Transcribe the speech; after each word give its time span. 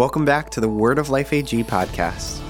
Welcome 0.00 0.24
back 0.24 0.48
to 0.52 0.60
the 0.60 0.68
Word 0.68 0.98
of 0.98 1.10
Life 1.10 1.30
AG 1.30 1.62
podcast. 1.64 2.40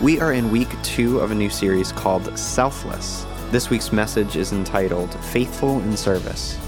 We 0.00 0.18
are 0.18 0.32
in 0.32 0.50
week 0.50 0.70
two 0.82 1.20
of 1.20 1.30
a 1.30 1.34
new 1.34 1.50
series 1.50 1.92
called 1.92 2.38
Selfless. 2.38 3.26
This 3.50 3.68
week's 3.68 3.92
message 3.92 4.34
is 4.34 4.52
entitled 4.52 5.12
Faithful 5.26 5.80
in 5.80 5.94
Service. 5.94 6.58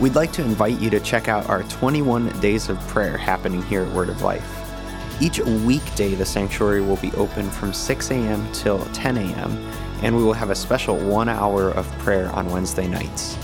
We'd 0.00 0.16
like 0.16 0.32
to 0.32 0.42
invite 0.42 0.80
you 0.80 0.90
to 0.90 0.98
check 0.98 1.28
out 1.28 1.48
our 1.48 1.62
21 1.62 2.40
days 2.40 2.68
of 2.68 2.80
prayer 2.88 3.16
happening 3.16 3.62
here 3.62 3.82
at 3.82 3.92
Word 3.92 4.08
of 4.08 4.20
Life. 4.20 5.22
Each 5.22 5.38
weekday, 5.38 6.16
the 6.16 6.26
sanctuary 6.26 6.80
will 6.80 6.96
be 6.96 7.12
open 7.12 7.48
from 7.48 7.72
6 7.72 8.10
a.m. 8.10 8.52
till 8.52 8.84
10 8.86 9.16
a.m., 9.16 9.72
and 10.02 10.16
we 10.16 10.24
will 10.24 10.32
have 10.32 10.50
a 10.50 10.56
special 10.56 10.96
one 10.96 11.28
hour 11.28 11.70
of 11.70 11.86
prayer 11.98 12.30
on 12.30 12.50
Wednesday 12.50 12.88
nights. 12.88 13.38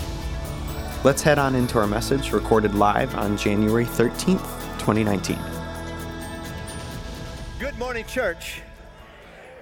Let's 1.05 1.21
head 1.21 1.39
on 1.39 1.55
into 1.55 1.79
our 1.79 1.87
message 1.87 2.33
recorded 2.33 2.75
live 2.75 3.15
on 3.15 3.37
January 3.37 3.85
13th, 3.85 4.43
2019. 4.79 5.52
Good 7.83 7.87
morning, 7.87 8.05
church. 8.05 8.61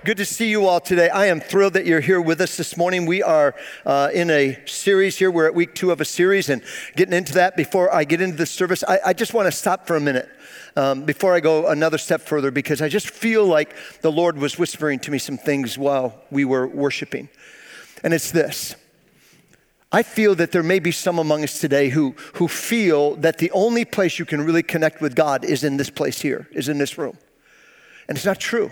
Good 0.05 0.17
to 0.17 0.25
see 0.25 0.48
you 0.48 0.67
all 0.67 0.80
today. 0.80 1.09
I 1.09 1.25
am 1.25 1.39
thrilled 1.39 1.73
that 1.73 1.88
you're 1.88 2.02
here 2.02 2.21
with 2.21 2.39
us 2.39 2.55
this 2.55 2.77
morning. 2.77 3.07
We 3.07 3.23
are 3.23 3.55
uh, 3.84 4.09
in 4.13 4.30
a 4.30 4.59
series 4.67 5.17
here. 5.17 5.31
We're 5.31 5.47
at 5.47 5.55
week 5.55 5.73
two 5.73 5.89
of 5.89 6.02
a 6.02 6.05
series, 6.05 6.47
and 6.47 6.61
getting 6.95 7.16
into 7.16 7.34
that 7.34 7.57
before 7.57 7.91
I 7.91 8.03
get 8.03 8.21
into 8.21 8.38
the 8.38 8.45
service, 8.45 8.84
I, 8.88 8.99
I 9.07 9.13
just 9.13 9.34
want 9.34 9.47
to 9.47 9.52
stop 9.52 9.88
for 9.88 9.95
a 9.95 9.99
minute 9.99 10.30
um, 10.75 11.03
before 11.03 11.34
I 11.34 11.39
go 11.39 11.66
another 11.66 11.97
step 11.97 12.21
further 12.21 12.52
because 12.52 12.80
I 12.80 12.89
just 12.89 13.09
feel 13.09 13.44
like 13.44 13.75
the 14.02 14.11
Lord 14.11 14.38
was 14.38 14.55
whispering 14.55 14.99
to 14.99 15.09
me 15.09 15.17
some 15.17 15.39
things 15.39 15.75
while 15.80 16.22
we 16.30 16.45
were 16.45 16.67
worshiping. 16.67 17.27
And 18.03 18.13
it's 18.13 18.30
this 18.30 18.75
I 19.91 20.03
feel 20.03 20.35
that 20.35 20.52
there 20.52 20.61
may 20.61 20.77
be 20.77 20.91
some 20.91 21.17
among 21.17 21.44
us 21.44 21.59
today 21.59 21.89
who, 21.89 22.11
who 22.35 22.47
feel 22.47 23.16
that 23.16 23.39
the 23.39 23.49
only 23.49 23.83
place 23.83 24.19
you 24.19 24.25
can 24.25 24.41
really 24.41 24.63
connect 24.63 25.02
with 25.02 25.16
God 25.16 25.44
is 25.44 25.63
in 25.63 25.77
this 25.77 25.89
place 25.89 26.22
here, 26.22 26.47
is 26.52 26.69
in 26.69 26.77
this 26.77 26.99
room. 26.99 27.17
And 28.08 28.18
it's 28.18 28.26
not 28.26 28.40
true. 28.40 28.72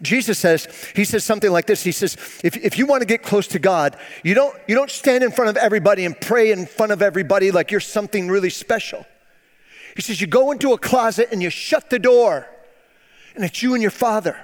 Jesus 0.00 0.38
says, 0.38 0.68
he 0.94 1.04
says 1.04 1.24
something 1.24 1.50
like 1.50 1.66
this. 1.66 1.82
He 1.82 1.92
says, 1.92 2.16
if, 2.42 2.56
if 2.56 2.78
you 2.78 2.86
want 2.86 3.02
to 3.02 3.06
get 3.06 3.22
close 3.22 3.46
to 3.48 3.58
God, 3.58 3.96
you 4.22 4.34
don't, 4.34 4.56
you 4.68 4.74
don't 4.74 4.90
stand 4.90 5.24
in 5.24 5.30
front 5.30 5.50
of 5.50 5.56
everybody 5.56 6.04
and 6.04 6.18
pray 6.18 6.52
in 6.52 6.66
front 6.66 6.92
of 6.92 7.02
everybody 7.02 7.50
like 7.50 7.70
you're 7.70 7.80
something 7.80 8.28
really 8.28 8.50
special. 8.50 9.04
He 9.96 10.02
says, 10.02 10.20
you 10.20 10.26
go 10.26 10.52
into 10.52 10.72
a 10.72 10.78
closet 10.78 11.28
and 11.32 11.42
you 11.42 11.50
shut 11.50 11.90
the 11.90 11.98
door, 11.98 12.48
and 13.34 13.44
it's 13.44 13.62
you 13.62 13.74
and 13.74 13.82
your 13.82 13.90
father. 13.90 14.38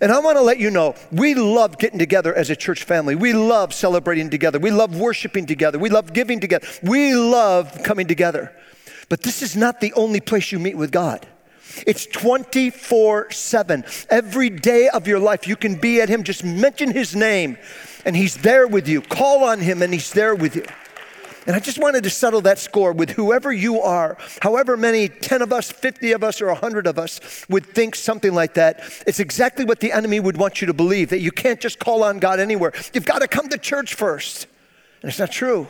And 0.00 0.12
I 0.12 0.20
want 0.20 0.36
to 0.36 0.42
let 0.42 0.58
you 0.58 0.70
know, 0.70 0.94
we 1.10 1.34
love 1.34 1.78
getting 1.78 1.98
together 1.98 2.34
as 2.34 2.50
a 2.50 2.56
church 2.56 2.84
family. 2.84 3.14
We 3.14 3.32
love 3.32 3.74
celebrating 3.74 4.30
together. 4.30 4.58
We 4.58 4.70
love 4.70 4.96
worshiping 4.96 5.46
together. 5.46 5.78
We 5.78 5.90
love 5.90 6.12
giving 6.12 6.38
together. 6.38 6.66
We 6.82 7.14
love 7.14 7.82
coming 7.82 8.06
together. 8.06 8.54
But 9.08 9.22
this 9.22 9.42
is 9.42 9.56
not 9.56 9.80
the 9.80 9.92
only 9.94 10.20
place 10.20 10.52
you 10.52 10.58
meet 10.58 10.76
with 10.76 10.92
God. 10.92 11.26
It's 11.86 12.06
24 12.06 13.30
7. 13.30 13.84
Every 14.10 14.50
day 14.50 14.88
of 14.88 15.06
your 15.06 15.18
life, 15.18 15.48
you 15.48 15.56
can 15.56 15.76
be 15.76 16.00
at 16.00 16.08
Him. 16.08 16.22
Just 16.22 16.44
mention 16.44 16.90
His 16.90 17.16
name, 17.16 17.58
and 18.04 18.16
He's 18.16 18.36
there 18.38 18.66
with 18.66 18.88
you. 18.88 19.00
Call 19.00 19.44
on 19.44 19.60
Him, 19.60 19.82
and 19.82 19.92
He's 19.92 20.12
there 20.12 20.34
with 20.34 20.56
you. 20.56 20.64
And 21.46 21.56
I 21.56 21.58
just 21.58 21.78
wanted 21.78 22.04
to 22.04 22.10
settle 22.10 22.40
that 22.42 22.58
score 22.58 22.92
with 22.92 23.10
whoever 23.10 23.52
you 23.52 23.80
are, 23.80 24.16
however 24.40 24.76
many 24.76 25.08
10 25.08 25.42
of 25.42 25.52
us, 25.52 25.72
50 25.72 26.12
of 26.12 26.22
us, 26.22 26.40
or 26.40 26.46
100 26.46 26.86
of 26.86 26.98
us 26.98 27.46
would 27.48 27.66
think 27.66 27.96
something 27.96 28.32
like 28.32 28.54
that. 28.54 28.80
It's 29.06 29.18
exactly 29.18 29.64
what 29.64 29.80
the 29.80 29.92
enemy 29.92 30.20
would 30.20 30.36
want 30.36 30.60
you 30.60 30.68
to 30.68 30.74
believe 30.74 31.10
that 31.10 31.20
you 31.20 31.32
can't 31.32 31.60
just 31.60 31.78
call 31.78 32.04
on 32.04 32.20
God 32.20 32.38
anywhere. 32.38 32.72
You've 32.94 33.04
got 33.04 33.20
to 33.20 33.28
come 33.28 33.48
to 33.48 33.58
church 33.58 33.94
first. 33.94 34.46
And 35.02 35.08
it's 35.08 35.18
not 35.18 35.32
true. 35.32 35.66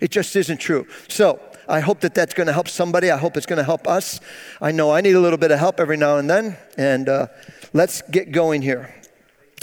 It 0.00 0.10
just 0.10 0.34
isn't 0.34 0.58
true. 0.58 0.86
So, 1.08 1.40
I 1.68 1.80
hope 1.80 2.00
that 2.00 2.14
that's 2.14 2.34
going 2.34 2.46
to 2.46 2.52
help 2.52 2.68
somebody. 2.68 3.10
I 3.10 3.16
hope 3.16 3.36
it's 3.36 3.46
going 3.46 3.58
to 3.58 3.64
help 3.64 3.88
us. 3.88 4.20
I 4.60 4.72
know 4.72 4.92
I 4.92 5.00
need 5.00 5.14
a 5.14 5.20
little 5.20 5.38
bit 5.38 5.50
of 5.50 5.58
help 5.58 5.80
every 5.80 5.96
now 5.96 6.18
and 6.18 6.30
then. 6.30 6.56
And 6.76 7.08
uh, 7.08 7.26
let's 7.72 8.02
get 8.02 8.32
going 8.32 8.62
here. 8.62 8.94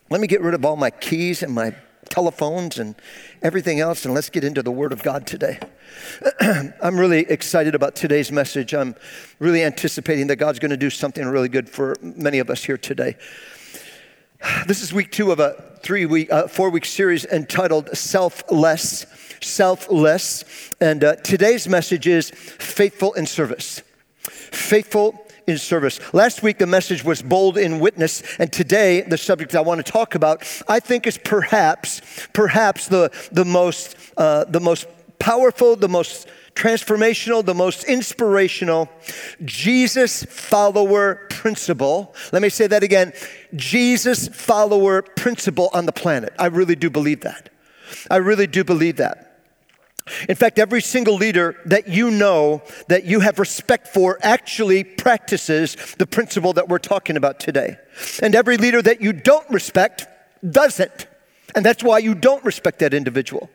Let 0.09 0.21
me 0.21 0.27
get 0.27 0.41
rid 0.41 0.53
of 0.53 0.65
all 0.65 0.75
my 0.75 0.89
keys 0.89 1.41
and 1.43 1.53
my 1.53 1.75
telephones 2.09 2.77
and 2.77 2.95
everything 3.41 3.79
else, 3.79 4.05
and 4.05 4.13
let's 4.13 4.29
get 4.29 4.43
into 4.43 4.61
the 4.61 4.71
Word 4.71 4.93
of 4.93 5.01
God 5.01 5.25
today. 5.25 5.57
I'm 6.81 6.99
really 6.99 7.21
excited 7.21 7.73
about 7.73 7.95
today's 7.95 8.31
message. 8.31 8.73
I'm 8.73 8.95
really 9.39 9.63
anticipating 9.63 10.27
that 10.27 10.35
God's 10.35 10.59
going 10.59 10.71
to 10.71 10.77
do 10.77 10.91
something 10.91 11.25
really 11.25 11.49
good 11.49 11.67
for 11.67 11.95
many 12.01 12.37
of 12.37 12.51
us 12.51 12.63
here 12.63 12.77
today. 12.77 13.15
This 14.67 14.81
is 14.81 14.93
week 14.93 15.11
two 15.11 15.31
of 15.31 15.39
a 15.39 15.55
three 15.81 16.05
week, 16.05 16.31
uh, 16.31 16.47
four 16.47 16.69
week 16.69 16.85
series 16.85 17.25
entitled 17.25 17.95
Selfless 17.95 19.05
selfless. 19.41 20.71
And 20.79 21.03
uh, 21.03 21.15
today's 21.17 21.67
message 21.67 22.07
is 22.07 22.29
faithful 22.29 23.13
in 23.13 23.25
service. 23.25 23.81
Faithful 24.21 25.27
in 25.47 25.57
service. 25.57 25.99
Last 26.13 26.43
week, 26.43 26.59
the 26.59 26.65
message 26.65 27.03
was 27.03 27.21
bold 27.21 27.57
in 27.57 27.81
witness, 27.81 28.23
and 28.39 28.53
today, 28.53 29.01
the 29.01 29.17
subject 29.17 29.53
I 29.53 29.59
want 29.59 29.85
to 29.85 29.91
talk 29.91 30.15
about, 30.15 30.43
I 30.69 30.79
think, 30.79 31.05
is 31.05 31.17
perhaps, 31.17 31.99
perhaps 32.31 32.87
the, 32.87 33.11
the, 33.33 33.43
most, 33.43 33.97
uh, 34.15 34.45
the 34.45 34.61
most 34.61 34.87
powerful, 35.19 35.75
the 35.75 35.89
most 35.89 36.29
transformational, 36.55 37.45
the 37.45 37.53
most 37.53 37.83
inspirational 37.85 38.89
Jesus 39.43 40.23
follower 40.23 41.27
principle. 41.29 42.15
Let 42.31 42.41
me 42.41 42.49
say 42.49 42.67
that 42.67 42.83
again 42.83 43.13
Jesus 43.55 44.27
follower 44.27 45.01
principle 45.01 45.69
on 45.73 45.85
the 45.85 45.91
planet. 45.91 46.33
I 46.37 46.47
really 46.47 46.75
do 46.75 46.89
believe 46.89 47.21
that. 47.21 47.49
I 48.09 48.17
really 48.17 48.47
do 48.47 48.63
believe 48.63 48.97
that. 48.97 49.33
In 50.27 50.35
fact, 50.35 50.59
every 50.59 50.81
single 50.81 51.15
leader 51.15 51.55
that 51.65 51.87
you 51.87 52.11
know 52.11 52.61
that 52.89 53.05
you 53.05 53.21
have 53.21 53.39
respect 53.39 53.87
for 53.87 54.19
actually 54.21 54.83
practices 54.83 55.75
the 55.97 56.05
principle 56.05 56.53
that 56.53 56.67
we're 56.67 56.77
talking 56.77 57.15
about 57.15 57.39
today. 57.39 57.77
And 58.21 58.35
every 58.35 58.57
leader 58.57 58.81
that 58.81 59.01
you 59.01 59.13
don't 59.13 59.49
respect 59.49 60.05
doesn't. 60.49 61.07
And 61.55 61.65
that's 61.65 61.83
why 61.83 61.99
you 61.99 62.15
don't 62.15 62.43
respect 62.43 62.79
that 62.79 62.93
individual. 62.93 63.49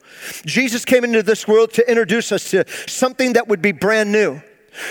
Jesus 0.45 0.85
came 0.85 1.05
into 1.05 1.23
this 1.23 1.49
world 1.49 1.73
to 1.75 1.89
introduce 1.89 2.33
us 2.33 2.51
to 2.51 2.65
something 2.87 3.33
that 3.35 3.49
would 3.49 3.63
be 3.63 3.73
brand 3.73 4.13
new 4.13 4.41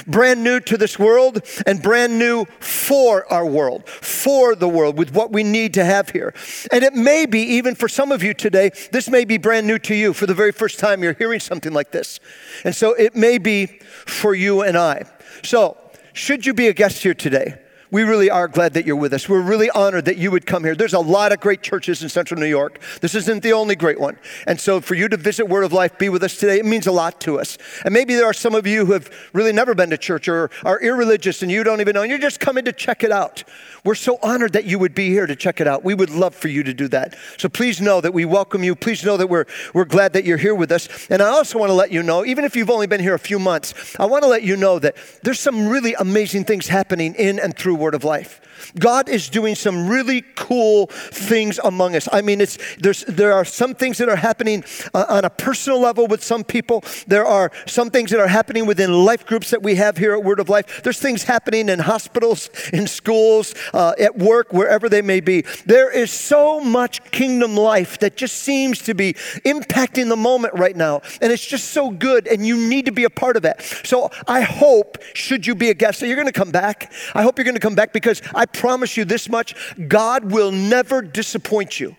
brand 0.06 0.44
new 0.44 0.60
to 0.60 0.78
this 0.78 1.00
world 1.00 1.42
and 1.66 1.82
brand 1.82 2.18
new 2.20 2.46
for 2.60 3.32
our 3.32 3.46
world, 3.46 3.88
for 3.88 4.56
the 4.56 4.68
world, 4.68 4.98
with 4.98 5.14
what 5.14 5.32
we 5.32 5.44
need 5.44 5.74
to 5.76 5.86
have 5.86 6.10
here. 6.10 6.34
And 6.72 6.84
it 6.84 6.94
may 6.94 7.26
be, 7.26 7.40
even 7.40 7.76
for 7.76 7.88
some 7.88 8.12
of 8.12 8.24
you 8.24 8.34
today, 8.34 8.72
this 8.92 9.10
may 9.10 9.26
be 9.26 9.38
brand 9.38 9.68
new 9.68 9.80
to 9.80 9.96
you 9.96 10.14
for 10.14 10.26
the 10.26 10.34
very 10.34 10.52
first 10.52 10.80
time 10.80 11.04
you're 11.04 11.14
hearing 11.14 11.40
something 11.40 11.74
like 11.74 11.92
this. 11.92 12.20
And 12.64 12.76
so 12.76 12.94
it 12.94 13.16
may 13.16 13.38
be 13.38 13.68
for 14.06 14.36
you 14.36 14.62
and 14.62 14.78
I. 14.78 15.06
So, 15.44 15.78
should 16.14 16.46
you 16.46 16.54
be 16.54 16.68
a 16.68 16.74
guest 16.74 17.04
here 17.04 17.14
today? 17.14 17.60
We 17.92 18.04
really 18.04 18.30
are 18.30 18.48
glad 18.48 18.74
that 18.74 18.86
you're 18.86 18.96
with 18.96 19.14
us. 19.14 19.30
We're 19.30 19.42
really 19.42 19.70
honored 19.70 20.06
that 20.06 20.18
you 20.18 20.32
would 20.32 20.46
come 20.46 20.64
here. 20.64 20.76
There's 20.76 20.94
a 20.94 21.00
lot 21.00 21.32
of 21.32 21.40
great 21.40 21.62
churches 21.62 22.04
in 22.04 22.10
central 22.10 22.40
New 22.40 22.48
York. 22.48 22.80
This 23.02 23.16
isn't 23.16 23.44
the 23.44 23.54
only 23.54 23.76
great 23.76 24.00
one. 24.00 24.18
And 24.46 24.60
so 24.60 24.82
for 24.82 24.96
you 24.96 25.08
to 25.08 25.18
visit 25.18 25.48
Word 25.48 25.64
of 25.64 25.74
Life, 25.74 25.98
be 25.98 26.10
with 26.10 26.24
us 26.24 26.38
today, 26.38 26.60
it 26.60 26.66
means 26.66 26.88
a 26.88 26.92
lot 26.92 27.22
to 27.22 27.40
us. 27.40 27.58
And 27.86 27.94
maybe 27.94 28.16
there 28.16 28.26
are 28.26 28.34
some 28.34 28.56
of 28.56 28.68
you 28.68 28.86
who 28.86 28.94
have 28.94 29.10
really 29.34 29.54
never 29.54 29.74
been 29.74 29.90
to 29.92 29.98
church 29.98 30.28
or 30.28 30.50
are 30.66 30.80
irreligious 30.82 31.42
and 31.42 31.52
you 31.52 31.64
don't 31.64 31.82
even 31.82 31.94
know, 31.94 32.02
and 32.02 32.10
you're 32.10 32.20
just 32.20 32.40
coming 32.40 32.66
to 32.66 32.74
check 32.74 33.04
it 33.04 33.12
out. 33.12 33.44
We're 33.84 33.96
so 33.96 34.20
honored 34.22 34.54
that 34.54 34.66
you 34.66 34.80
would 34.80 34.94
be 34.94 35.10
here 35.10 35.26
to 35.26 35.36
check 35.36 35.62
it 35.62 35.68
out. 35.68 35.84
We 35.86 35.94
would 35.94 36.10
love 36.10 36.36
for 36.36 36.50
you 36.50 36.64
to 36.64 36.74
do 36.74 36.90
that. 36.90 37.16
So 37.38 37.48
please 37.48 37.80
know 37.80 38.02
that 38.02 38.14
we 38.14 38.26
welcome 38.26 38.64
you. 38.64 38.76
Please 38.76 39.06
know 39.06 39.16
that 39.16 39.28
we're, 39.28 39.46
we're 39.74 39.86
glad 39.86 40.12
that 40.14 40.26
you're 40.26 40.38
here 40.38 40.56
with 40.56 40.74
us. 40.74 41.08
And 41.10 41.22
I 41.22 41.30
also 41.30 41.58
want 41.58 41.70
to 41.70 41.74
let 41.74 41.92
you 41.92 42.04
know, 42.04 42.26
even 42.26 42.44
if 42.44 42.56
you've 42.56 42.70
only 42.70 42.88
been 42.88 43.00
here 43.00 43.14
a 43.14 43.20
few 43.20 43.40
months, 43.40 43.96
I 43.98 44.06
want 44.06 44.24
to 44.24 44.28
let 44.28 44.44
you 44.44 44.58
know 44.58 44.78
that 44.80 44.98
there's 45.24 45.40
some 45.40 45.70
really 45.70 45.94
amazing 45.94 46.44
things 46.44 46.68
happening 46.68 47.16
in 47.16 47.40
and 47.40 47.56
through 47.56 47.77
Word 47.78 47.96
of 47.96 48.04
Life. 48.04 48.42
God 48.80 49.10
is 49.10 49.30
doing 49.30 49.56
some 49.56 49.88
really 49.88 50.24
cool 50.36 50.88
things 50.88 51.60
among 51.64 51.96
us. 51.96 52.08
I 52.12 52.22
mean, 52.22 52.42
it's, 52.42 52.58
there's, 52.78 53.04
there 53.06 53.34
are 53.34 53.46
some 53.46 53.74
things 53.74 53.98
that 53.98 54.10
are 54.10 54.16
happening 54.16 54.64
uh, 54.94 55.06
on 55.10 55.26
a 55.26 55.30
personal 55.30 55.80
level 55.80 56.08
with 56.08 56.24
some 56.24 56.44
people. 56.44 56.84
There 57.08 57.26
are 57.26 57.52
some 57.66 57.90
things 57.90 58.12
that 58.12 58.20
are 58.20 58.28
happening 58.28 58.66
within 58.66 58.92
life 58.94 59.26
groups 59.26 59.52
that 59.52 59.64
we 59.64 59.76
have 59.76 59.98
here 59.98 60.14
at 60.14 60.24
Word 60.24 60.40
of 60.40 60.50
Life. 60.50 60.84
There's 60.84 61.00
things 61.00 61.24
happening 61.24 61.70
in 61.70 61.80
hospitals, 61.80 62.50
in 62.74 62.88
schools, 62.88 63.54
uh, 63.74 63.94
at 64.00 64.18
work, 64.18 64.52
wherever 64.52 64.90
they 64.90 65.02
may 65.02 65.20
be. 65.20 65.42
There 65.66 65.92
is 65.92 66.12
so 66.12 66.60
much 66.60 67.04
kingdom 67.12 67.56
life 67.56 68.00
that 68.00 68.18
just 68.18 68.38
seems 68.38 68.82
to 68.84 68.94
be 68.94 69.14
impacting 69.46 70.10
the 70.10 70.16
moment 70.16 70.54
right 70.56 70.76
now. 70.76 71.02
And 71.22 71.32
it's 71.32 71.46
just 71.46 71.72
so 71.72 71.90
good, 71.90 72.28
and 72.28 72.46
you 72.46 72.58
need 72.68 72.86
to 72.86 72.92
be 72.92 73.04
a 73.04 73.10
part 73.10 73.36
of 73.36 73.44
that. 73.44 73.62
So 73.62 74.10
I 74.28 74.42
hope, 74.42 74.98
should 75.14 75.46
you 75.46 75.56
be 75.56 75.70
a 75.70 75.74
guest, 75.74 76.00
that 76.00 76.08
you're 76.08 76.16
going 76.16 76.28
to 76.28 76.34
come 76.34 76.52
back. 76.52 76.92
I 77.14 77.22
hope 77.22 77.38
you're 77.38 77.46
going 77.46 77.56
to 77.56 77.62
come 77.62 77.76
back 77.76 77.94
because 77.94 78.22
I 78.34 78.46
promise 78.54 78.98
you 78.98 79.06
this 79.06 79.30
much 79.30 79.56
God 79.88 80.32
will 80.32 80.52
never 80.52 81.02
disappoint 81.02 81.80
you. 81.80 81.96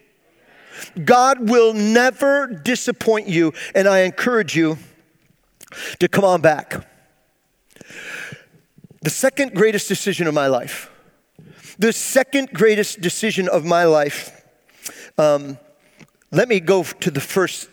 God 1.04 1.48
will 1.48 1.74
never 1.74 2.46
disappoint 2.46 3.28
you, 3.28 3.52
and 3.74 3.88
I 3.88 4.00
encourage 4.00 4.56
you 4.56 4.78
to 5.98 6.08
come 6.08 6.24
on 6.24 6.40
back. 6.40 6.86
The 9.02 9.10
second 9.10 9.54
greatest 9.54 9.88
decision 9.88 10.26
of 10.26 10.34
my 10.34 10.46
life, 10.46 10.90
the 11.78 11.92
second 11.92 12.50
greatest 12.52 13.00
decision 13.00 13.48
of 13.48 13.64
my 13.64 13.84
life, 13.84 14.44
um, 15.16 15.58
let 16.30 16.48
me 16.48 16.60
go 16.60 16.82
to 16.82 17.10
the 17.10 17.20
first 17.20 17.68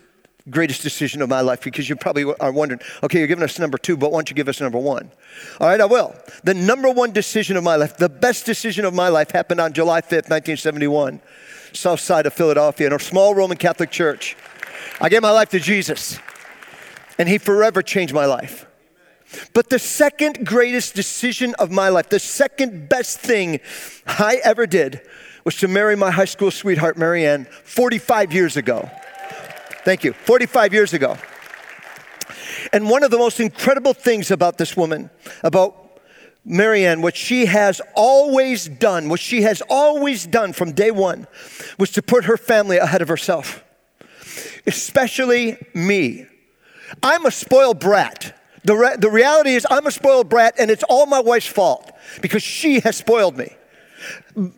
greatest 0.49 0.83
decision 0.83 1.21
of 1.21 1.29
my 1.29 1.41
life 1.41 1.61
because 1.61 1.89
you 1.89 1.95
probably 1.95 2.23
are 2.39 2.51
wondering, 2.51 2.79
okay, 3.03 3.19
you're 3.19 3.27
giving 3.27 3.43
us 3.43 3.57
number 3.57 3.77
two, 3.77 3.97
but 3.97 4.11
why 4.11 4.17
don't 4.17 4.29
you 4.29 4.35
give 4.35 4.47
us 4.47 4.61
number 4.61 4.77
one? 4.77 5.11
All 5.59 5.67
right, 5.67 5.81
I 5.81 5.85
will. 5.85 6.15
the 6.43 6.53
number 6.53 6.89
one 6.89 7.11
decision 7.11 7.57
of 7.57 7.63
my 7.63 7.75
life, 7.75 7.97
the 7.97 8.09
best 8.09 8.45
decision 8.45 8.85
of 8.85 8.93
my 8.93 9.09
life 9.09 9.31
happened 9.31 9.59
on 9.59 9.73
July 9.73 10.01
5th, 10.01 10.29
1971, 10.29 11.19
south 11.73 11.99
side 11.99 12.25
of 12.25 12.33
Philadelphia, 12.33 12.87
in 12.87 12.93
a 12.93 12.99
small 12.99 13.33
Roman 13.33 13.57
Catholic 13.57 13.89
church. 13.89 14.37
I 15.01 15.09
gave 15.09 15.21
my 15.21 15.31
life 15.31 15.49
to 15.49 15.59
Jesus, 15.59 16.19
and 17.17 17.27
He 17.27 17.37
forever 17.37 17.81
changed 17.81 18.13
my 18.13 18.25
life. 18.25 18.67
But 19.53 19.69
the 19.69 19.79
second 19.79 20.45
greatest 20.45 20.93
decision 20.93 21.55
of 21.55 21.71
my 21.71 21.89
life, 21.89 22.09
the 22.09 22.19
second 22.19 22.87
best 22.87 23.19
thing 23.19 23.59
I 24.05 24.39
ever 24.43 24.67
did, 24.67 25.01
was 25.43 25.57
to 25.57 25.67
marry 25.67 25.95
my 25.95 26.11
high 26.11 26.25
school 26.25 26.51
sweetheart, 26.51 26.97
Marianne, 26.97 27.45
45 27.63 28.33
years 28.33 28.57
ago. 28.57 28.89
Thank 29.85 30.03
you, 30.03 30.13
45 30.13 30.73
years 30.73 30.93
ago. 30.93 31.15
And 32.73 32.89
one 32.89 33.03
of 33.03 33.11
the 33.11 33.19
most 33.19 33.39
incredible 33.39 33.93
things 33.93 34.31
about 34.31 34.57
this 34.57 34.75
woman, 34.75 35.11
about 35.43 35.99
Marianne, 36.43 37.03
what 37.03 37.15
she 37.15 37.45
has 37.45 37.83
always 37.93 38.65
done, 38.67 39.09
what 39.09 39.19
she 39.19 39.43
has 39.43 39.61
always 39.69 40.25
done 40.25 40.53
from 40.53 40.71
day 40.71 40.89
one, 40.89 41.27
was 41.77 41.91
to 41.91 42.01
put 42.01 42.25
her 42.25 42.35
family 42.35 42.77
ahead 42.77 43.03
of 43.03 43.07
herself, 43.07 43.63
especially 44.65 45.57
me. 45.75 46.25
I'm 47.03 47.27
a 47.27 47.31
spoiled 47.31 47.79
brat. 47.79 48.35
The, 48.63 48.73
re- 48.73 48.95
the 48.97 49.11
reality 49.11 49.51
is, 49.51 49.67
I'm 49.69 49.85
a 49.85 49.91
spoiled 49.91 50.29
brat, 50.29 50.55
and 50.57 50.71
it's 50.71 50.83
all 50.89 51.05
my 51.05 51.19
wife's 51.19 51.45
fault 51.45 51.91
because 52.23 52.41
she 52.41 52.79
has 52.79 52.97
spoiled 52.97 53.37
me. 53.37 53.55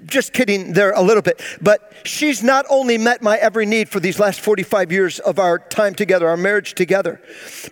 Just 0.06 0.34
kidding 0.34 0.74
there 0.74 0.92
a 0.92 1.02
little 1.02 1.22
bit. 1.22 1.42
But 1.62 1.94
she's 2.04 2.42
not 2.42 2.66
only 2.70 2.98
met 2.98 3.22
my 3.22 3.38
every 3.38 3.66
need 3.66 3.90
for 3.90 4.00
these 4.00 4.20
last 4.20 4.40
45 4.40 4.92
years 4.92 5.20
of 5.20 5.38
our 5.38 5.60
time 5.60 5.94
together, 5.94 6.28
our 6.28 6.38
marriage 6.38 6.74
together, 6.74 7.22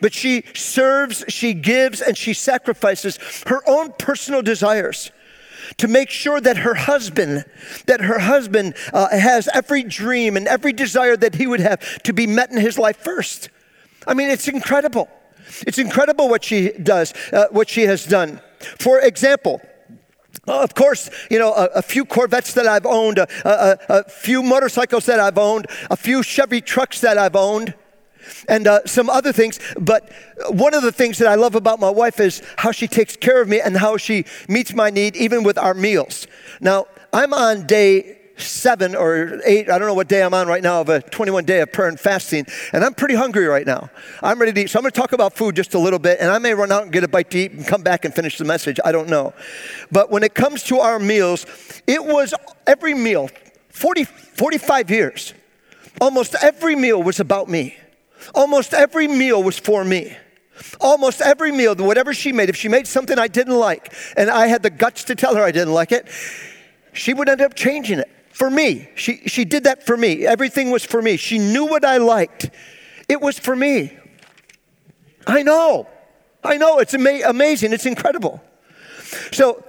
but 0.02 0.13
she 0.13 0.44
serves, 0.54 1.25
she 1.28 1.54
gives, 1.54 2.02
and 2.02 2.16
she 2.18 2.34
sacrifices 2.34 3.18
her 3.48 3.62
own 3.68 3.94
personal 3.94 4.42
desires 4.44 5.12
to 5.78 5.88
make 5.88 6.10
sure 6.10 6.40
that 6.40 6.57
her 6.57 6.75
husband 6.75 7.46
that 7.88 8.02
her 8.02 8.19
husband 8.19 8.75
uh, 8.94 9.10
has 9.10 9.50
every 9.54 9.84
dream 9.84 10.38
and 10.38 10.48
every 10.48 10.74
desire 10.74 11.18
that 11.18 11.36
he 11.36 11.48
would 11.48 11.60
have 11.60 11.80
to 12.04 12.13
be 12.13 12.28
met 12.28 12.51
in 12.51 12.58
his 12.58 12.78
life 12.78 12.98
first 12.98 13.50
i 14.06 14.13
mean 14.13 14.30
it's 14.30 14.48
incredible 14.48 15.10
it's 15.62 15.80
incredible 15.80 16.30
what 16.30 16.44
she 16.44 16.72
does 16.72 17.13
uh, 17.34 17.48
what 17.50 17.68
she 17.68 17.84
has 17.84 18.06
done 18.06 18.40
for 18.80 19.00
example 19.00 19.60
of 20.48 20.76
course, 20.76 21.10
you 21.30 21.40
know, 21.40 21.54
a, 21.54 21.66
a, 21.76 21.82
few 21.82 22.06
Corvettes 22.06 22.54
that 22.54 22.68
I've 22.68 22.86
owned, 22.86 23.18
a, 23.18 23.28
a, 23.46 23.78
a, 23.90 24.04
few 24.04 24.44
motorcycles 24.44 25.06
that 25.06 25.20
I've 25.20 25.38
owned, 25.38 25.68
a 25.90 25.96
few 25.96 26.24
Chevy 26.24 26.62
trucks 26.62 27.02
that 27.02 27.18
I've 27.18 27.36
owned, 27.36 27.74
and 28.48 28.68
uh, 28.68 28.82
some 28.86 29.10
other 29.10 29.32
things. 29.32 29.60
But 29.80 30.12
one 30.50 30.74
of 30.74 30.84
the 30.84 30.92
things 30.92 31.18
that 31.20 31.28
I 31.28 31.36
love 31.36 31.56
about 31.56 31.80
my 31.80 31.90
wife 31.90 32.20
is 32.20 32.42
how 32.58 32.72
she 32.72 32.88
takes 32.88 33.16
care 33.16 33.42
of 33.42 33.48
me 33.48 33.62
and 33.62 33.78
how 33.78 33.98
she 33.98 34.26
meets 34.48 34.74
my 34.74 34.90
need, 34.90 35.16
even 35.16 35.44
with 35.44 35.58
our 35.58 35.74
meals. 35.74 36.28
Now, 36.60 36.88
I'm 37.14 37.34
on 37.34 37.66
day 37.66 38.15
seven 38.38 38.96
or 38.96 39.40
eight, 39.46 39.70
I 39.70 39.78
don't 39.78 39.88
know 39.88 39.94
what 39.94 40.08
day 40.08 40.24
I'm 40.24 40.34
on 40.34 40.48
right 40.48 40.62
now, 40.62 40.82
of 40.82 40.90
a 40.90 41.02
21 41.02 41.46
day 41.46 41.62
of 41.62 41.72
prayer 41.72 41.88
and 41.88 42.00
fasting, 42.00 42.46
and 42.74 42.84
I'm 42.84 42.94
pretty 42.94 43.16
hungry 43.16 43.46
right 43.46 43.66
now. 43.66 43.90
I'm 44.22 44.40
ready 44.40 44.54
to 44.54 44.62
eat. 44.62 44.70
So 44.70 44.80
I'm 44.80 44.84
going 44.84 44.92
to 44.92 45.00
talk 45.00 45.14
about 45.14 45.34
food 45.36 45.56
just 45.56 45.74
a 45.74 45.80
little 45.80 46.00
bit, 46.00 46.20
and 46.20 46.30
I 46.30 46.40
may 46.40 46.54
run 46.54 46.72
out 46.72 46.84
and 46.84 46.92
get 46.92 47.04
a 47.04 47.08
bite 47.08 47.32
to 47.32 47.40
eat 47.40 47.52
and 47.52 47.66
come 47.66 47.82
back 47.82 48.06
and 48.06 48.14
finish 48.14 48.38
the 48.38 48.46
message. 48.46 48.80
I 48.84 48.92
don't 48.92 49.10
know. 49.10 49.34
But 49.92 50.12
when 50.12 50.24
it 50.24 50.34
comes 50.34 50.64
to 50.64 50.80
our 50.80 51.00
meals, 51.00 51.46
it 51.88 52.04
was 52.04 52.34
every 52.68 52.94
meal, 52.94 53.30
40, 53.70 54.04
45 54.04 54.90
years, 54.90 55.34
almost 56.02 56.36
every 56.42 56.76
meal 56.76 57.02
was 57.02 57.20
about 57.20 57.50
me. 57.50 57.78
Almost 58.34 58.74
every 58.74 59.08
meal 59.08 59.44
was 59.44 59.60
for 59.60 59.84
me. 59.84 60.18
Almost 60.80 61.22
every 61.22 61.52
meal, 61.52 61.76
whatever 61.76 62.14
she 62.14 62.32
made, 62.32 62.50
if 62.50 62.56
she 62.56 62.70
made 62.70 62.88
something 62.88 63.20
I 63.20 63.28
didn't 63.28 63.58
like, 63.58 63.94
and 64.16 64.30
I 64.30 64.48
had 64.48 64.64
the 64.64 64.70
guts 64.70 65.04
to 65.06 65.16
tell 65.16 65.36
her 65.36 65.44
I 65.44 65.52
didn't 65.52 65.74
like 65.74 65.92
it, 65.92 66.08
she 66.94 67.14
would 67.14 67.28
end 67.28 67.42
up 67.42 67.56
changing 67.56 68.00
it 68.00 68.10
for 68.36 68.50
me. 68.50 68.90
She, 68.96 69.22
she 69.28 69.46
did 69.46 69.64
that 69.64 69.86
for 69.86 69.96
me. 69.96 70.26
Everything 70.26 70.70
was 70.70 70.84
for 70.84 71.02
me. 71.02 71.16
She 71.16 71.40
knew 71.40 71.66
what 71.66 71.86
I 71.86 71.98
liked. 71.98 72.50
It 73.08 73.22
was 73.22 73.40
for 73.40 73.56
me. 73.56 73.98
I 75.26 75.42
know. 75.42 75.88
I 76.44 76.58
know. 76.58 76.80
It's 76.80 76.94
ama- 76.94 77.22
amazing. 77.26 77.72
It's 77.72 77.86
incredible. 77.86 78.44
So, 79.32 79.64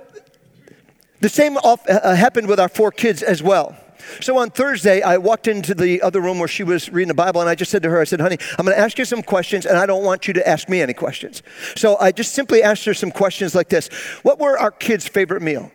the 1.20 1.28
same 1.28 1.56
off, 1.58 1.88
uh, 1.88 2.16
happened 2.16 2.48
with 2.48 2.58
our 2.58 2.68
four 2.68 2.90
kids 2.90 3.22
as 3.22 3.40
well. 3.40 3.76
So 4.20 4.36
on 4.38 4.50
Thursday, 4.50 5.00
I 5.00 5.18
walked 5.18 5.46
into 5.46 5.72
the 5.72 6.02
other 6.02 6.20
room 6.20 6.40
where 6.40 6.48
she 6.48 6.64
was 6.64 6.90
reading 6.90 7.08
the 7.08 7.14
Bible, 7.14 7.40
and 7.40 7.48
I 7.48 7.54
just 7.54 7.70
said 7.70 7.84
to 7.84 7.90
her, 7.90 8.00
I 8.00 8.04
said, 8.04 8.20
honey, 8.20 8.38
I'm 8.58 8.64
going 8.64 8.76
to 8.76 8.80
ask 8.80 8.98
you 8.98 9.04
some 9.04 9.22
questions, 9.22 9.64
and 9.64 9.78
I 9.78 9.86
don't 9.86 10.04
want 10.04 10.26
you 10.26 10.34
to 10.34 10.48
ask 10.48 10.68
me 10.68 10.80
any 10.80 10.92
questions. 10.92 11.42
So 11.76 11.96
I 11.98 12.10
just 12.10 12.32
simply 12.32 12.64
asked 12.64 12.84
her 12.84 12.94
some 12.94 13.12
questions 13.12 13.54
like 13.54 13.68
this 13.68 13.88
What 14.22 14.40
were 14.40 14.58
our 14.58 14.72
kids' 14.72 15.06
favorite 15.06 15.42
meal? 15.42 15.70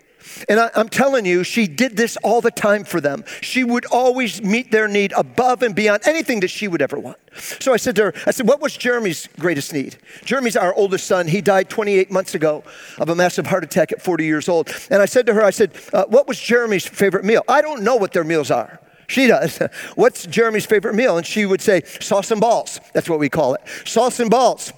And 0.50 0.60
I, 0.60 0.70
am 0.76 0.90
telling 0.90 1.26
you, 1.26 1.44
she 1.44 1.68
did 1.68 1.98
this 1.98 2.18
all 2.18 2.42
the 2.42 2.52
time 2.52 2.84
for 2.84 3.02
them. 3.02 3.24
She 3.42 3.64
would 3.64 3.86
always 3.86 4.42
meet 4.42 4.72
their 4.72 4.88
need 4.88 5.14
above 5.14 5.64
and 5.64 5.76
beyond 5.76 6.02
anything 6.06 6.40
that 6.42 6.50
she 6.50 6.68
would 6.68 6.82
ever 6.82 7.00
want. 7.00 7.18
So 7.36 7.74
I 7.74 7.78
said 7.78 7.96
to 7.98 8.06
her, 8.06 8.14
I 8.26 8.32
said, 8.32 8.48
What 8.48 8.62
was 8.62 8.76
Jeremy's 8.76 9.28
greatest 9.40 9.74
need? 9.74 9.98
Jeremy's 10.24 10.58
our 10.58 10.74
oldest 10.74 11.08
son. 11.08 11.28
He 11.28 11.42
died 11.42 11.70
28 11.70 12.12
months 12.12 12.36
ago 12.36 12.64
of 12.98 13.10
a 13.10 13.16
massive 13.16 13.48
heart 13.48 13.64
attack 13.64 13.92
at 13.92 14.02
40 14.02 14.26
years 14.26 14.50
old. 14.50 14.70
And 14.90 15.02
I 15.02 15.06
said 15.06 15.26
to 15.28 15.34
her, 15.34 15.44
I 15.44 15.52
said, 15.52 15.72
uh, 15.94 16.06
What 16.06 16.28
was 16.28 16.40
Jeremy's 16.40 16.86
favorite 16.86 17.26
meal? 17.26 17.44
I 17.48 17.62
don't 17.62 17.84
know 17.84 17.96
what 17.96 18.14
their 18.14 18.24
meals 18.24 18.52
are. 18.52 18.80
She 19.08 19.28
does. 19.28 19.60
What's 19.96 20.26
Jeremy's 20.26 20.66
favorite 20.66 20.96
meal? 20.96 21.18
And 21.18 21.26
she 21.26 21.46
would 21.46 21.62
say, 21.62 21.82
Sauce 22.00 22.32
and 22.32 22.40
balls. 22.42 22.80
That's 22.94 23.10
what 23.10 23.20
we 23.20 23.30
call 23.30 23.56
it. 23.56 23.62
Sauce 23.86 24.20
and 24.20 24.30
balls. 24.30 24.74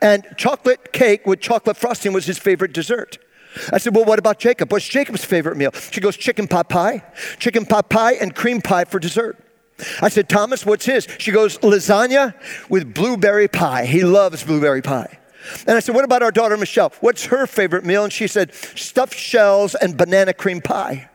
And 0.00 0.24
chocolate 0.36 0.92
cake 0.92 1.26
with 1.26 1.40
chocolate 1.40 1.76
frosting 1.76 2.12
was 2.12 2.26
his 2.26 2.38
favorite 2.38 2.72
dessert. 2.72 3.18
I 3.72 3.78
said, 3.78 3.94
Well, 3.94 4.04
what 4.04 4.18
about 4.18 4.38
Jacob? 4.38 4.72
What's 4.72 4.86
Jacob's 4.86 5.24
favorite 5.24 5.56
meal? 5.56 5.72
She 5.90 6.00
goes, 6.00 6.16
Chicken 6.16 6.48
pot 6.48 6.68
pie, 6.68 7.02
chicken 7.38 7.66
pot 7.66 7.88
pie, 7.88 8.12
and 8.14 8.34
cream 8.34 8.60
pie 8.60 8.84
for 8.84 8.98
dessert. 8.98 9.38
I 10.00 10.08
said, 10.08 10.28
Thomas, 10.28 10.64
what's 10.64 10.84
his? 10.84 11.08
She 11.18 11.32
goes, 11.32 11.58
Lasagna 11.58 12.34
with 12.68 12.94
blueberry 12.94 13.48
pie. 13.48 13.86
He 13.86 14.04
loves 14.04 14.44
blueberry 14.44 14.82
pie. 14.82 15.18
And 15.66 15.76
I 15.76 15.80
said, 15.80 15.94
What 15.94 16.04
about 16.04 16.22
our 16.22 16.30
daughter 16.30 16.56
Michelle? 16.56 16.92
What's 17.00 17.26
her 17.26 17.46
favorite 17.46 17.84
meal? 17.84 18.04
And 18.04 18.12
she 18.12 18.26
said, 18.26 18.54
Stuffed 18.54 19.14
shells 19.14 19.74
and 19.74 19.96
banana 19.96 20.32
cream 20.32 20.60
pie. 20.60 21.10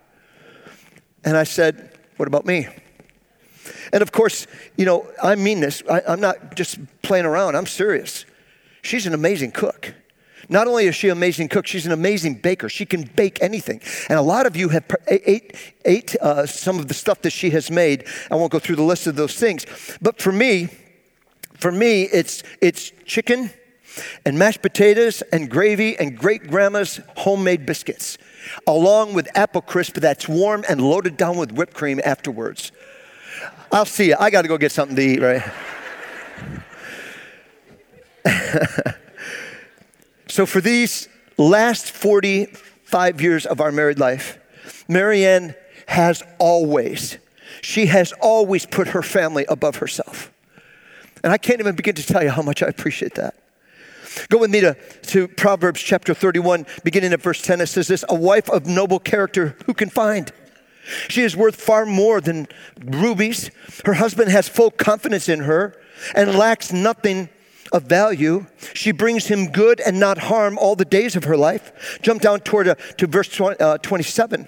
And 1.24 1.38
I 1.38 1.44
said, 1.44 1.98
What 2.18 2.28
about 2.28 2.46
me? 2.46 2.68
And 3.92 4.02
of 4.02 4.12
course, 4.12 4.46
you 4.78 4.86
know, 4.86 5.08
I 5.22 5.36
mean 5.36 5.62
this. 5.62 5.82
I, 5.90 6.02
am 6.14 6.20
not 6.20 6.56
just 6.56 6.80
playing 7.02 7.26
around, 7.26 7.56
I'm 7.56 7.66
serious. 7.66 8.26
She's 8.82 9.06
an 9.06 9.14
amazing 9.14 9.52
cook. 9.52 9.94
Not 10.50 10.68
only 10.68 10.88
is 10.88 10.96
she 10.96 11.10
an 11.10 11.18
amazing 11.18 11.48
cook, 11.48 11.68
she's 11.68 11.86
an 11.86 11.92
amazing 11.92 12.36
baker. 12.36 12.70
She 12.70 12.86
can 12.86 13.04
bake 13.04 13.42
anything. 13.42 13.82
And 14.10 14.18
a 14.18 14.22
lot 14.24 14.48
of 14.48 14.58
you 14.58 14.70
have 14.70 14.84
ate, 15.08 15.56
ate 15.86 16.16
uh, 16.16 16.48
some 16.48 16.80
of 16.80 16.88
the 16.88 16.96
stuff 16.96 17.22
that 17.22 17.30
she 17.30 17.52
has 17.52 17.70
made. 17.70 18.06
I 18.32 18.36
won't 18.36 18.52
go 18.52 18.58
through 18.58 18.78
the 18.78 18.84
list 18.84 19.06
of 19.06 19.16
those 19.16 19.36
things. 19.36 19.68
But 20.02 20.20
for 20.20 20.32
me, 20.32 20.70
for 21.54 21.72
me, 21.72 22.04
it's, 22.04 22.42
it's 22.62 22.92
chicken 23.06 23.52
and 24.26 24.40
mashed 24.40 24.64
potatoes 24.64 25.22
and 25.32 25.50
gravy 25.50 25.98
and 25.98 26.18
great 26.18 26.48
grandma's 26.48 27.00
homemade 27.18 27.66
biscuits, 27.66 28.18
along 28.66 29.14
with 29.14 29.28
apple 29.36 29.62
crisp 29.62 29.96
that's 29.96 30.28
warm 30.28 30.64
and 30.68 30.82
loaded 30.82 31.16
down 31.16 31.38
with 31.38 31.52
whipped 31.52 31.74
cream 31.74 32.00
afterwards. 32.04 32.72
I'll 33.72 33.86
see 33.86 34.08
you. 34.08 34.16
I 34.20 34.32
got 34.32 34.42
to 34.42 34.48
go 34.48 34.58
get 34.58 34.72
something 34.72 34.96
to 34.96 35.02
eat, 35.02 35.22
right? 35.22 35.44
So, 40.30 40.46
for 40.46 40.62
these 40.62 41.10
last 41.38 41.92
45 41.92 43.20
years 43.20 43.46
of 43.48 43.60
our 43.60 43.72
married 43.72 43.98
life, 43.98 44.38
Marianne 44.88 45.56
has 45.88 46.22
always, 46.38 47.18
she 47.62 47.88
has 47.88 48.14
always 48.22 48.68
put 48.68 48.90
her 48.90 49.02
family 49.02 49.46
above 49.50 49.78
herself. 49.78 50.32
And 51.24 51.34
I 51.34 51.38
can't 51.40 51.60
even 51.60 51.76
begin 51.76 51.96
to 51.96 52.06
tell 52.06 52.24
you 52.24 52.30
how 52.30 52.44
much 52.44 52.62
I 52.62 52.68
appreciate 52.68 53.16
that. 53.16 53.36
Go 54.30 54.38
with 54.38 54.52
me 54.52 54.62
to, 54.62 54.76
to 55.08 55.28
Proverbs 55.28 55.82
chapter 55.82 56.14
31, 56.14 56.68
beginning 56.84 57.12
at 57.12 57.22
verse 57.22 57.42
10. 57.42 57.62
It 57.62 57.68
says 57.68 57.88
this 57.88 58.06
A 58.08 58.16
wife 58.16 58.50
of 58.52 58.68
noble 58.68 59.00
character, 59.00 59.58
who 59.66 59.74
can 59.74 59.90
find? 59.90 60.32
She 61.08 61.24
is 61.24 61.36
worth 61.36 61.56
far 61.56 61.88
more 61.88 62.22
than 62.22 62.48
rubies. 62.80 63.50
Her 63.84 63.94
husband 63.94 64.30
has 64.30 64.48
full 64.48 64.70
confidence 64.70 65.28
in 65.28 65.42
her 65.42 65.76
and 66.16 66.36
lacks 66.36 66.72
nothing 66.72 67.30
of 67.72 67.84
value. 67.84 68.46
She 68.74 68.92
brings 68.92 69.28
him 69.28 69.52
good 69.52 69.80
and 69.82 70.00
not 70.00 70.18
harm 70.18 70.58
all 70.58 70.76
the 70.76 70.86
days 70.86 71.16
of 71.16 71.26
her 71.26 71.38
life. 71.38 72.00
Jump 72.02 72.22
down 72.22 72.42
toward 72.42 72.68
uh, 72.68 72.76
to 72.98 73.08
verse 73.08 73.30
20, 73.30 73.60
uh, 73.60 73.78
27 73.80 74.48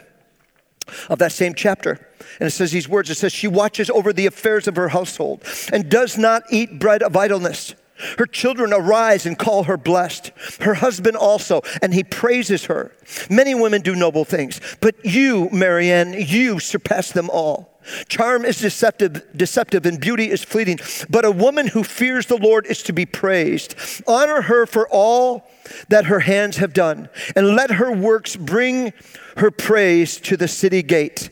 of 1.10 1.20
that 1.20 1.32
same 1.32 1.54
chapter. 1.54 2.08
And 2.40 2.48
it 2.48 2.52
says 2.52 2.72
these 2.72 2.90
words 2.90 3.10
it 3.10 3.16
says, 3.16 3.34
She 3.34 3.48
watches 3.48 3.90
over 3.90 4.14
the 4.14 4.26
affairs 4.26 4.68
of 4.68 4.76
her 4.76 4.90
household 4.90 5.44
and 5.72 5.90
does 5.90 6.18
not 6.18 6.44
eat 6.50 6.80
bread 6.80 7.04
of 7.04 7.16
idleness. 7.16 7.76
Her 8.18 8.26
children 8.26 8.74
arise 8.74 9.26
and 9.26 9.38
call 9.38 9.64
her 9.64 9.78
blessed. 9.78 10.32
Her 10.62 10.74
husband 10.74 11.18
also, 11.18 11.62
and 11.82 11.94
he 11.94 12.04
praises 12.04 12.66
her. 12.66 12.96
Many 13.30 13.54
women 13.54 13.82
do 13.82 13.96
noble 13.96 14.26
things, 14.26 14.60
but 14.80 15.06
you, 15.06 15.50
Marianne, 15.52 16.14
you 16.14 16.60
surpass 16.60 17.12
them 17.12 17.30
all. 17.30 17.71
Charm 18.08 18.46
is 18.46 18.60
deceptive, 18.60 19.26
deceptive, 19.36 19.86
and 19.86 20.00
beauty 20.00 20.30
is 20.30 20.44
fleeting. 20.44 20.80
But 21.10 21.26
a 21.26 21.32
woman 21.32 21.68
who 21.68 21.84
fears 21.84 22.28
the 22.28 22.38
Lord 22.38 22.66
is 22.66 22.84
to 22.84 22.94
be 22.94 23.06
praised. 23.06 23.76
Honor 24.08 24.44
her 24.44 24.66
for 24.66 24.88
all 24.90 25.48
that 25.90 26.06
her 26.06 26.20
hands 26.20 26.58
have 26.58 26.74
done, 26.74 27.10
and 27.36 27.56
let 27.56 27.72
her 27.72 27.92
works 27.92 28.36
bring 28.36 28.94
her 29.38 29.52
praise 29.52 30.18
to 30.22 30.38
the 30.38 30.48
city 30.48 30.84
gate. 30.84 31.30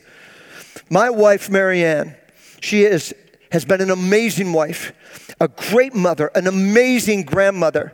My 0.88 1.10
wife, 1.10 1.48
Marianne, 1.48 2.16
she 2.60 2.82
is, 2.82 3.14
has 3.52 3.64
been 3.64 3.80
an 3.80 3.90
amazing 3.90 4.52
wife, 4.52 4.92
a 5.40 5.48
great 5.48 5.94
mother, 5.94 6.30
an 6.34 6.46
amazing 6.46 7.24
grandmother. 7.24 7.92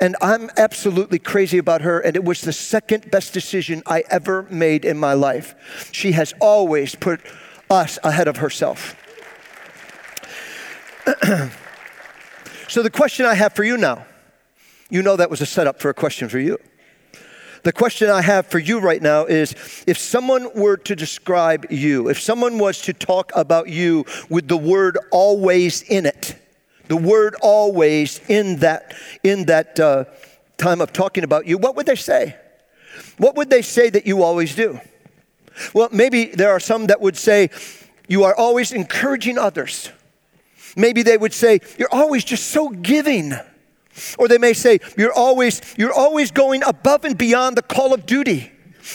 And 0.00 0.16
I'm 0.20 0.50
absolutely 0.56 1.18
crazy 1.18 1.58
about 1.58 1.82
her, 1.82 2.00
and 2.00 2.16
it 2.16 2.24
was 2.24 2.40
the 2.40 2.52
second 2.52 3.10
best 3.10 3.32
decision 3.32 3.82
I 3.86 4.04
ever 4.10 4.42
made 4.50 4.84
in 4.84 4.98
my 4.98 5.12
life. 5.14 5.88
She 5.92 6.12
has 6.12 6.34
always 6.40 6.94
put 6.94 7.20
us 7.70 7.98
ahead 8.02 8.28
of 8.28 8.38
herself. 8.38 8.96
so, 12.68 12.82
the 12.82 12.90
question 12.90 13.26
I 13.26 13.34
have 13.34 13.54
for 13.54 13.64
you 13.64 13.76
now, 13.76 14.06
you 14.90 15.02
know 15.02 15.16
that 15.16 15.30
was 15.30 15.40
a 15.40 15.46
setup 15.46 15.80
for 15.80 15.90
a 15.90 15.94
question 15.94 16.28
for 16.28 16.38
you. 16.38 16.58
The 17.64 17.72
question 17.72 18.10
I 18.10 18.20
have 18.20 18.46
for 18.46 18.58
you 18.58 18.78
right 18.78 19.00
now 19.00 19.24
is 19.24 19.54
if 19.86 19.96
someone 19.96 20.50
were 20.54 20.76
to 20.76 20.94
describe 20.94 21.66
you, 21.70 22.08
if 22.10 22.20
someone 22.20 22.58
was 22.58 22.82
to 22.82 22.92
talk 22.92 23.32
about 23.34 23.70
you 23.70 24.04
with 24.28 24.48
the 24.48 24.56
word 24.58 24.98
always 25.10 25.80
in 25.80 26.04
it, 26.04 26.36
the 26.88 26.96
word 26.96 27.34
always 27.40 28.20
in 28.28 28.56
that, 28.56 28.94
in 29.22 29.46
that 29.46 29.80
uh, 29.80 30.04
time 30.58 30.82
of 30.82 30.92
talking 30.92 31.24
about 31.24 31.46
you, 31.46 31.56
what 31.56 31.74
would 31.76 31.86
they 31.86 31.96
say? 31.96 32.36
What 33.16 33.34
would 33.36 33.48
they 33.48 33.62
say 33.62 33.88
that 33.88 34.06
you 34.06 34.22
always 34.22 34.54
do? 34.54 34.78
Well, 35.72 35.88
maybe 35.92 36.26
there 36.26 36.50
are 36.50 36.60
some 36.60 36.86
that 36.86 37.00
would 37.00 37.16
say, 37.16 37.50
You 38.08 38.24
are 38.24 38.34
always 38.34 38.72
encouraging 38.72 39.38
others. 39.38 39.90
Maybe 40.76 41.02
they 41.02 41.16
would 41.16 41.32
say, 41.32 41.60
You're 41.78 41.92
always 41.92 42.24
just 42.24 42.50
so 42.50 42.68
giving. 42.68 43.34
Or 44.18 44.28
they 44.28 44.38
may 44.38 44.52
say, 44.52 44.80
You're 44.96 45.12
always, 45.12 45.60
you're 45.76 45.92
always 45.92 46.30
going 46.30 46.62
above 46.64 47.04
and 47.04 47.16
beyond 47.16 47.56
the 47.56 47.62
call 47.62 47.94
of 47.94 48.06
duty. 48.06 48.50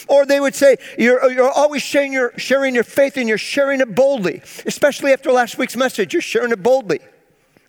Or 0.07 0.25
they 0.25 0.39
would 0.39 0.55
say, 0.55 0.77
You're, 0.97 1.31
you're 1.31 1.49
always 1.49 1.81
sharing 1.81 2.13
your, 2.13 2.37
sharing 2.37 2.75
your 2.75 2.83
faith 2.83 3.17
and 3.17 3.27
you're 3.27 3.37
sharing 3.37 3.79
it 3.81 3.95
boldly. 3.95 4.41
Especially 4.65 5.13
after 5.13 5.31
last 5.31 5.57
week's 5.57 5.75
message, 5.75 6.13
you're 6.13 6.21
sharing 6.21 6.51
it 6.51 6.61
boldly. 6.61 6.99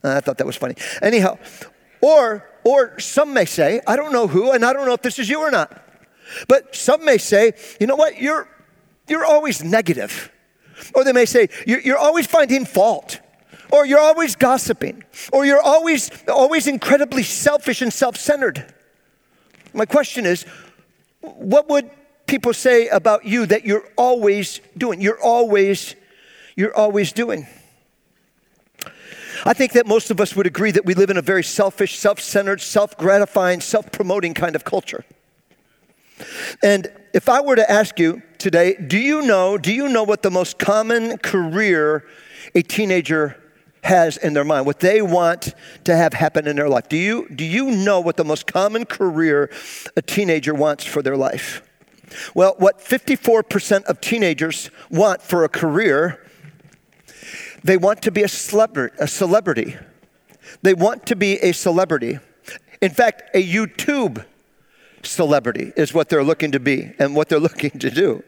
Uh, 0.03 0.15
I 0.17 0.19
thought 0.19 0.37
that 0.37 0.47
was 0.47 0.55
funny. 0.55 0.75
Anyhow, 1.01 1.37
or, 2.01 2.49
or 2.63 2.99
some 2.99 3.33
may 3.33 3.45
say, 3.45 3.81
I 3.87 3.95
don't 3.95 4.11
know 4.11 4.27
who, 4.27 4.51
and 4.51 4.65
I 4.65 4.73
don't 4.73 4.85
know 4.85 4.93
if 4.93 5.01
this 5.01 5.19
is 5.19 5.29
you 5.29 5.39
or 5.39 5.51
not. 5.51 5.81
But 6.47 6.75
some 6.75 7.05
may 7.05 7.17
say, 7.17 7.53
you 7.79 7.87
know 7.87 7.95
what, 7.95 8.19
you're, 8.19 8.47
you're 9.07 9.25
always 9.25 9.63
negative. 9.63 10.31
Or 10.93 11.03
they 11.03 11.13
may 11.13 11.25
say, 11.25 11.49
you're, 11.65 11.97
always 11.97 12.27
finding 12.27 12.65
fault. 12.65 13.19
Or 13.71 13.85
you're 13.85 13.99
always 13.99 14.35
gossiping. 14.35 15.03
Or 15.31 15.45
you're 15.45 15.61
always, 15.61 16.09
always 16.27 16.67
incredibly 16.67 17.23
selfish 17.23 17.81
and 17.81 17.93
self 17.93 18.17
centered. 18.17 18.73
My 19.73 19.85
question 19.85 20.25
is, 20.25 20.45
what 21.21 21.69
would 21.69 21.89
people 22.25 22.53
say 22.53 22.87
about 22.87 23.25
you 23.25 23.45
that 23.45 23.65
you're 23.65 23.87
always 23.95 24.59
doing? 24.77 25.01
You're 25.01 25.21
always, 25.21 25.95
you're 26.55 26.75
always 26.75 27.13
doing. 27.13 27.47
I 29.43 29.53
think 29.53 29.71
that 29.73 29.87
most 29.87 30.11
of 30.11 30.19
us 30.21 30.35
would 30.35 30.45
agree 30.45 30.71
that 30.71 30.85
we 30.85 30.93
live 30.93 31.09
in 31.09 31.17
a 31.17 31.21
very 31.21 31.43
selfish, 31.43 31.97
self 31.97 32.19
centered, 32.19 32.61
self 32.61 32.97
gratifying, 32.97 33.61
self 33.61 33.91
promoting 33.91 34.33
kind 34.33 34.55
of 34.55 34.63
culture. 34.63 35.03
And 36.61 36.91
if 37.13 37.29
I 37.29 37.41
were 37.41 37.55
to 37.55 37.71
ask 37.71 37.97
you 37.97 38.21
today, 38.41 38.75
do 38.75 38.97
you 38.97 39.21
know, 39.21 39.57
do 39.57 39.71
you 39.71 39.87
know 39.87 40.03
what 40.03 40.23
the 40.23 40.31
most 40.31 40.57
common 40.57 41.17
career 41.17 42.05
a 42.55 42.61
teenager 42.61 43.37
has 43.83 44.17
in 44.17 44.33
their 44.33 44.43
mind, 44.43 44.65
what 44.65 44.79
they 44.79 45.01
want 45.01 45.53
to 45.83 45.95
have 45.95 46.13
happen 46.13 46.47
in 46.47 46.55
their 46.55 46.69
life? 46.69 46.89
Do 46.89 46.97
you, 46.97 47.27
do 47.29 47.43
you 47.43 47.71
know 47.71 47.99
what 47.99 48.17
the 48.17 48.23
most 48.23 48.47
common 48.47 48.85
career 48.85 49.49
a 49.95 50.01
teenager 50.01 50.53
wants 50.53 50.85
for 50.85 51.01
their 51.01 51.17
life? 51.17 51.67
Well, 52.35 52.55
what 52.57 52.79
54% 52.79 53.83
of 53.85 54.01
teenagers 54.01 54.69
want 54.89 55.21
for 55.21 55.43
a 55.43 55.49
career, 55.49 56.27
they 57.63 57.77
want 57.77 58.01
to 58.03 58.11
be 58.11 58.23
a 58.23 58.27
celebrity. 58.27 58.95
A 58.99 59.07
celebrity. 59.07 59.77
They 60.61 60.73
want 60.73 61.05
to 61.07 61.15
be 61.15 61.37
a 61.39 61.53
celebrity. 61.53 62.19
In 62.81 62.91
fact, 62.91 63.23
a 63.33 63.43
YouTube 63.43 64.25
celebrity 65.03 65.73
is 65.75 65.93
what 65.93 66.09
they're 66.09 66.23
looking 66.23 66.51
to 66.51 66.59
be 66.59 66.91
and 66.99 67.15
what 67.15 67.29
they're 67.29 67.39
looking 67.49 67.71
to 67.71 67.89
do. 67.89 68.23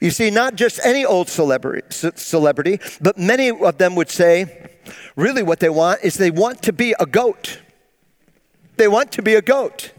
You 0.00 0.10
see, 0.10 0.30
not 0.30 0.54
just 0.54 0.80
any 0.84 1.04
old 1.04 1.28
celebrity, 1.28 1.86
celebrity, 1.90 2.80
but 3.00 3.18
many 3.18 3.50
of 3.50 3.78
them 3.78 3.94
would 3.94 4.10
say, 4.10 4.70
really 5.16 5.42
what 5.42 5.60
they 5.60 5.68
want 5.68 6.00
is 6.02 6.14
they 6.14 6.30
want 6.30 6.62
to 6.62 6.72
be 6.72 6.94
a 6.98 7.06
goat. 7.06 7.60
They 8.76 8.88
want 8.88 9.12
to 9.12 9.22
be 9.22 9.34
a 9.34 9.42
goat. 9.42 9.92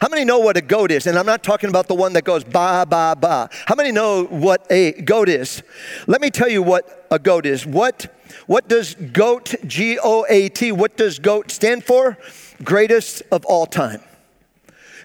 How 0.00 0.08
many 0.08 0.24
know 0.24 0.38
what 0.38 0.56
a 0.56 0.60
goat 0.60 0.92
is? 0.92 1.08
And 1.08 1.18
I'm 1.18 1.26
not 1.26 1.42
talking 1.42 1.68
about 1.68 1.88
the 1.88 1.94
one 1.94 2.12
that 2.12 2.22
goes 2.22 2.44
ba, 2.44 2.86
ba, 2.88 3.16
ba. 3.18 3.48
How 3.66 3.74
many 3.74 3.90
know 3.90 4.24
what 4.24 4.64
a 4.70 4.92
goat 4.92 5.28
is? 5.28 5.62
Let 6.06 6.20
me 6.20 6.30
tell 6.30 6.48
you 6.48 6.62
what 6.62 7.06
a 7.10 7.18
goat 7.18 7.46
is. 7.46 7.66
What, 7.66 8.14
what 8.46 8.68
does 8.68 8.94
GOAT, 8.94 9.56
G 9.66 9.98
O 10.02 10.24
A 10.28 10.48
T, 10.50 10.70
what 10.70 10.96
does 10.96 11.18
GOAT 11.18 11.50
stand 11.50 11.82
for? 11.82 12.16
Greatest 12.62 13.22
of 13.32 13.44
all 13.44 13.66
time 13.66 14.00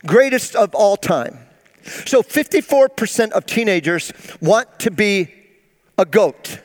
greatest 0.06 0.56
of 0.56 0.74
all 0.76 0.98
time. 0.98 1.40
So 1.84 2.22
54% 2.22 3.32
of 3.32 3.46
teenagers 3.46 4.14
want 4.40 4.80
to 4.80 4.92
be 4.92 5.34
a 5.98 6.06
goat. 6.06 6.62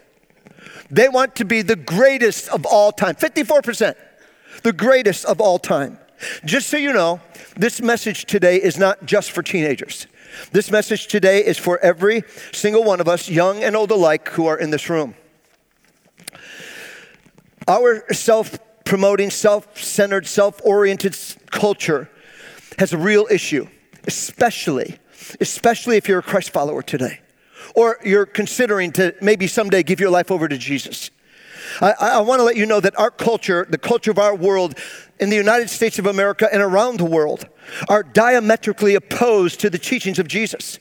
They 0.90 1.08
want 1.08 1.36
to 1.36 1.44
be 1.44 1.62
the 1.62 1.76
greatest 1.76 2.48
of 2.48 2.64
all 2.66 2.92
time. 2.92 3.14
54%, 3.14 3.94
the 4.62 4.72
greatest 4.72 5.24
of 5.24 5.40
all 5.40 5.58
time. 5.58 5.98
Just 6.44 6.68
so 6.68 6.76
you 6.76 6.92
know, 6.92 7.20
this 7.56 7.80
message 7.80 8.24
today 8.24 8.56
is 8.56 8.78
not 8.78 9.04
just 9.04 9.30
for 9.32 9.42
teenagers. 9.42 10.06
This 10.52 10.70
message 10.70 11.06
today 11.06 11.44
is 11.44 11.58
for 11.58 11.78
every 11.78 12.22
single 12.52 12.84
one 12.84 13.00
of 13.00 13.08
us, 13.08 13.28
young 13.28 13.62
and 13.62 13.74
old 13.74 13.90
alike, 13.90 14.28
who 14.28 14.46
are 14.46 14.58
in 14.58 14.70
this 14.70 14.88
room. 14.88 15.14
Our 17.66 18.04
self 18.12 18.58
promoting, 18.84 19.30
self 19.30 19.82
centered, 19.82 20.26
self 20.26 20.60
oriented 20.64 21.16
culture 21.50 22.10
has 22.78 22.92
a 22.92 22.98
real 22.98 23.26
issue, 23.30 23.66
especially, 24.06 24.98
especially 25.40 25.96
if 25.96 26.08
you're 26.08 26.18
a 26.18 26.22
Christ 26.22 26.50
follower 26.50 26.82
today, 26.82 27.20
or 27.74 27.98
you're 28.04 28.26
considering 28.26 28.92
to 28.92 29.14
maybe 29.20 29.46
someday 29.46 29.82
give 29.82 30.00
your 30.00 30.10
life 30.10 30.30
over 30.30 30.48
to 30.48 30.58
Jesus. 30.58 31.10
I, 31.80 31.92
I 31.98 32.20
want 32.20 32.40
to 32.40 32.44
let 32.44 32.56
you 32.56 32.66
know 32.66 32.80
that 32.80 32.98
our 32.98 33.10
culture, 33.10 33.66
the 33.68 33.78
culture 33.78 34.10
of 34.10 34.18
our 34.18 34.34
world 34.34 34.78
in 35.18 35.30
the 35.30 35.36
United 35.36 35.68
States 35.68 35.98
of 35.98 36.06
America 36.06 36.48
and 36.52 36.62
around 36.62 36.98
the 36.98 37.04
world, 37.04 37.48
are 37.88 38.02
diametrically 38.02 38.94
opposed 38.94 39.60
to 39.60 39.70
the 39.70 39.78
teachings 39.78 40.18
of 40.18 40.28
Jesus. 40.28 40.78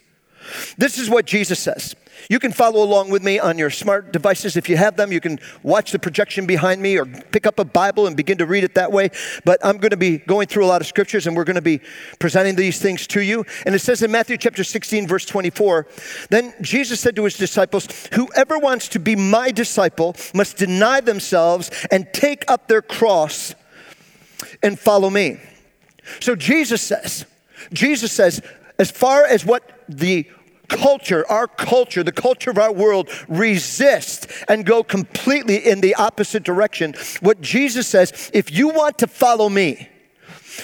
This 0.77 0.97
is 0.97 1.09
what 1.09 1.25
Jesus 1.25 1.59
says. 1.59 1.95
You 2.29 2.39
can 2.39 2.51
follow 2.51 2.83
along 2.83 3.09
with 3.09 3.23
me 3.23 3.39
on 3.39 3.57
your 3.57 3.69
smart 3.69 4.11
devices 4.11 4.57
if 4.57 4.67
you 4.69 4.77
have 4.77 4.97
them. 4.97 5.11
You 5.11 5.21
can 5.21 5.39
watch 5.63 5.91
the 5.91 5.99
projection 5.99 6.45
behind 6.45 6.81
me 6.81 6.97
or 6.97 7.05
pick 7.05 7.45
up 7.45 7.59
a 7.59 7.65
Bible 7.65 8.07
and 8.07 8.17
begin 8.17 8.37
to 8.39 8.45
read 8.45 8.63
it 8.63 8.75
that 8.75 8.91
way. 8.91 9.09
But 9.43 9.59
I'm 9.63 9.77
going 9.77 9.91
to 9.91 9.97
be 9.97 10.17
going 10.17 10.47
through 10.47 10.65
a 10.65 10.67
lot 10.67 10.81
of 10.81 10.87
scriptures 10.87 11.27
and 11.27 11.35
we're 11.35 11.43
going 11.43 11.55
to 11.55 11.61
be 11.61 11.81
presenting 12.19 12.55
these 12.55 12.79
things 12.79 13.07
to 13.07 13.21
you. 13.21 13.45
And 13.65 13.75
it 13.75 13.79
says 13.79 14.01
in 14.01 14.11
Matthew 14.11 14.37
chapter 14.37 14.63
16, 14.63 15.07
verse 15.07 15.25
24, 15.25 15.87
then 16.29 16.53
Jesus 16.61 16.99
said 16.99 17.15
to 17.15 17.23
his 17.23 17.37
disciples, 17.37 17.87
Whoever 18.13 18.57
wants 18.59 18.87
to 18.89 18.99
be 18.99 19.15
my 19.15 19.51
disciple 19.51 20.15
must 20.33 20.57
deny 20.57 21.01
themselves 21.01 21.69
and 21.91 22.07
take 22.13 22.49
up 22.49 22.67
their 22.67 22.81
cross 22.81 23.55
and 24.63 24.79
follow 24.79 25.09
me. 25.09 25.39
So 26.19 26.35
Jesus 26.35 26.81
says, 26.81 27.25
Jesus 27.73 28.11
says, 28.11 28.41
as 28.77 28.91
far 28.91 29.25
as 29.25 29.45
what 29.45 29.83
the 29.87 30.27
culture, 30.65 31.25
our 31.29 31.47
culture, 31.47 32.03
the 32.03 32.11
culture 32.11 32.49
of 32.49 32.57
our 32.57 32.71
world 32.71 33.09
resist 33.27 34.27
and 34.47 34.65
go 34.65 34.83
completely 34.83 35.57
in 35.57 35.81
the 35.81 35.95
opposite 35.95 36.43
direction. 36.43 36.93
What 37.21 37.41
Jesus 37.41 37.87
says, 37.87 38.31
if 38.33 38.51
you 38.51 38.69
want 38.69 38.97
to 38.99 39.07
follow 39.07 39.49
me, 39.49 39.89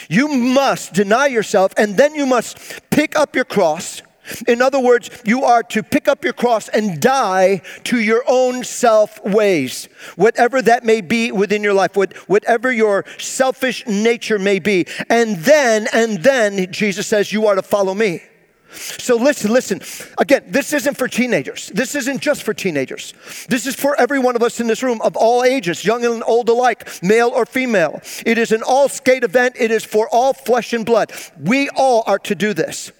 you 0.10 0.27
must 0.27 0.93
deny 0.93 1.27
yourself 1.27 1.74
and 1.77 1.98
then 1.98 2.15
you 2.15 2.25
must 2.25 2.58
pick 2.89 3.15
up 3.15 3.36
your 3.36 3.46
cross. 3.46 4.01
In 4.48 4.62
other 4.62 4.79
words, 4.79 5.10
you 5.25 5.43
are 5.43 5.63
to 5.63 5.84
pick 5.84 6.08
up 6.08 6.24
your 6.24 6.34
cross 6.34 6.70
and 6.70 7.01
die 7.01 7.62
to 7.86 8.00
your 8.00 8.24
own 8.27 8.63
self 8.63 9.24
ways, 9.25 9.89
whatever 10.15 10.62
that 10.62 10.86
may 10.86 11.01
be 11.01 11.31
within 11.31 11.63
your 11.63 11.74
life, 11.74 11.96
whatever 12.27 12.72
your 12.72 13.03
selfish 13.17 13.86
nature 13.88 14.39
may 14.39 14.60
be. 14.60 14.86
And 15.10 15.38
then, 15.38 15.88
and 15.91 16.20
then, 16.24 16.72
Jesus 16.72 17.08
says, 17.08 17.34
you 17.34 17.48
are 17.48 17.55
to 17.55 17.62
follow 17.62 17.93
me. 17.93 18.22
So 18.71 19.15
listen, 19.15 19.51
listen. 19.51 19.81
Again, 20.17 20.43
this 20.47 20.73
isn't 20.73 20.97
for 20.97 21.07
teenagers. 21.07 21.67
This 21.73 21.95
isn't 21.95 22.21
just 22.21 22.43
for 22.43 22.53
teenagers. 22.53 23.13
This 23.49 23.65
is 23.67 23.75
for 23.75 23.99
every 23.99 24.19
one 24.19 24.35
of 24.35 24.43
us 24.43 24.59
in 24.59 24.67
this 24.67 24.83
room 24.83 25.01
of 25.01 25.15
all 25.15 25.43
ages, 25.43 25.83
young 25.85 26.05
and 26.05 26.23
old 26.25 26.49
alike, 26.49 26.87
male 27.03 27.29
or 27.29 27.45
female. 27.45 28.01
It 28.25 28.37
is 28.37 28.51
an 28.51 28.63
all 28.63 28.89
skate 28.89 29.23
event. 29.23 29.55
It 29.59 29.71
is 29.71 29.83
for 29.83 30.07
all 30.09 30.33
flesh 30.33 30.73
and 30.73 30.85
blood. 30.85 31.11
We 31.39 31.69
all 31.69 32.03
are 32.07 32.19
to 32.19 32.35
do 32.35 32.53
this. 32.53 32.91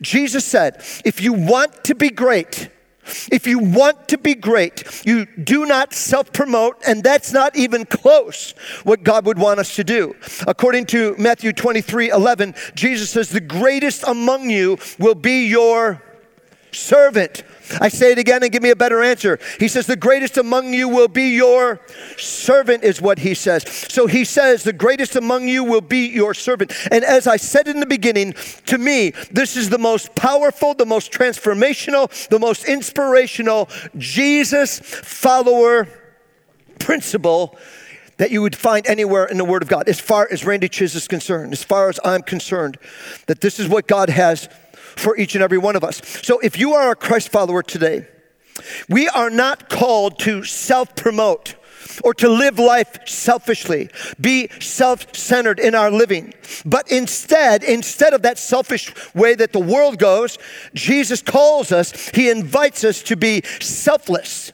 Jesus 0.00 0.44
said, 0.44 0.82
if 1.04 1.20
you 1.20 1.32
want 1.32 1.84
to 1.84 1.94
be 1.94 2.10
great, 2.10 2.68
If 3.30 3.46
you 3.46 3.58
want 3.58 4.08
to 4.08 4.18
be 4.18 4.34
great, 4.34 5.04
you 5.04 5.26
do 5.26 5.66
not 5.66 5.92
self 5.94 6.32
promote, 6.32 6.76
and 6.86 7.02
that's 7.02 7.32
not 7.32 7.56
even 7.56 7.84
close 7.84 8.52
what 8.84 9.02
God 9.02 9.26
would 9.26 9.38
want 9.38 9.60
us 9.60 9.76
to 9.76 9.84
do. 9.84 10.14
According 10.46 10.86
to 10.86 11.14
Matthew 11.18 11.52
23 11.52 12.10
11, 12.10 12.54
Jesus 12.74 13.10
says, 13.10 13.30
The 13.30 13.40
greatest 13.40 14.04
among 14.06 14.50
you 14.50 14.78
will 14.98 15.14
be 15.14 15.46
your 15.46 16.02
servant. 16.72 17.42
I 17.80 17.88
say 17.88 18.12
it 18.12 18.18
again 18.18 18.42
and 18.42 18.50
give 18.50 18.62
me 18.62 18.70
a 18.70 18.76
better 18.76 19.02
answer. 19.02 19.38
He 19.58 19.68
says, 19.68 19.86
The 19.86 19.96
greatest 19.96 20.36
among 20.36 20.74
you 20.74 20.88
will 20.88 21.08
be 21.08 21.34
your 21.36 21.80
servant, 22.16 22.82
is 22.82 23.00
what 23.00 23.20
he 23.20 23.34
says. 23.34 23.64
So 23.88 24.06
he 24.06 24.24
says, 24.24 24.64
The 24.64 24.72
greatest 24.72 25.16
among 25.16 25.48
you 25.48 25.62
will 25.62 25.80
be 25.80 26.08
your 26.08 26.34
servant. 26.34 26.72
And 26.90 27.04
as 27.04 27.26
I 27.26 27.36
said 27.36 27.68
in 27.68 27.80
the 27.80 27.86
beginning, 27.86 28.34
to 28.66 28.78
me, 28.78 29.10
this 29.30 29.56
is 29.56 29.70
the 29.70 29.78
most 29.78 30.14
powerful, 30.14 30.74
the 30.74 30.86
most 30.86 31.12
transformational, 31.12 32.28
the 32.28 32.38
most 32.38 32.64
inspirational 32.64 33.68
Jesus 33.96 34.80
follower 34.80 35.88
principle 36.78 37.56
that 38.20 38.30
you 38.30 38.42
would 38.42 38.54
find 38.54 38.86
anywhere 38.86 39.24
in 39.24 39.38
the 39.38 39.44
Word 39.46 39.62
of 39.62 39.68
God, 39.68 39.88
as 39.88 39.98
far 39.98 40.28
as 40.30 40.44
Randy 40.44 40.68
Chiz 40.68 40.94
is 40.94 41.08
concerned, 41.08 41.54
as 41.54 41.64
far 41.64 41.88
as 41.88 41.98
I'm 42.04 42.20
concerned, 42.20 42.76
that 43.28 43.40
this 43.40 43.58
is 43.58 43.66
what 43.66 43.86
God 43.86 44.10
has 44.10 44.46
for 44.96 45.16
each 45.16 45.34
and 45.34 45.42
every 45.42 45.58
one 45.58 45.76
of 45.76 45.84
us. 45.84 46.00
So 46.22 46.38
if 46.40 46.58
you 46.58 46.74
are 46.74 46.90
a 46.90 46.96
Christ 46.96 47.30
follower 47.30 47.62
today, 47.62 48.06
we 48.88 49.08
are 49.08 49.30
not 49.30 49.68
called 49.68 50.18
to 50.20 50.44
self 50.44 50.94
promote 50.96 51.54
or 52.04 52.14
to 52.14 52.28
live 52.28 52.58
life 52.58 53.08
selfishly, 53.08 53.90
be 54.20 54.48
self 54.60 55.14
centered 55.14 55.58
in 55.58 55.74
our 55.74 55.90
living. 55.90 56.34
But 56.64 56.90
instead, 56.90 57.62
instead 57.62 58.14
of 58.14 58.22
that 58.22 58.38
selfish 58.38 58.92
way 59.14 59.34
that 59.34 59.52
the 59.52 59.60
world 59.60 59.98
goes, 59.98 60.38
Jesus 60.74 61.22
calls 61.22 61.72
us, 61.72 62.10
He 62.10 62.30
invites 62.30 62.84
us 62.84 63.02
to 63.04 63.16
be 63.16 63.42
selfless. 63.60 64.52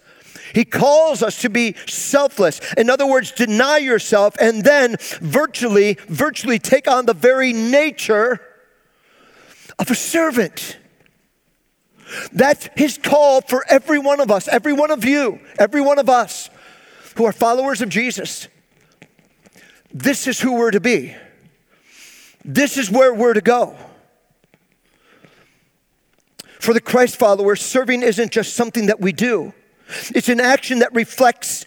He 0.55 0.65
calls 0.65 1.23
us 1.23 1.43
to 1.43 1.51
be 1.51 1.75
selfless. 1.87 2.61
In 2.79 2.89
other 2.89 3.07
words, 3.07 3.31
deny 3.31 3.77
yourself 3.77 4.37
and 4.41 4.65
then 4.65 4.97
virtually, 5.21 5.99
virtually 6.09 6.59
take 6.59 6.89
on 6.89 7.05
the 7.05 7.13
very 7.13 7.53
nature 7.53 8.41
of 9.79 9.91
a 9.91 9.95
servant. 9.95 10.79
That's 12.33 12.69
his 12.77 12.99
call 12.99 13.41
for 13.41 13.65
every 13.69 13.99
one 13.99 14.21
of 14.21 14.31
us, 14.31 14.49
every 14.49 14.73
one 14.73 14.91
of 14.91 15.05
you, 15.05 15.41
every 15.59 15.81
one 15.81 15.99
of 15.99 16.09
us 16.09 16.51
who 17.17 17.25
are 17.25 17.33
followers 17.33 17.81
of 17.83 17.89
Jesus. 17.89 18.49
This 19.93 20.27
is 20.27 20.41
who 20.41 20.55
we're 20.55 20.71
to 20.71 20.81
be. 20.81 21.17
This 22.45 22.77
is 22.77 22.91
where 22.91 23.13
we're 23.13 23.33
to 23.33 23.41
go. 23.41 23.77
For 26.61 26.73
the 26.73 26.81
Christ 26.81 27.17
follower, 27.17 27.57
serving 27.57 28.03
isn't 28.03 28.33
just 28.33 28.55
something 28.55 28.87
that 28.87 29.01
we 29.01 29.13
do, 29.13 29.53
it's 30.15 30.29
an 30.29 30.41
action 30.41 30.81
that 30.81 30.95
reflects 30.95 31.65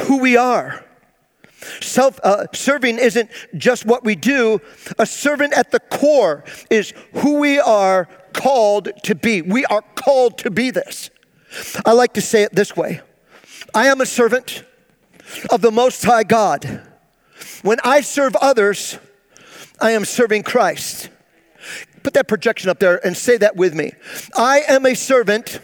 who 0.00 0.18
we 0.18 0.36
are. 0.36 0.84
Self 1.80 2.18
uh, 2.22 2.46
serving 2.54 2.98
isn't 2.98 3.30
just 3.56 3.84
what 3.84 4.04
we 4.04 4.14
do, 4.14 4.60
a 4.98 5.06
servant 5.06 5.52
at 5.52 5.70
the 5.70 5.80
core 5.80 6.44
is 6.70 6.94
who 7.14 7.38
we 7.38 7.58
are 7.58 8.08
called 8.32 8.90
to 9.04 9.14
be. 9.14 9.42
We 9.42 9.64
are 9.66 9.82
called 9.94 10.38
to 10.38 10.50
be 10.50 10.70
this. 10.70 11.10
I 11.84 11.92
like 11.92 12.14
to 12.14 12.22
say 12.22 12.42
it 12.42 12.54
this 12.54 12.76
way 12.76 13.00
I 13.74 13.86
am 13.86 14.00
a 14.00 14.06
servant 14.06 14.64
of 15.50 15.60
the 15.60 15.70
Most 15.70 16.04
High 16.04 16.24
God. 16.24 16.82
When 17.62 17.78
I 17.84 18.00
serve 18.00 18.34
others, 18.36 18.98
I 19.80 19.92
am 19.92 20.04
serving 20.04 20.42
Christ. 20.44 21.10
Put 22.02 22.14
that 22.14 22.28
projection 22.28 22.70
up 22.70 22.78
there 22.78 23.04
and 23.04 23.16
say 23.16 23.36
that 23.36 23.56
with 23.56 23.74
me. 23.74 23.92
I 24.36 24.62
am 24.66 24.86
a 24.86 24.94
servant. 24.94 25.60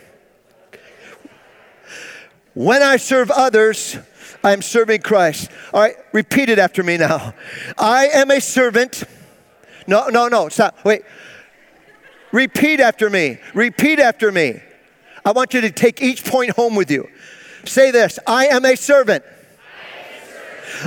When 2.54 2.82
I 2.82 2.96
serve 2.96 3.30
others, 3.30 3.98
I 4.42 4.52
am 4.52 4.62
serving 4.62 5.02
Christ. 5.02 5.50
All 5.72 5.80
right, 5.80 5.96
repeat 6.12 6.48
it 6.48 6.58
after 6.58 6.82
me 6.82 6.96
now. 6.96 7.34
I 7.78 8.06
am 8.08 8.30
a 8.30 8.40
servant. 8.40 9.04
No, 9.86 10.08
no, 10.08 10.28
no, 10.28 10.48
stop. 10.48 10.84
Wait. 10.84 11.02
Repeat 12.32 12.80
after 12.80 13.08
me. 13.08 13.38
Repeat 13.54 13.98
after 13.98 14.30
me. 14.30 14.60
I 15.24 15.32
want 15.32 15.54
you 15.54 15.60
to 15.62 15.70
take 15.70 16.02
each 16.02 16.24
point 16.24 16.50
home 16.50 16.74
with 16.74 16.90
you. 16.90 17.08
Say 17.64 17.90
this 17.90 18.18
I 18.26 18.46
am 18.46 18.64
a 18.64 18.76
servant, 18.76 19.24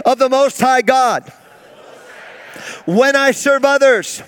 of 0.05 0.19
the 0.19 0.29
Most 0.29 0.59
High 0.59 0.81
God. 0.81 1.31
When 2.85 3.15
I 3.15 3.31
serve 3.31 3.65
others, 3.65 4.23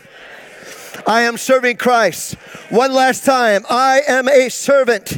I 1.07 1.21
am 1.21 1.37
serving 1.37 1.77
Christ. 1.77 2.35
One 2.69 2.93
last 2.93 3.25
time 3.25 3.65
I 3.69 4.01
am 4.07 4.27
a 4.27 4.49
servant 4.49 5.17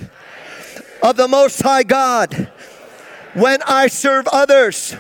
of 1.01 1.17
the 1.17 1.27
Most 1.27 1.61
High 1.61 1.83
God. 1.83 2.51
When 3.33 3.63
I 3.63 3.87
serve 3.87 4.27
others, 4.27 4.95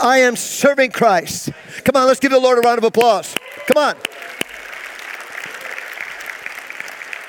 I 0.00 0.18
am 0.18 0.36
serving 0.36 0.92
Christ. 0.92 1.50
Come 1.84 2.00
on, 2.00 2.06
let's 2.06 2.20
give 2.20 2.30
the 2.30 2.38
Lord 2.38 2.58
a 2.58 2.62
round 2.62 2.78
of 2.78 2.84
applause. 2.84 3.34
Come 3.66 3.76
on. 3.76 3.96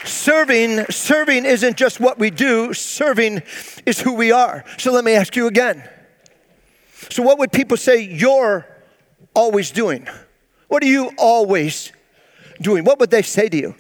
Serving, 0.06 0.86
serving 0.90 1.46
isn't 1.46 1.76
just 1.76 2.00
what 2.00 2.18
we 2.18 2.30
do, 2.30 2.74
serving 2.74 3.44
is 3.86 4.00
who 4.00 4.14
we 4.14 4.32
are. 4.32 4.64
So 4.78 4.94
let 4.94 5.04
me 5.04 5.14
ask 5.14 5.36
you 5.36 5.48
again. 5.48 5.88
So, 7.10 7.24
what 7.24 7.38
would 7.40 7.52
people 7.52 7.78
say 7.78 8.02
you're 8.02 8.66
always 9.34 9.72
doing? 9.72 10.08
What 10.68 10.84
are 10.84 10.88
you 10.88 11.12
always 11.18 11.92
doing? 12.62 12.84
What 12.84 13.00
would 13.00 13.10
they 13.10 13.24
say 13.24 13.50
to 13.50 13.58
you? 13.58 13.76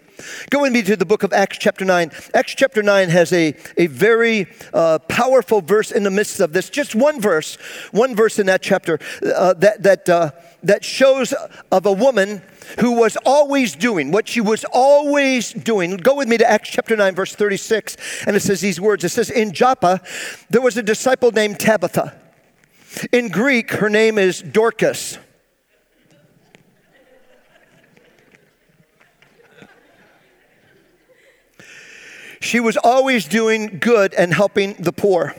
Go 0.49 0.61
with 0.61 0.73
me 0.73 0.81
to 0.83 0.95
the 0.95 1.05
book 1.05 1.23
of 1.23 1.33
Acts, 1.33 1.57
chapter 1.57 1.85
9. 1.85 2.11
Acts, 2.33 2.55
chapter 2.55 2.83
9 2.83 3.09
has 3.09 3.31
a, 3.33 3.55
a 3.77 3.87
very 3.87 4.47
uh, 4.73 4.99
powerful 5.07 5.61
verse 5.61 5.91
in 5.91 6.03
the 6.03 6.11
midst 6.11 6.39
of 6.39 6.53
this. 6.53 6.69
Just 6.69 6.95
one 6.95 7.21
verse, 7.21 7.55
one 7.91 8.15
verse 8.15 8.39
in 8.39 8.45
that 8.47 8.61
chapter 8.61 8.99
uh, 9.23 9.53
that, 9.53 9.83
that, 9.83 10.09
uh, 10.09 10.31
that 10.63 10.83
shows 10.83 11.33
of 11.71 11.85
a 11.85 11.91
woman 11.91 12.41
who 12.79 12.91
was 12.91 13.17
always 13.25 13.75
doing 13.75 14.11
what 14.11 14.27
she 14.27 14.41
was 14.41 14.65
always 14.71 15.53
doing. 15.53 15.97
Go 15.97 16.15
with 16.15 16.27
me 16.27 16.37
to 16.37 16.49
Acts 16.49 16.69
chapter 16.69 16.95
9, 16.95 17.15
verse 17.15 17.35
36, 17.35 17.97
and 18.27 18.35
it 18.35 18.41
says 18.41 18.61
these 18.61 18.79
words 18.79 19.03
It 19.03 19.09
says, 19.09 19.29
In 19.29 19.53
Joppa, 19.53 20.01
there 20.49 20.61
was 20.61 20.77
a 20.77 20.83
disciple 20.83 21.31
named 21.31 21.59
Tabitha. 21.59 22.19
In 23.11 23.29
Greek, 23.29 23.71
her 23.71 23.89
name 23.89 24.17
is 24.17 24.41
Dorcas. 24.41 25.17
She 32.39 32.59
was 32.59 32.77
always 32.77 33.25
doing 33.25 33.79
good 33.79 34.13
and 34.13 34.33
helping 34.33 34.73
the 34.75 34.93
poor. 34.93 35.35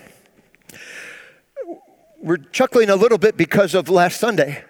We're 2.20 2.36
chuckling 2.36 2.90
a 2.90 2.96
little 2.96 3.16
bit 3.16 3.36
because 3.36 3.74
of 3.74 3.88
last 3.88 4.20
Sunday. 4.20 4.64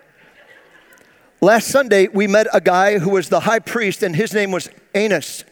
Last 1.40 1.68
Sunday, 1.68 2.06
we 2.06 2.26
met 2.26 2.46
a 2.52 2.60
guy 2.60 2.98
who 2.98 3.10
was 3.10 3.28
the 3.28 3.40
high 3.40 3.58
priest, 3.58 4.02
and 4.02 4.14
his 4.14 4.32
name 4.32 4.52
was 4.52 4.68
Annas. 4.94 5.44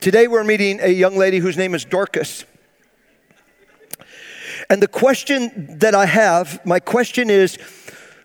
Today, 0.00 0.26
we're 0.26 0.44
meeting 0.44 0.80
a 0.80 0.88
young 0.88 1.16
lady 1.18 1.38
whose 1.38 1.56
name 1.56 1.74
is 1.74 1.84
Dorcas. 1.84 2.44
And 4.70 4.82
the 4.82 4.88
question 4.88 5.78
that 5.80 5.94
I 5.94 6.06
have, 6.06 6.64
my 6.64 6.80
question 6.80 7.28
is 7.28 7.58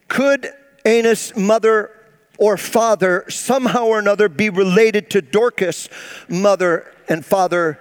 could 0.07 0.47
Annas' 0.85 1.35
mother 1.35 1.98
or 2.39 2.57
father 2.57 3.25
somehow 3.29 3.85
or 3.85 3.99
another 3.99 4.29
be 4.29 4.49
related 4.49 5.09
to 5.11 5.21
Dorcas' 5.21 5.89
mother 6.27 6.91
and 7.07 7.23
father 7.23 7.79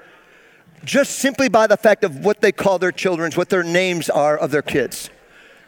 just 0.84 1.18
simply 1.18 1.48
by 1.48 1.66
the 1.66 1.76
fact 1.76 2.04
of 2.04 2.24
what 2.24 2.40
they 2.40 2.52
call 2.52 2.78
their 2.78 2.92
children, 2.92 3.32
what 3.32 3.48
their 3.48 3.62
names 3.62 4.10
are 4.10 4.36
of 4.36 4.50
their 4.50 4.62
kids? 4.62 5.10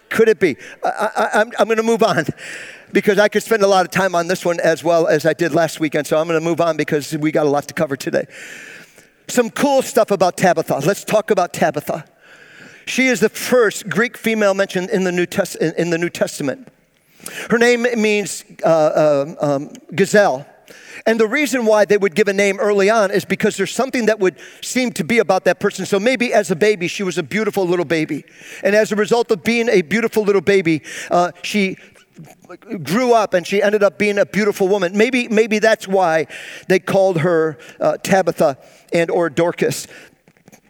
Could 0.09 0.29
it 0.29 0.41
be? 0.41 0.57
I, 0.85 1.45
am 1.59 1.67
going 1.67 1.77
to 1.77 1.83
move 1.83 2.03
on 2.03 2.27
because 2.93 3.19
I 3.19 3.29
could 3.29 3.43
spend 3.43 3.63
a 3.63 3.67
lot 3.69 3.85
of 3.85 3.93
time 3.93 4.15
on 4.15 4.27
this 4.27 4.45
one 4.45 4.59
as 4.61 4.83
well 4.83 5.07
as 5.07 5.25
I 5.25 5.33
did 5.33 5.55
last 5.55 5.79
weekend. 5.79 6.07
So 6.07 6.19
I'm 6.19 6.27
going 6.27 6.39
to 6.39 6.45
move 6.45 6.61
on 6.61 6.77
because 6.77 7.17
we 7.17 7.31
got 7.31 7.47
a 7.47 7.49
lot 7.49 7.69
to 7.69 7.75
cover 7.75 7.97
today. 7.97 8.27
Some 9.29 9.51
cool 9.51 9.83
stuff 9.83 10.11
about 10.11 10.37
Tabitha. 10.37 10.81
Let's 10.85 11.05
talk 11.05 11.31
about 11.31 11.53
Tabitha. 11.53 12.05
She 12.87 13.07
is 13.07 13.21
the 13.21 13.29
first 13.29 13.89
Greek 13.89 14.17
female 14.17 14.55
mentioned 14.55 14.91
in 14.91 15.05
the 15.05 15.13
New, 15.13 15.27
Test- 15.27 15.57
in 15.57 15.91
the 15.91 15.99
New 15.99 16.11
Testament. 16.11 16.69
Her 17.51 17.59
name 17.59 17.87
means 18.01 18.45
uh, 18.65 18.67
uh, 18.67 19.35
um, 19.41 19.73
gazelle. 19.95 20.47
And 21.07 21.19
the 21.19 21.27
reason 21.27 21.65
why 21.65 21.85
they 21.85 21.97
would 21.97 22.15
give 22.15 22.29
a 22.29 22.33
name 22.33 22.61
early 22.61 22.91
on 22.91 23.11
is 23.11 23.25
because 23.25 23.57
there's 23.57 23.75
something 23.75 24.07
that 24.07 24.21
would 24.21 24.37
seem 24.61 24.93
to 24.93 25.05
be 25.05 25.19
about 25.19 25.45
that 25.45 25.59
person. 25.59 25.87
So 25.87 25.99
maybe 25.99 26.33
as 26.33 26.51
a 26.51 26.57
baby, 26.57 26.89
she 26.89 27.03
was 27.03 27.17
a 27.17 27.23
beautiful 27.23 27.67
little 27.67 27.85
baby. 27.85 28.25
And 28.63 28.75
as 28.75 28.93
a 28.93 28.97
result 28.97 29.31
of 29.31 29.43
being 29.43 29.69
a 29.69 29.83
beautiful 29.83 30.25
little 30.25 30.43
baby, 30.43 30.83
uh, 31.11 31.33
she 31.43 31.77
grew 32.83 33.15
up 33.15 33.33
and 33.35 33.47
she 33.47 33.63
ended 33.63 33.83
up 33.83 33.99
being 33.99 34.19
a 34.19 34.27
beautiful 34.27 34.69
woman. 34.69 34.97
Maybe, 34.97 35.29
maybe 35.29 35.59
that's 35.59 35.89
why 35.89 36.27
they 36.69 36.79
called 36.79 37.21
her 37.21 37.59
uh, 37.81 37.97
Tabitha 37.99 38.59
and 38.93 39.11
or 39.11 39.31
Dorcas 39.31 39.87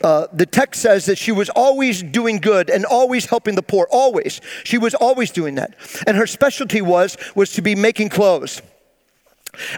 uh, 0.03 0.27
the 0.33 0.47
text 0.47 0.81
says 0.81 1.07
that 1.07 1.19
she 1.19 1.33
was 1.33 1.49
always 1.51 2.03
doing 2.03 2.39
good 2.39 2.71
and 2.71 2.85
always 2.85 3.27
helping 3.27 3.55
the 3.55 3.63
poor 3.63 3.87
always 3.91 4.41
she 4.65 4.79
was 4.79 4.95
always 4.95 5.31
doing 5.31 5.55
that 5.57 5.75
and 6.07 6.17
her 6.17 6.27
specialty 6.27 6.81
was 6.81 7.17
was 7.35 7.53
to 7.53 7.63
be 7.63 7.75
making 7.75 8.09
clothes 8.09 8.63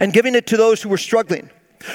and 0.01 0.13
giving 0.13 0.35
it 0.35 0.47
to 0.47 0.57
those 0.57 0.83
who 0.83 0.89
were 0.89 0.99
struggling 0.99 1.51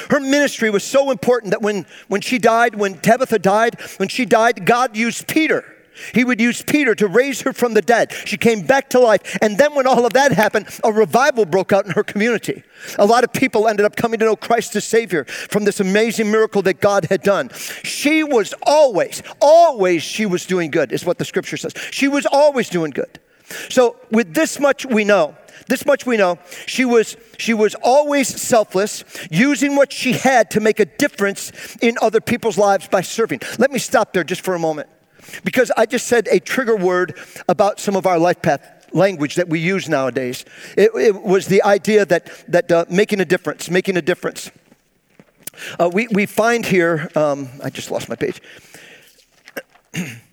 Her 0.09 0.19
ministry 0.19 0.69
was 0.69 0.83
so 0.83 1.11
important 1.11 1.51
that 1.51 1.61
when, 1.61 1.85
when 2.07 2.21
she 2.21 2.37
died, 2.37 2.75
when 2.75 2.99
Tabitha 2.99 3.39
died, 3.39 3.79
when 3.97 4.09
she 4.09 4.25
died, 4.25 4.65
God 4.65 4.95
used 4.95 5.27
Peter. 5.27 5.76
He 6.13 6.23
would 6.23 6.39
use 6.39 6.61
Peter 6.61 6.95
to 6.95 7.07
raise 7.07 7.41
her 7.41 7.53
from 7.53 7.73
the 7.73 7.81
dead. 7.81 8.11
She 8.25 8.37
came 8.37 8.65
back 8.65 8.89
to 8.91 8.99
life. 8.99 9.37
And 9.41 9.57
then, 9.57 9.75
when 9.75 9.87
all 9.87 10.05
of 10.05 10.13
that 10.13 10.31
happened, 10.31 10.67
a 10.83 10.91
revival 10.91 11.45
broke 11.45 11.71
out 11.71 11.85
in 11.85 11.91
her 11.91 12.03
community. 12.03 12.63
A 12.99 13.05
lot 13.05 13.23
of 13.23 13.33
people 13.33 13.67
ended 13.67 13.85
up 13.85 13.95
coming 13.95 14.19
to 14.19 14.25
know 14.25 14.35
Christ 14.35 14.75
as 14.75 14.85
Savior 14.85 15.25
from 15.25 15.65
this 15.65 15.79
amazing 15.79 16.31
miracle 16.31 16.61
that 16.63 16.79
God 16.79 17.05
had 17.05 17.21
done. 17.21 17.49
She 17.83 18.23
was 18.23 18.53
always, 18.63 19.23
always, 19.41 20.03
she 20.03 20.25
was 20.25 20.45
doing 20.45 20.71
good, 20.71 20.91
is 20.91 21.05
what 21.05 21.17
the 21.17 21.25
scripture 21.25 21.57
says. 21.57 21.73
She 21.91 22.07
was 22.07 22.25
always 22.25 22.69
doing 22.69 22.91
good. 22.91 23.19
So, 23.69 23.95
with 24.11 24.33
this 24.33 24.59
much 24.59 24.85
we 24.85 25.03
know, 25.05 25.35
this 25.67 25.85
much 25.85 26.05
we 26.05 26.17
know. 26.17 26.39
She 26.65 26.85
was, 26.85 27.17
she 27.37 27.53
was 27.53 27.75
always 27.75 28.27
selfless, 28.27 29.03
using 29.29 29.75
what 29.75 29.91
she 29.91 30.13
had 30.13 30.51
to 30.51 30.59
make 30.59 30.79
a 30.79 30.85
difference 30.85 31.51
in 31.81 31.97
other 32.01 32.21
people's 32.21 32.57
lives 32.57 32.87
by 32.87 33.01
serving. 33.01 33.41
Let 33.57 33.71
me 33.71 33.79
stop 33.79 34.13
there 34.13 34.23
just 34.23 34.41
for 34.41 34.55
a 34.55 34.59
moment. 34.59 34.89
Because 35.43 35.71
I 35.77 35.85
just 35.85 36.07
said 36.07 36.27
a 36.31 36.39
trigger 36.39 36.75
word 36.75 37.17
about 37.47 37.79
some 37.79 37.95
of 37.95 38.05
our 38.05 38.19
life 38.19 38.41
path 38.41 38.77
language 38.93 39.35
that 39.35 39.49
we 39.49 39.59
use 39.59 39.89
nowadays. 39.89 40.45
It, 40.77 40.91
it 40.95 41.21
was 41.23 41.47
the 41.47 41.63
idea 41.63 42.05
that, 42.05 42.29
that 42.47 42.71
uh, 42.71 42.85
making 42.89 43.19
a 43.19 43.25
difference, 43.25 43.69
making 43.69 43.97
a 43.97 44.01
difference. 44.01 44.51
Uh, 45.79 45.89
we, 45.91 46.07
we 46.09 46.25
find 46.25 46.65
here, 46.65 47.09
um, 47.15 47.49
I 47.63 47.69
just 47.69 47.91
lost 47.91 48.09
my 48.09 48.15
page. 48.15 48.41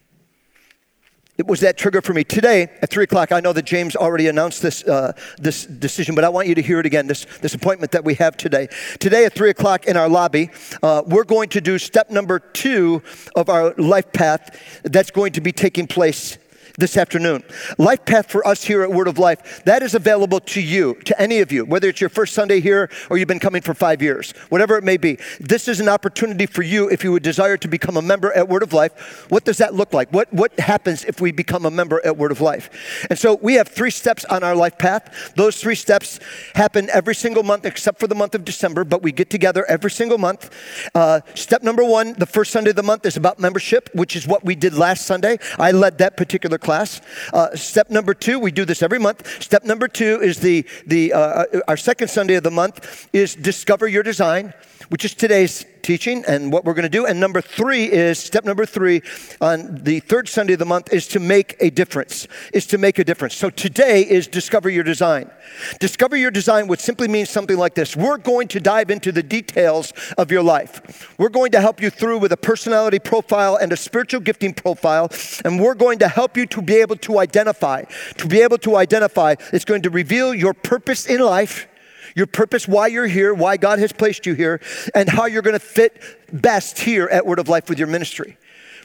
it 1.37 1.47
was 1.47 1.61
that 1.61 1.77
trigger 1.77 2.01
for 2.01 2.15
me. 2.15 2.23
Today 2.23 2.71
at 2.81 2.91
3 2.91 3.05
o'clock, 3.05 3.33
I 3.33 3.41
know 3.41 3.53
that 3.53 3.65
James 3.65 3.97
already 3.97 4.29
announced 4.29 4.63
this, 4.63 4.85
uh, 4.85 5.13
this 5.37 5.67
decision, 5.67 6.15
but 6.15 6.23
I 6.23 6.29
want 6.29 6.47
you 6.47 6.55
to 6.55 6.63
hear 6.63 6.79
it 6.79 6.87
again, 6.87 7.09
this, 7.09 7.25
this 7.41 7.55
appointment 7.55 7.91
that 7.93 8.05
we 8.05 8.15
have 8.15 8.37
today. 8.37 8.69
Today 9.01 9.25
at 9.25 9.35
3 9.35 9.51
o'clock 9.51 9.87
in 9.87 9.97
our 9.97 10.09
lobby, 10.09 10.51
uh, 10.83 11.03
we're 11.07 11.25
going 11.25 11.49
to 11.51 11.61
do 11.61 11.79
step 11.79 12.09
number 12.09 12.39
two 12.39 13.03
of 13.35 13.49
our 13.49 13.75
life 13.77 14.13
path 14.13 14.81
that's 14.85 15.11
going 15.11 15.33
to 15.33 15.41
be 15.41 15.51
taking 15.51 15.89
place 15.89 16.39
this 16.77 16.97
afternoon. 16.97 17.45
Life 17.79 18.05
Path 18.05 18.31
for 18.31 18.45
us 18.47 18.65
here 18.65 18.83
at 18.83 18.91
Word 18.91 19.07
of 19.07 19.17
Life, 19.17 19.63
that 19.65 19.83
is 19.83 19.95
available 19.95 20.41
to 20.41 20.61
you, 20.61 20.95
to 21.05 21.21
any 21.21 21.39
of 21.39 21.53
you, 21.53 21.65
whether 21.65 21.89
it's 21.89 22.01
your 22.01 22.11
first 22.11 22.35
Sunday 22.35 22.61
here 22.61 22.91
or 23.09 23.17
you've 23.17 23.29
been 23.29 23.39
coming 23.39 23.63
for 23.63 23.75
five 23.75 24.03
years, 24.03 24.33
whatever 24.49 24.77
it 24.77 24.83
may 24.83 24.97
be. 24.97 25.19
This 25.39 25.69
is 25.69 25.79
an 25.79 25.89
opportunity 25.89 26.47
for 26.47 26.63
you 26.63 26.91
if 26.91 27.05
you 27.05 27.13
would 27.13 27.23
desire 27.23 27.57
to 27.59 27.69
become 27.69 27.97
a 27.97 28.03
member 28.03 28.33
at 28.33 28.49
Word 28.49 28.65
of 28.65 28.73
Life. 28.73 29.31
What 29.31 29.45
does 29.45 29.59
that 29.59 29.75
look 29.75 29.93
like? 29.95 30.11
What, 30.11 30.33
what 30.33 30.59
happens 30.59 31.05
if 31.05 31.21
we 31.21 31.31
become 31.31 31.65
a 31.65 31.71
member 31.71 32.05
at 32.05 32.17
Word 32.17 32.33
of 32.33 32.41
Life? 32.41 33.07
And 33.09 33.17
so 33.17 33.39
we 33.41 33.55
have 33.55 33.69
three 33.69 33.93
steps 33.93 34.25
on 34.25 34.43
our 34.43 34.57
life 34.57 34.77
path. 34.77 35.33
Those 35.37 35.61
three 35.61 35.77
steps 35.77 36.19
happen 36.57 36.91
every 36.91 37.15
single 37.15 37.45
month 37.45 37.67
except 37.67 38.01
for 38.01 38.09
the 38.09 38.17
month 38.17 38.35
of 38.35 38.45
December, 38.45 38.83
but 38.83 39.01
we 39.01 39.13
get 39.13 39.31
together 39.31 39.65
every 39.67 39.93
single 39.93 40.19
month. 40.19 40.51
Uh, 40.93 41.21
step 41.37 41.63
number 41.63 41.85
one, 41.85 42.15
the 42.15 42.27
first 42.27 42.51
Sunday 42.51 42.71
of 42.71 42.77
the 42.77 42.83
month, 42.83 43.07
is 43.07 43.17
about 43.17 43.39
membership, 43.39 43.91
which 43.95 44.17
is 44.17 44.27
what 44.27 44.45
we 44.45 44.57
did 44.57 44.75
last 44.75 45.07
Sunday. 45.07 45.39
I 45.57 45.71
led 45.71 45.99
that 45.99 46.17
particular 46.17 46.59
class. 46.65 47.01
Uh, 47.33 47.55
step 47.55 47.91
number 47.91 48.15
two, 48.15 48.41
we 48.41 48.51
do 48.51 48.65
this 48.65 48.83
every 48.83 48.99
month. 48.99 49.41
Step 49.41 49.65
number 49.65 49.87
two 49.87 50.21
is 50.21 50.41
the, 50.41 50.67
the, 50.87 51.13
uh, 51.13 51.19
uh 51.19 51.61
our 51.69 51.77
second 51.77 52.09
Sunday 52.09 52.35
of 52.35 52.43
the 52.43 52.51
month 52.51 53.09
is 53.13 53.37
discover 53.37 53.87
your 53.87 54.03
design, 54.03 54.53
which 54.89 55.05
is 55.05 55.15
today's 55.15 55.65
teaching 55.85 56.25
and 56.27 56.53
what 56.53 56.65
we're 56.65 56.75
going 56.75 56.83
to 56.83 56.89
do. 56.89 57.07
And 57.07 57.21
number 57.21 57.41
three 57.41 57.85
is 57.85 58.19
step 58.19 58.45
number 58.45 58.67
three 58.67 59.03
on 59.41 59.77
the 59.85 60.01
third 60.01 60.29
Sunday 60.29 60.55
of 60.55 60.59
the 60.59 60.65
month 60.65 60.93
is 60.93 61.07
to 61.09 61.21
make 61.21 61.57
a 61.61 61.71
difference, 61.71 62.27
is 62.53 62.67
to 62.69 62.79
make 62.79 62.99
a 62.99 63.05
difference. 63.05 63.37
So 63.37 63.51
today 63.51 64.03
is 64.03 64.27
discover 64.27 64.69
your 64.69 64.83
design. 64.83 65.31
Discover 65.79 66.17
your 66.17 66.31
design 66.31 66.67
would 66.69 66.81
simply 66.81 67.07
mean 67.07 67.27
something 67.27 67.57
like 67.57 67.75
this 67.75 67.97
We're 67.97 68.19
going 68.19 68.49
to 68.49 68.61
dive 68.61 68.91
into 68.91 69.13
the 69.13 69.23
details 69.23 69.93
of 70.19 70.33
your 70.33 70.43
life. 70.43 71.15
We're 71.19 71.29
going 71.29 71.53
to 71.53 71.61
help 71.61 71.81
you 71.81 71.91
through 71.91 72.19
with 72.19 72.33
a 72.33 72.37
personality 72.37 72.99
profile 72.99 73.57
and 73.57 73.73
a 73.73 73.77
spiritual 73.77 74.21
gifting 74.21 74.55
profile. 74.55 75.11
And 75.45 75.61
we're 75.61 75.75
going 75.75 75.99
to 75.99 76.09
help 76.09 76.37
you 76.37 76.47
to 76.47 76.63
be 76.63 76.77
able 76.77 76.97
to 76.97 77.19
identify, 77.19 77.85
to 78.17 78.27
be 78.27 78.41
able 78.41 78.59
to 78.59 78.77
identify, 78.77 79.35
it's 79.53 79.65
going 79.65 79.83
to 79.83 79.91
reveal 79.91 80.35
your 80.35 80.55
purpose 80.55 81.07
in 81.07 81.21
life 81.21 81.69
your 82.15 82.27
purpose, 82.27 82.69
why 82.69 82.87
you're 82.87 83.07
here, 83.07 83.35
why 83.35 83.57
God 83.57 83.79
has 83.79 83.93
placed 83.93 84.27
you 84.27 84.35
here, 84.35 84.61
and 84.95 85.09
how 85.09 85.27
you're 85.27 85.43
going 85.43 85.59
to 85.59 85.59
fit 85.59 86.03
best 86.33 86.79
here 86.79 87.09
at 87.11 87.27
Word 87.27 87.39
of 87.39 87.49
Life 87.49 87.69
with 87.69 87.79
your 87.79 87.89
ministry. 87.89 88.37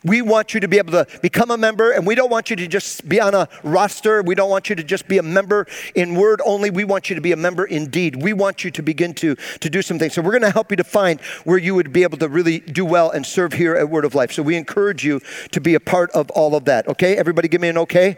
We 0.03 0.21
want 0.21 0.53
you 0.53 0.61
to 0.61 0.67
be 0.67 0.77
able 0.77 0.93
to 0.93 1.07
become 1.21 1.51
a 1.51 1.57
member, 1.57 1.91
and 1.91 2.07
we 2.07 2.15
don't 2.15 2.29
want 2.29 2.49
you 2.49 2.55
to 2.55 2.67
just 2.67 3.07
be 3.07 3.19
on 3.19 3.33
a 3.35 3.49
roster. 3.63 4.21
We 4.21 4.33
don't 4.33 4.49
want 4.49 4.69
you 4.69 4.75
to 4.75 4.83
just 4.83 5.07
be 5.07 5.17
a 5.17 5.23
member 5.23 5.67
in 5.93 6.15
word 6.15 6.41
only. 6.45 6.69
We 6.69 6.85
want 6.85 7.09
you 7.09 7.15
to 7.15 7.21
be 7.21 7.31
a 7.31 7.37
member 7.37 7.65
in 7.65 7.89
deed. 7.89 8.21
We 8.21 8.31
want 8.31 8.63
you 8.63 8.71
to 8.71 8.81
begin 8.81 9.13
to, 9.15 9.35
to 9.35 9.69
do 9.69 9.81
some 9.81 9.99
things. 9.99 10.13
So, 10.13 10.21
we're 10.21 10.31
going 10.31 10.43
to 10.43 10.51
help 10.51 10.71
you 10.71 10.77
to 10.77 10.83
find 10.83 11.19
where 11.43 11.57
you 11.57 11.75
would 11.75 11.91
be 11.91 12.03
able 12.03 12.17
to 12.19 12.29
really 12.29 12.59
do 12.59 12.85
well 12.85 13.09
and 13.09 13.25
serve 13.25 13.53
here 13.53 13.75
at 13.75 13.89
Word 13.89 14.05
of 14.05 14.15
Life. 14.15 14.31
So, 14.31 14.41
we 14.41 14.55
encourage 14.55 15.03
you 15.03 15.21
to 15.51 15.59
be 15.59 15.75
a 15.75 15.79
part 15.79 16.11
of 16.11 16.29
all 16.31 16.55
of 16.55 16.65
that. 16.65 16.87
Okay? 16.87 17.17
Everybody 17.17 17.49
give 17.49 17.61
me 17.61 17.67
an 17.67 17.77
okay? 17.79 18.17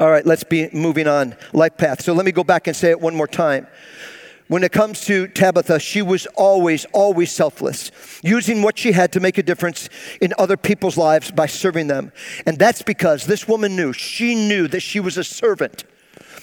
All 0.00 0.10
right, 0.10 0.24
let's 0.24 0.44
be 0.44 0.68
moving 0.72 1.06
on. 1.06 1.36
Life 1.52 1.76
path. 1.76 2.02
So 2.02 2.12
let 2.12 2.24
me 2.26 2.32
go 2.32 2.44
back 2.44 2.66
and 2.66 2.76
say 2.76 2.90
it 2.90 3.00
one 3.00 3.14
more 3.14 3.28
time. 3.28 3.66
When 4.48 4.64
it 4.64 4.72
comes 4.72 5.02
to 5.06 5.28
Tabitha, 5.28 5.80
she 5.80 6.02
was 6.02 6.26
always, 6.34 6.84
always 6.92 7.32
selfless, 7.32 7.90
using 8.22 8.60
what 8.60 8.76
she 8.78 8.92
had 8.92 9.12
to 9.12 9.20
make 9.20 9.38
a 9.38 9.42
difference 9.42 9.88
in 10.20 10.34
other 10.38 10.56
people's 10.56 10.98
lives 10.98 11.30
by 11.30 11.46
serving 11.46 11.86
them. 11.86 12.12
And 12.44 12.58
that's 12.58 12.82
because 12.82 13.24
this 13.24 13.48
woman 13.48 13.76
knew, 13.76 13.92
she 13.92 14.34
knew 14.34 14.68
that 14.68 14.80
she 14.80 15.00
was 15.00 15.16
a 15.16 15.24
servant 15.24 15.84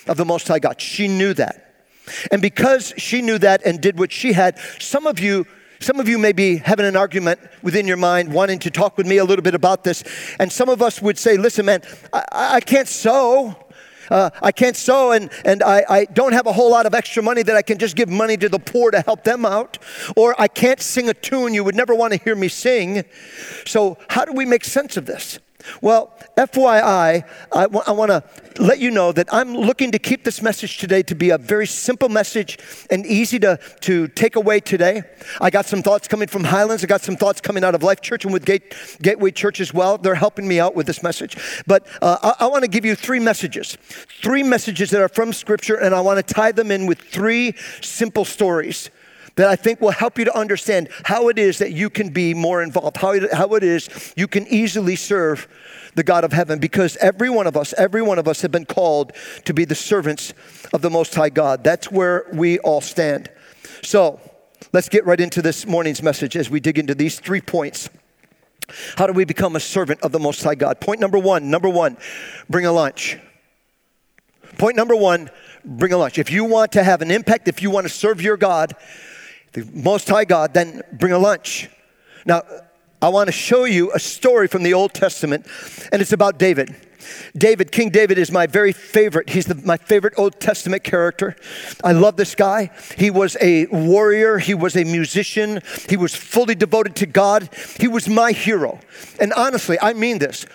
of 0.08 0.18
the 0.18 0.26
Most 0.26 0.48
High 0.48 0.60
God. 0.60 0.82
She 0.82 1.08
knew 1.08 1.34
that. 1.36 1.86
And 2.32 2.42
because 2.42 2.94
she 2.98 3.22
knew 3.22 3.38
that 3.38 3.64
and 3.66 3.80
did 3.80 4.00
what 4.00 4.12
she 4.12 4.34
had, 4.34 4.58
some 4.80 5.06
of 5.06 5.20
you 5.20 5.46
some 5.82 6.00
of 6.00 6.10
you 6.10 6.18
may 6.18 6.34
be 6.34 6.58
having 6.58 6.86
an 6.86 6.96
argument 6.96 7.40
within 7.62 7.88
your 7.88 7.98
mind, 7.98 8.34
wanting 8.34 8.60
to 8.60 8.72
talk 8.72 8.98
with 8.98 9.08
me 9.08 9.18
a 9.18 9.24
little 9.24 9.44
bit 9.44 9.56
about 9.56 9.84
this. 9.84 10.04
And 10.38 10.52
some 10.52 10.68
of 10.68 10.82
us 10.82 11.02
would 11.02 11.18
say, 11.18 11.38
listen, 11.38 11.66
man, 11.66 11.82
I, 12.12 12.24
I 12.32 12.60
can't 12.60 12.88
sew. 12.88 13.56
Uh, 14.10 14.30
I 14.42 14.52
can't 14.52 14.76
sew 14.76 15.12
and, 15.12 15.30
and 15.46 15.62
I, 15.62 15.86
I 15.88 16.06
don't 16.06 16.34
have 16.34 16.48
a 16.48 16.52
whole 16.52 16.72
lot 16.72 16.88
of 16.88 16.96
extra 16.96 17.22
money 17.22 17.44
that 17.44 17.56
I 17.56 17.62
can 17.62 17.78
just 17.78 17.96
give 17.96 18.10
money 18.10 18.38
to 18.38 18.50
the 18.50 18.58
poor 18.58 18.90
to 18.92 19.02
help 19.02 19.24
them 19.24 19.46
out. 19.46 19.78
Or 20.16 20.36
I 20.42 20.48
can't 20.48 20.82
sing 20.82 21.10
a 21.10 21.14
tune. 21.14 21.54
You 21.54 21.64
would 21.64 21.76
never 21.76 21.94
want 21.94 22.14
to 22.14 22.20
hear 22.20 22.36
me 22.36 22.48
sing. 22.48 23.06
So, 23.66 23.98
how 24.10 24.26
do 24.26 24.34
we 24.34 24.46
make 24.46 24.66
sense 24.66 24.98
of 24.98 25.06
this? 25.06 25.40
Well, 25.82 26.14
FYI, 26.38 27.28
I, 27.52 27.62
w- 27.64 27.84
I 27.86 27.92
want 27.92 28.12
to 28.12 28.24
let 28.62 28.80
you 28.80 28.92
know 28.92 29.12
that 29.12 29.28
I'm 29.32 29.54
looking 29.54 29.92
to 29.92 30.00
keep 30.00 30.24
this 30.24 30.42
message 30.42 30.78
today 30.78 31.04
to 31.04 31.16
be 31.16 31.32
a 31.32 31.38
very 31.38 31.68
simple 31.68 32.08
message 32.08 32.58
and 32.90 33.06
easy 33.06 33.40
to, 33.40 33.60
to 33.82 34.08
take 34.08 34.38
away 34.38 34.62
today. 34.62 35.04
I 35.42 35.50
got 35.50 35.66
some 35.66 35.82
thoughts 35.82 36.08
coming 36.08 36.30
from 36.30 36.46
Highlands. 36.46 36.84
I 36.84 36.88
got 36.88 37.02
some 37.02 37.18
thoughts 37.18 37.42
coming 37.42 37.64
out 37.64 37.76
of 37.76 37.84
Life 37.84 38.00
Church 38.02 38.24
and 38.24 38.34
with 38.34 38.46
Gate, 38.46 38.74
Gateway 39.02 39.32
Church 39.32 39.60
as 39.60 39.74
well. 39.74 39.98
They're 39.98 40.16
helping 40.16 40.48
me 40.48 40.60
out 40.60 40.76
with 40.76 40.88
this 40.88 41.04
message. 41.04 41.36
But 41.68 41.86
uh, 42.02 42.34
I, 42.40 42.46
I 42.46 42.48
want 42.48 42.64
to 42.64 42.70
give 42.70 42.86
you 42.86 42.96
three 42.96 43.20
messages, 43.20 43.78
three 44.22 44.44
messages 44.44 44.92
that 44.92 45.02
are 45.02 45.10
from 45.10 45.34
Scripture, 45.34 45.76
and 45.76 45.94
I 45.94 46.02
want 46.02 46.26
to 46.26 46.34
tie 46.34 46.54
them 46.54 46.72
in 46.72 46.86
with 46.86 47.00
three 47.00 47.54
simple 47.82 48.24
stories 48.24 48.90
that 49.40 49.48
I 49.48 49.56
think 49.56 49.80
will 49.80 49.92
help 49.92 50.20
you 50.20 50.26
to 50.26 50.38
understand 50.38 50.90
how 51.06 51.30
it 51.30 51.40
is 51.40 51.60
that 51.60 51.72
you 51.72 51.90
can 51.90 52.10
be 52.10 52.34
more 52.34 52.62
involved, 52.62 52.98
how 52.98 53.12
it, 53.12 53.32
how 53.34 53.56
it 53.56 53.64
is 53.64 54.14
you 54.18 54.28
can 54.28 54.46
easily 54.48 54.98
serve 54.98 55.48
the 55.96 56.04
God 56.04 56.26
of 56.26 56.34
heaven, 56.34 56.60
because 56.60 56.98
every 56.98 57.30
one 57.30 57.48
of 57.48 57.56
us, 57.56 57.74
every 57.78 58.02
one 58.02 58.20
of 58.20 58.28
us 58.28 58.42
have 58.42 58.52
been 58.52 58.66
called 58.66 59.14
to 59.46 59.54
be 59.54 59.64
the 59.64 59.76
servants 59.76 60.34
of 60.74 60.82
the 60.82 60.90
Most 60.90 61.16
High 61.16 61.30
God. 61.30 61.64
That's 61.64 61.90
where 61.90 62.26
we 62.34 62.60
all 62.60 62.82
stand. 62.82 63.32
So 63.82 64.20
let's 64.74 64.90
get 64.90 65.06
right 65.06 65.22
into 65.22 65.42
this 65.42 65.66
morning's 65.66 66.04
message 66.04 66.36
as 66.36 66.50
we 66.50 66.60
dig 66.60 66.78
into 66.78 66.94
these 66.94 67.18
three 67.18 67.40
points. 67.40 67.90
How 68.98 69.08
do 69.08 69.14
we 69.14 69.24
become 69.24 69.56
a 69.56 69.62
servant 69.62 70.02
of 70.02 70.12
the 70.12 70.20
Most 70.20 70.44
High 70.44 70.56
God? 70.56 70.82
Point 70.82 71.00
number 71.00 71.18
one, 71.18 71.50
number 71.50 71.70
one, 71.70 71.96
bring 72.50 72.66
a 72.66 72.74
lunch. 72.74 73.18
Point 74.58 74.76
number 74.76 74.98
one, 74.98 75.30
bring 75.64 75.94
a 75.94 75.98
lunch. 75.98 76.20
If 76.20 76.30
you 76.30 76.44
want 76.44 76.74
to 76.74 76.84
have 76.84 77.02
an 77.02 77.10
impact, 77.10 77.48
if 77.48 77.62
you 77.62 77.72
want 77.72 77.88
to 77.88 77.94
serve 77.94 78.22
your 78.22 78.36
God, 78.36 78.76
the 79.54 79.68
Most 79.74 80.10
High 80.10 80.26
God, 80.26 80.54
then 80.54 80.82
bring 80.94 81.14
a 81.14 81.20
lunch. 81.20 81.70
Now, 82.26 82.44
I 83.02 83.10
want 83.10 83.28
to 83.28 83.32
show 83.32 83.64
you 83.64 83.92
a 83.94 84.00
story 84.00 84.48
from 84.48 84.64
the 84.64 84.74
Old 84.74 84.94
Testament, 84.94 85.48
and 85.92 86.02
it's 86.02 86.12
about 86.12 86.38
David. 86.38 86.76
David, 87.36 87.72
King 87.72 87.90
David, 87.90 88.18
is 88.18 88.32
my 88.32 88.46
very 88.46 88.72
favorite. 88.72 89.30
He's 89.30 89.46
the, 89.46 89.56
my 89.56 89.78
favorite 89.78 90.14
Old 90.18 90.40
Testament 90.40 90.84
character. 90.84 91.36
I 91.84 91.94
love 91.94 92.18
this 92.18 92.36
guy. 92.36 92.72
He 92.98 93.10
was 93.10 93.38
a 93.42 93.68
warrior, 93.68 94.38
he 94.38 94.54
was 94.54 94.76
a 94.76 94.84
musician, 94.84 95.62
he 95.88 95.98
was 95.98 96.14
fully 96.14 96.56
devoted 96.56 96.96
to 96.98 97.06
God. 97.06 97.50
He 97.80 97.88
was 97.88 98.08
my 98.08 98.32
hero. 98.32 98.80
And 99.20 99.34
honestly, 99.34 99.78
I 99.82 99.94
mean 99.94 100.20
this 100.20 100.46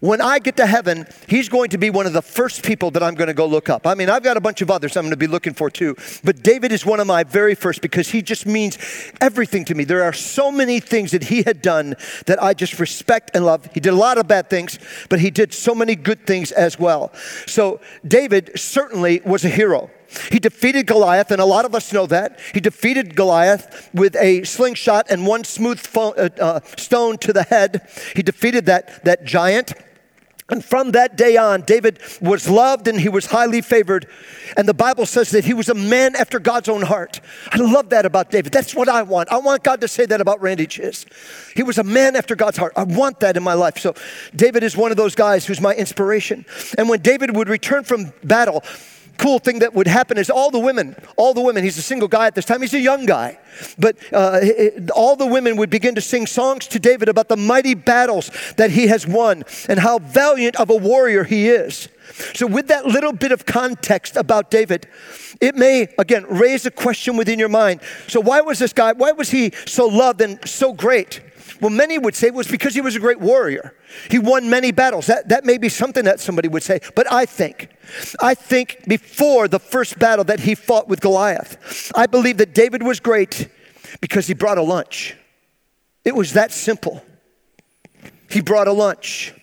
when 0.00 0.20
I 0.20 0.38
get 0.38 0.56
to 0.58 0.66
heaven, 0.66 1.06
he's 1.26 1.48
going 1.48 1.70
to 1.70 1.78
be 1.78 1.90
one 1.90 2.06
of 2.06 2.12
the 2.12 2.22
first 2.22 2.64
people 2.64 2.90
that 2.92 3.02
I'm 3.02 3.14
going 3.14 3.28
to 3.28 3.34
go 3.34 3.46
look 3.46 3.68
up. 3.68 3.86
I 3.86 3.94
mean, 3.94 4.10
I've 4.10 4.22
got 4.22 4.36
a 4.36 4.40
bunch 4.40 4.60
of 4.60 4.70
others 4.70 4.96
I'm 4.96 5.04
going 5.04 5.10
to 5.10 5.16
be 5.16 5.26
looking 5.26 5.54
for 5.54 5.70
too, 5.70 5.96
but 6.22 6.42
David 6.42 6.72
is 6.72 6.84
one 6.84 7.00
of 7.00 7.06
my 7.06 7.24
very 7.24 7.54
first 7.54 7.80
because 7.80 8.08
he 8.08 8.20
just 8.20 8.46
means 8.46 8.78
everything 9.20 9.64
to 9.66 9.74
me. 9.74 9.84
There 9.84 10.02
are 10.02 10.12
so 10.12 10.52
many 10.52 10.80
things 10.80 11.12
that 11.12 11.24
he 11.24 11.42
had 11.42 11.62
done 11.62 11.94
that 12.26 12.42
I 12.42 12.52
just 12.52 12.78
respect 12.78 13.30
and 13.34 13.44
love. 13.44 13.68
He 13.72 13.80
did 13.80 13.92
a 13.92 13.96
lot 13.96 14.18
of 14.18 14.28
bad 14.28 14.50
things, 14.50 14.78
but 15.08 15.20
he 15.20 15.30
did 15.30 15.54
so 15.54 15.74
many 15.74 15.94
good 15.94 16.26
things 16.26 16.52
as 16.52 16.78
well. 16.78 17.12
So, 17.46 17.80
David 18.06 18.50
certainly 18.54 19.20
was 19.24 19.44
a 19.44 19.48
hero. 19.48 19.90
He 20.30 20.38
defeated 20.38 20.86
Goliath, 20.86 21.30
and 21.30 21.40
a 21.40 21.44
lot 21.44 21.64
of 21.64 21.74
us 21.74 21.92
know 21.92 22.06
that. 22.06 22.40
He 22.54 22.60
defeated 22.60 23.16
Goliath 23.16 23.90
with 23.92 24.16
a 24.16 24.44
slingshot 24.44 25.06
and 25.10 25.26
one 25.26 25.44
smooth 25.44 25.80
fo- 25.80 26.12
uh, 26.12 26.28
uh, 26.40 26.60
stone 26.76 27.18
to 27.18 27.32
the 27.32 27.42
head. 27.42 27.88
He 28.14 28.22
defeated 28.22 28.66
that, 28.66 29.04
that 29.04 29.24
giant. 29.24 29.72
And 30.48 30.64
from 30.64 30.92
that 30.92 31.16
day 31.16 31.36
on, 31.36 31.62
David 31.62 31.98
was 32.20 32.48
loved 32.48 32.86
and 32.86 33.00
he 33.00 33.08
was 33.08 33.26
highly 33.26 33.60
favored. 33.60 34.06
And 34.56 34.68
the 34.68 34.74
Bible 34.74 35.04
says 35.04 35.30
that 35.30 35.44
he 35.44 35.54
was 35.54 35.68
a 35.68 35.74
man 35.74 36.14
after 36.14 36.38
God's 36.38 36.68
own 36.68 36.82
heart. 36.82 37.20
I 37.50 37.58
love 37.58 37.90
that 37.90 38.06
about 38.06 38.30
David. 38.30 38.52
That's 38.52 38.72
what 38.72 38.88
I 38.88 39.02
want. 39.02 39.32
I 39.32 39.38
want 39.38 39.64
God 39.64 39.80
to 39.80 39.88
say 39.88 40.06
that 40.06 40.20
about 40.20 40.40
Randy 40.40 40.68
Chiss. 40.68 41.04
He 41.56 41.64
was 41.64 41.78
a 41.78 41.84
man 41.84 42.14
after 42.14 42.36
God's 42.36 42.58
heart. 42.58 42.74
I 42.76 42.84
want 42.84 43.18
that 43.20 43.36
in 43.36 43.42
my 43.42 43.54
life. 43.54 43.78
So 43.78 43.94
David 44.36 44.62
is 44.62 44.76
one 44.76 44.92
of 44.92 44.96
those 44.96 45.16
guys 45.16 45.44
who's 45.44 45.60
my 45.60 45.74
inspiration. 45.74 46.46
And 46.78 46.88
when 46.88 47.00
David 47.00 47.34
would 47.34 47.48
return 47.48 47.82
from 47.82 48.12
battle, 48.22 48.62
cool 49.18 49.38
thing 49.38 49.60
that 49.60 49.74
would 49.74 49.86
happen 49.86 50.18
is 50.18 50.30
all 50.30 50.50
the 50.50 50.58
women, 50.58 50.96
all 51.16 51.34
the 51.34 51.40
women, 51.40 51.64
he's 51.64 51.78
a 51.78 51.82
single 51.82 52.08
guy 52.08 52.26
at 52.26 52.34
this 52.34 52.44
time, 52.44 52.60
he's 52.60 52.74
a 52.74 52.80
young 52.80 53.06
guy, 53.06 53.38
but 53.78 53.96
uh, 54.12 54.40
all 54.94 55.16
the 55.16 55.26
women 55.26 55.56
would 55.56 55.70
begin 55.70 55.94
to 55.94 56.00
sing 56.00 56.26
songs 56.26 56.66
to 56.68 56.78
David 56.78 57.08
about 57.08 57.28
the 57.28 57.36
mighty 57.36 57.74
battles 57.74 58.30
that 58.56 58.70
he 58.70 58.86
has 58.88 59.06
won 59.06 59.44
and 59.68 59.80
how 59.80 59.98
valiant 59.98 60.56
of 60.56 60.70
a 60.70 60.76
warrior 60.76 61.24
he 61.24 61.48
is. 61.48 61.88
So, 62.34 62.46
with 62.46 62.68
that 62.68 62.86
little 62.86 63.12
bit 63.12 63.32
of 63.32 63.46
context 63.46 64.16
about 64.16 64.50
David, 64.50 64.86
it 65.40 65.56
may, 65.56 65.88
again, 65.98 66.24
raise 66.28 66.64
a 66.64 66.70
question 66.70 67.16
within 67.16 67.38
your 67.38 67.48
mind. 67.48 67.80
So, 68.06 68.20
why 68.20 68.40
was 68.42 68.60
this 68.60 68.72
guy, 68.72 68.92
why 68.92 69.12
was 69.12 69.30
he 69.30 69.52
so 69.66 69.86
loved 69.86 70.20
and 70.20 70.38
so 70.48 70.72
great? 70.72 71.20
Well, 71.60 71.70
many 71.70 71.98
would 71.98 72.14
say 72.14 72.28
it 72.28 72.34
was 72.34 72.46
because 72.46 72.74
he 72.74 72.80
was 72.80 72.96
a 72.96 73.00
great 73.00 73.20
warrior. 73.20 73.74
He 74.10 74.18
won 74.18 74.50
many 74.50 74.72
battles. 74.72 75.06
That, 75.06 75.28
that 75.28 75.44
may 75.44 75.58
be 75.58 75.68
something 75.68 76.04
that 76.04 76.20
somebody 76.20 76.48
would 76.48 76.62
say, 76.62 76.80
but 76.94 77.10
I 77.10 77.26
think, 77.26 77.70
I 78.20 78.34
think 78.34 78.84
before 78.86 79.48
the 79.48 79.58
first 79.58 79.98
battle 79.98 80.24
that 80.24 80.40
he 80.40 80.54
fought 80.54 80.88
with 80.88 81.00
Goliath, 81.00 81.92
I 81.94 82.06
believe 82.06 82.38
that 82.38 82.54
David 82.54 82.82
was 82.82 83.00
great 83.00 83.48
because 84.00 84.26
he 84.26 84.34
brought 84.34 84.58
a 84.58 84.62
lunch. 84.62 85.16
It 86.04 86.14
was 86.14 86.34
that 86.34 86.52
simple. 86.52 87.04
He 88.28 88.40
brought 88.40 88.68
a 88.68 88.72
lunch. 88.72 89.34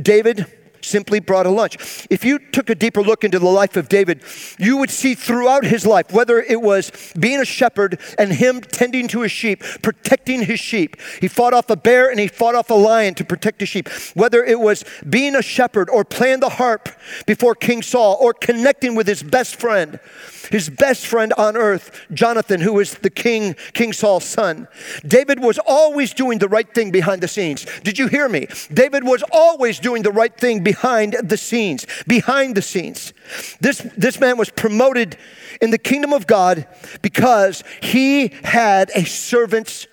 David 0.00 0.46
simply 0.82 1.20
brought 1.20 1.46
a 1.46 1.50
lunch. 1.50 2.06
If 2.10 2.24
you 2.24 2.38
took 2.38 2.70
a 2.70 2.74
deeper 2.74 3.02
look 3.02 3.24
into 3.24 3.38
the 3.38 3.46
life 3.46 3.76
of 3.76 3.88
David, 3.88 4.22
you 4.58 4.76
would 4.78 4.90
see 4.90 5.14
throughout 5.14 5.64
his 5.64 5.86
life, 5.86 6.12
whether 6.12 6.40
it 6.40 6.60
was 6.60 6.90
being 7.18 7.40
a 7.40 7.44
shepherd 7.44 8.00
and 8.18 8.32
him 8.32 8.60
tending 8.60 9.08
to 9.08 9.22
his 9.22 9.32
sheep, 9.32 9.62
protecting 9.82 10.42
his 10.42 10.60
sheep. 10.60 10.96
He 11.20 11.28
fought 11.28 11.54
off 11.54 11.70
a 11.70 11.76
bear 11.76 12.10
and 12.10 12.18
he 12.18 12.28
fought 12.28 12.54
off 12.54 12.70
a 12.70 12.74
lion 12.74 13.14
to 13.14 13.24
protect 13.24 13.60
his 13.60 13.68
sheep. 13.68 13.88
Whether 14.14 14.44
it 14.44 14.60
was 14.60 14.84
being 15.08 15.36
a 15.36 15.42
shepherd 15.42 15.90
or 15.90 16.04
playing 16.04 16.40
the 16.40 16.48
harp 16.48 16.88
before 17.26 17.54
King 17.54 17.82
Saul 17.82 18.16
or 18.20 18.32
connecting 18.32 18.94
with 18.94 19.06
his 19.06 19.22
best 19.22 19.56
friend 19.56 20.00
his 20.50 20.68
best 20.68 21.06
friend 21.06 21.32
on 21.34 21.56
earth, 21.56 22.06
Jonathan, 22.12 22.60
who 22.60 22.74
was 22.74 22.94
the 22.94 23.10
king, 23.10 23.54
King 23.72 23.92
Saul's 23.92 24.24
son. 24.24 24.68
David 25.06 25.40
was 25.40 25.58
always 25.66 26.12
doing 26.12 26.38
the 26.38 26.48
right 26.48 26.72
thing 26.72 26.90
behind 26.90 27.22
the 27.22 27.28
scenes. 27.28 27.66
Did 27.82 27.98
you 27.98 28.08
hear 28.08 28.28
me? 28.28 28.48
David 28.72 29.04
was 29.04 29.22
always 29.32 29.78
doing 29.78 30.02
the 30.02 30.12
right 30.12 30.36
thing 30.36 30.62
behind 30.62 31.16
the 31.22 31.36
scenes, 31.36 31.86
behind 32.06 32.56
the 32.56 32.62
scenes. 32.62 33.12
This, 33.60 33.78
this 33.96 34.20
man 34.20 34.36
was 34.36 34.50
promoted 34.50 35.16
in 35.60 35.70
the 35.70 35.78
kingdom 35.78 36.12
of 36.12 36.26
God 36.26 36.66
because 37.02 37.62
he 37.80 38.28
had 38.42 38.90
a 38.94 39.04
servant's 39.04 39.86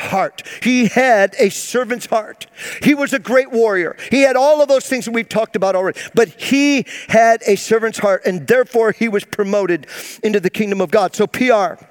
heart. 0.00 0.42
He 0.62 0.86
had 0.86 1.34
a 1.38 1.50
servant's 1.50 2.06
heart. 2.06 2.46
He 2.82 2.94
was 2.94 3.12
a 3.12 3.18
great 3.18 3.50
warrior. 3.50 3.96
He 4.10 4.22
had 4.22 4.36
all 4.36 4.60
of 4.62 4.68
those 4.68 4.86
things 4.86 5.04
that 5.04 5.12
we've 5.12 5.28
talked 5.28 5.56
about 5.56 5.76
already, 5.76 6.00
but 6.14 6.28
he 6.28 6.84
had 7.08 7.42
a 7.46 7.56
servant's 7.56 7.98
heart, 7.98 8.22
and 8.24 8.46
therefore 8.46 8.92
he 8.92 9.08
was 9.08 9.24
promoted 9.24 9.86
into 10.22 10.40
the 10.40 10.50
kingdom 10.50 10.80
of 10.80 10.90
God. 10.90 11.14
So, 11.14 11.26
PR. 11.26 11.82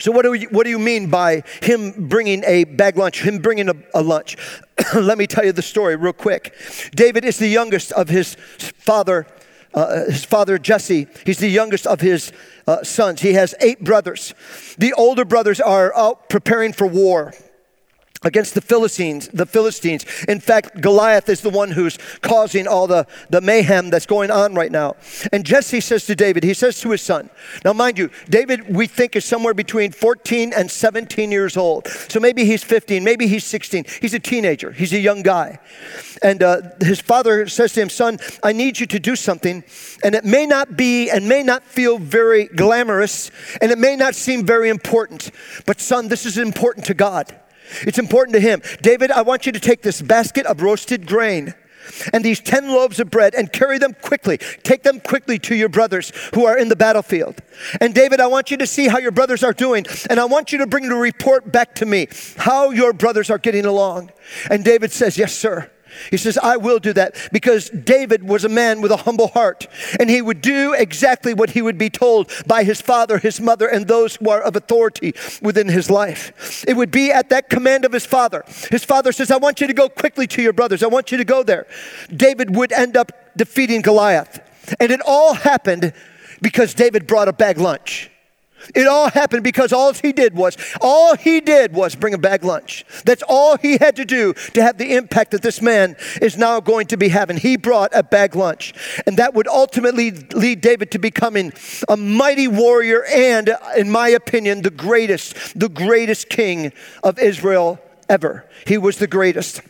So, 0.00 0.12
what 0.12 0.22
do, 0.22 0.30
we, 0.30 0.44
what 0.44 0.64
do 0.64 0.70
you 0.70 0.78
mean 0.78 1.08
by 1.08 1.42
him 1.62 2.08
bringing 2.08 2.42
a 2.44 2.64
bag 2.64 2.96
lunch, 2.96 3.22
him 3.22 3.38
bringing 3.38 3.68
a, 3.68 3.74
a 3.94 4.02
lunch? 4.02 4.36
Let 4.94 5.18
me 5.18 5.26
tell 5.26 5.44
you 5.44 5.52
the 5.52 5.62
story 5.62 5.96
real 5.96 6.12
quick. 6.12 6.54
David 6.94 7.24
is 7.24 7.38
the 7.38 7.48
youngest 7.48 7.92
of 7.92 8.08
his 8.08 8.34
father, 8.34 9.26
uh, 9.74 10.04
his 10.04 10.24
father 10.24 10.58
Jesse. 10.58 11.06
He's 11.24 11.38
the 11.38 11.48
youngest 11.48 11.86
of 11.86 12.00
his 12.00 12.32
uh, 12.66 12.82
sons. 12.82 13.20
He 13.20 13.34
has 13.34 13.54
eight 13.60 13.82
brothers. 13.84 14.34
The 14.78 14.92
older 14.94 15.24
brothers 15.24 15.60
are 15.60 15.94
out 15.96 16.28
preparing 16.28 16.72
for 16.72 16.86
war 16.86 17.34
against 18.22 18.54
the 18.54 18.60
Philistines, 18.60 19.28
the 19.28 19.46
Philistines. 19.46 20.04
In 20.26 20.40
fact, 20.40 20.80
Goliath 20.80 21.28
is 21.28 21.40
the 21.40 21.50
one 21.50 21.70
who's 21.70 21.98
causing 22.20 22.66
all 22.66 22.86
the, 22.86 23.06
the 23.30 23.40
mayhem 23.40 23.90
that's 23.90 24.06
going 24.06 24.30
on 24.30 24.54
right 24.54 24.72
now. 24.72 24.96
And 25.32 25.44
Jesse 25.44 25.80
says 25.80 26.06
to 26.06 26.16
David, 26.16 26.42
he 26.42 26.54
says 26.54 26.80
to 26.80 26.90
his 26.90 27.02
son, 27.02 27.30
now 27.64 27.72
mind 27.72 27.98
you, 27.98 28.10
David 28.28 28.74
we 28.74 28.86
think 28.86 29.14
is 29.16 29.24
somewhere 29.24 29.54
between 29.54 29.92
14 29.92 30.52
and 30.52 30.70
17 30.70 31.30
years 31.30 31.56
old. 31.56 31.86
So 31.88 32.18
maybe 32.18 32.44
he's 32.44 32.64
15, 32.64 33.04
maybe 33.04 33.28
he's 33.28 33.44
16. 33.44 33.84
He's 34.00 34.14
a 34.14 34.20
teenager, 34.20 34.72
he's 34.72 34.92
a 34.92 35.00
young 35.00 35.22
guy. 35.22 35.58
And 36.22 36.42
uh, 36.42 36.62
his 36.80 37.00
father 37.00 37.46
says 37.46 37.72
to 37.74 37.82
him, 37.82 37.90
son, 37.90 38.18
I 38.42 38.52
need 38.52 38.80
you 38.80 38.86
to 38.86 38.98
do 38.98 39.14
something. 39.14 39.62
And 40.02 40.14
it 40.14 40.24
may 40.24 40.46
not 40.46 40.76
be 40.76 41.10
and 41.10 41.28
may 41.28 41.42
not 41.42 41.62
feel 41.62 41.98
very 41.98 42.46
glamorous 42.46 43.30
and 43.60 43.70
it 43.70 43.78
may 43.78 43.94
not 43.94 44.14
seem 44.14 44.44
very 44.44 44.68
important. 44.68 45.30
But 45.66 45.80
son, 45.80 46.08
this 46.08 46.26
is 46.26 46.38
important 46.38 46.86
to 46.86 46.94
God. 46.94 47.34
It's 47.82 47.98
important 47.98 48.34
to 48.34 48.40
him. 48.40 48.62
David, 48.82 49.10
I 49.10 49.22
want 49.22 49.46
you 49.46 49.52
to 49.52 49.60
take 49.60 49.82
this 49.82 50.02
basket 50.02 50.46
of 50.46 50.62
roasted 50.62 51.06
grain 51.06 51.54
and 52.12 52.24
these 52.24 52.40
10 52.40 52.68
loaves 52.68 53.00
of 53.00 53.10
bread 53.10 53.34
and 53.34 53.52
carry 53.52 53.78
them 53.78 53.94
quickly. 53.94 54.38
Take 54.62 54.82
them 54.82 55.00
quickly 55.00 55.38
to 55.40 55.54
your 55.54 55.68
brothers 55.68 56.12
who 56.34 56.44
are 56.44 56.58
in 56.58 56.68
the 56.68 56.76
battlefield. 56.76 57.40
And 57.80 57.94
David, 57.94 58.20
I 58.20 58.26
want 58.26 58.50
you 58.50 58.56
to 58.58 58.66
see 58.66 58.88
how 58.88 58.98
your 58.98 59.10
brothers 59.10 59.42
are 59.42 59.52
doing, 59.52 59.86
and 60.10 60.20
I 60.20 60.24
want 60.24 60.52
you 60.52 60.58
to 60.58 60.66
bring 60.66 60.88
the 60.88 60.96
report 60.96 61.50
back 61.50 61.74
to 61.76 61.86
me 61.86 62.08
how 62.36 62.70
your 62.70 62.92
brothers 62.92 63.30
are 63.30 63.38
getting 63.38 63.64
along. 63.64 64.10
And 64.50 64.64
David 64.64 64.92
says, 64.92 65.18
Yes, 65.18 65.34
sir. 65.34 65.70
He 66.10 66.16
says, 66.16 66.38
I 66.38 66.56
will 66.56 66.78
do 66.78 66.92
that 66.92 67.16
because 67.32 67.70
David 67.70 68.22
was 68.22 68.44
a 68.44 68.48
man 68.48 68.80
with 68.80 68.90
a 68.90 68.98
humble 68.98 69.28
heart 69.28 69.66
and 69.98 70.08
he 70.10 70.22
would 70.22 70.40
do 70.40 70.74
exactly 70.74 71.34
what 71.34 71.50
he 71.50 71.62
would 71.62 71.78
be 71.78 71.90
told 71.90 72.30
by 72.46 72.64
his 72.64 72.80
father, 72.80 73.18
his 73.18 73.40
mother, 73.40 73.66
and 73.66 73.86
those 73.86 74.16
who 74.16 74.30
are 74.30 74.42
of 74.42 74.56
authority 74.56 75.14
within 75.42 75.68
his 75.68 75.90
life. 75.90 76.64
It 76.66 76.76
would 76.76 76.90
be 76.90 77.10
at 77.10 77.30
that 77.30 77.48
command 77.48 77.84
of 77.84 77.92
his 77.92 78.06
father. 78.06 78.44
His 78.70 78.84
father 78.84 79.12
says, 79.12 79.30
I 79.30 79.36
want 79.36 79.60
you 79.60 79.66
to 79.66 79.74
go 79.74 79.88
quickly 79.88 80.26
to 80.28 80.42
your 80.42 80.52
brothers. 80.52 80.82
I 80.82 80.88
want 80.88 81.10
you 81.12 81.18
to 81.18 81.24
go 81.24 81.42
there. 81.42 81.66
David 82.14 82.54
would 82.54 82.72
end 82.72 82.96
up 82.96 83.12
defeating 83.36 83.82
Goliath. 83.82 84.40
And 84.80 84.90
it 84.90 85.00
all 85.06 85.34
happened 85.34 85.92
because 86.42 86.74
David 86.74 87.06
brought 87.06 87.28
a 87.28 87.32
bag 87.32 87.58
lunch. 87.58 88.10
It 88.74 88.86
all 88.86 89.10
happened 89.10 89.44
because 89.44 89.72
all 89.72 89.92
he 89.92 90.12
did 90.12 90.34
was, 90.34 90.56
all 90.80 91.16
he 91.16 91.40
did 91.40 91.72
was 91.72 91.94
bring 91.94 92.14
a 92.14 92.18
bag 92.18 92.44
lunch. 92.44 92.84
That's 93.04 93.22
all 93.26 93.56
he 93.56 93.78
had 93.78 93.96
to 93.96 94.04
do 94.04 94.34
to 94.54 94.62
have 94.62 94.78
the 94.78 94.94
impact 94.94 95.30
that 95.30 95.42
this 95.42 95.62
man 95.62 95.96
is 96.20 96.36
now 96.36 96.60
going 96.60 96.86
to 96.88 96.96
be 96.96 97.08
having. 97.08 97.36
He 97.36 97.56
brought 97.56 97.90
a 97.94 98.02
bag 98.02 98.36
lunch. 98.36 98.74
And 99.06 99.16
that 99.16 99.34
would 99.34 99.48
ultimately 99.48 100.10
lead 100.10 100.60
David 100.60 100.90
to 100.92 100.98
becoming 100.98 101.52
a 101.88 101.96
mighty 101.96 102.48
warrior 102.48 103.04
and, 103.04 103.50
in 103.76 103.90
my 103.90 104.08
opinion, 104.08 104.62
the 104.62 104.70
greatest, 104.70 105.58
the 105.58 105.68
greatest 105.68 106.28
king 106.28 106.72
of 107.02 107.18
Israel 107.18 107.80
ever. 108.08 108.48
He 108.66 108.78
was 108.78 108.98
the 108.98 109.06
greatest. 109.06 109.60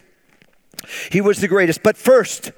He 1.11 1.21
was 1.21 1.41
the 1.41 1.49
greatest. 1.49 1.83
But 1.83 1.97
first, 1.97 2.53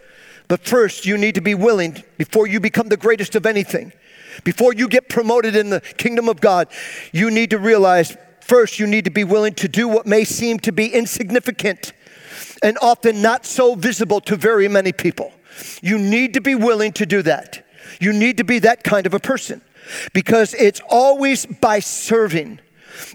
but 0.48 0.60
first, 0.66 1.06
you 1.06 1.16
need 1.16 1.36
to 1.36 1.40
be 1.40 1.54
willing, 1.54 2.02
before 2.18 2.46
you 2.46 2.60
become 2.60 2.88
the 2.88 2.96
greatest 2.96 3.34
of 3.34 3.46
anything, 3.46 3.92
before 4.44 4.72
you 4.74 4.88
get 4.88 5.08
promoted 5.08 5.56
in 5.56 5.70
the 5.70 5.80
kingdom 5.80 6.28
of 6.28 6.40
God, 6.40 6.68
you 7.12 7.30
need 7.30 7.50
to 7.50 7.58
realize 7.58 8.16
first, 8.40 8.78
you 8.78 8.86
need 8.86 9.04
to 9.04 9.10
be 9.10 9.24
willing 9.24 9.54
to 9.54 9.68
do 9.68 9.88
what 9.88 10.06
may 10.06 10.24
seem 10.24 10.58
to 10.60 10.72
be 10.72 10.86
insignificant 10.86 11.92
and 12.62 12.76
often 12.82 13.22
not 13.22 13.46
so 13.46 13.74
visible 13.74 14.20
to 14.22 14.36
very 14.36 14.68
many 14.68 14.92
people. 14.92 15.32
You 15.82 15.98
need 15.98 16.34
to 16.34 16.40
be 16.40 16.54
willing 16.54 16.92
to 16.92 17.06
do 17.06 17.22
that. 17.22 17.66
You 18.00 18.12
need 18.12 18.36
to 18.38 18.44
be 18.44 18.58
that 18.60 18.84
kind 18.84 19.06
of 19.06 19.14
a 19.14 19.20
person 19.20 19.62
because 20.12 20.54
it's 20.54 20.80
always 20.88 21.46
by 21.46 21.80
serving. 21.80 22.60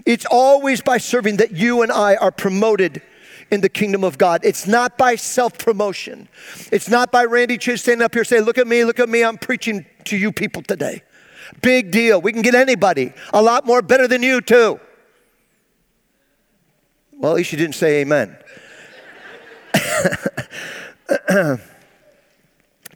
It's 0.04 0.26
always 0.30 0.80
by 0.80 0.98
serving 0.98 1.36
that 1.38 1.52
you 1.52 1.82
and 1.82 1.92
I 1.92 2.16
are 2.16 2.30
promoted 2.30 3.02
in 3.50 3.60
the 3.60 3.68
kingdom 3.68 4.02
of 4.04 4.18
God. 4.18 4.40
It's 4.44 4.66
not 4.66 4.98
by 4.98 5.16
self 5.16 5.58
promotion. 5.58 6.28
It's 6.72 6.88
not 6.88 7.12
by 7.12 7.24
Randy 7.24 7.58
Chiss 7.58 7.80
standing 7.80 8.04
up 8.04 8.14
here 8.14 8.24
saying, 8.24 8.44
Look 8.44 8.58
at 8.58 8.66
me, 8.66 8.84
look 8.84 8.98
at 8.98 9.08
me, 9.08 9.22
I'm 9.22 9.38
preaching 9.38 9.86
to 10.04 10.16
you 10.16 10.32
people 10.32 10.62
today. 10.62 11.02
Big 11.62 11.90
deal. 11.90 12.20
We 12.20 12.32
can 12.32 12.42
get 12.42 12.54
anybody 12.54 13.12
a 13.32 13.42
lot 13.42 13.66
more 13.66 13.82
better 13.82 14.08
than 14.08 14.22
you, 14.22 14.40
too. 14.40 14.80
Well, 17.18 17.32
at 17.32 17.36
least 17.36 17.52
you 17.52 17.58
didn't 17.58 17.74
say 17.74 18.02
amen. 18.02 18.36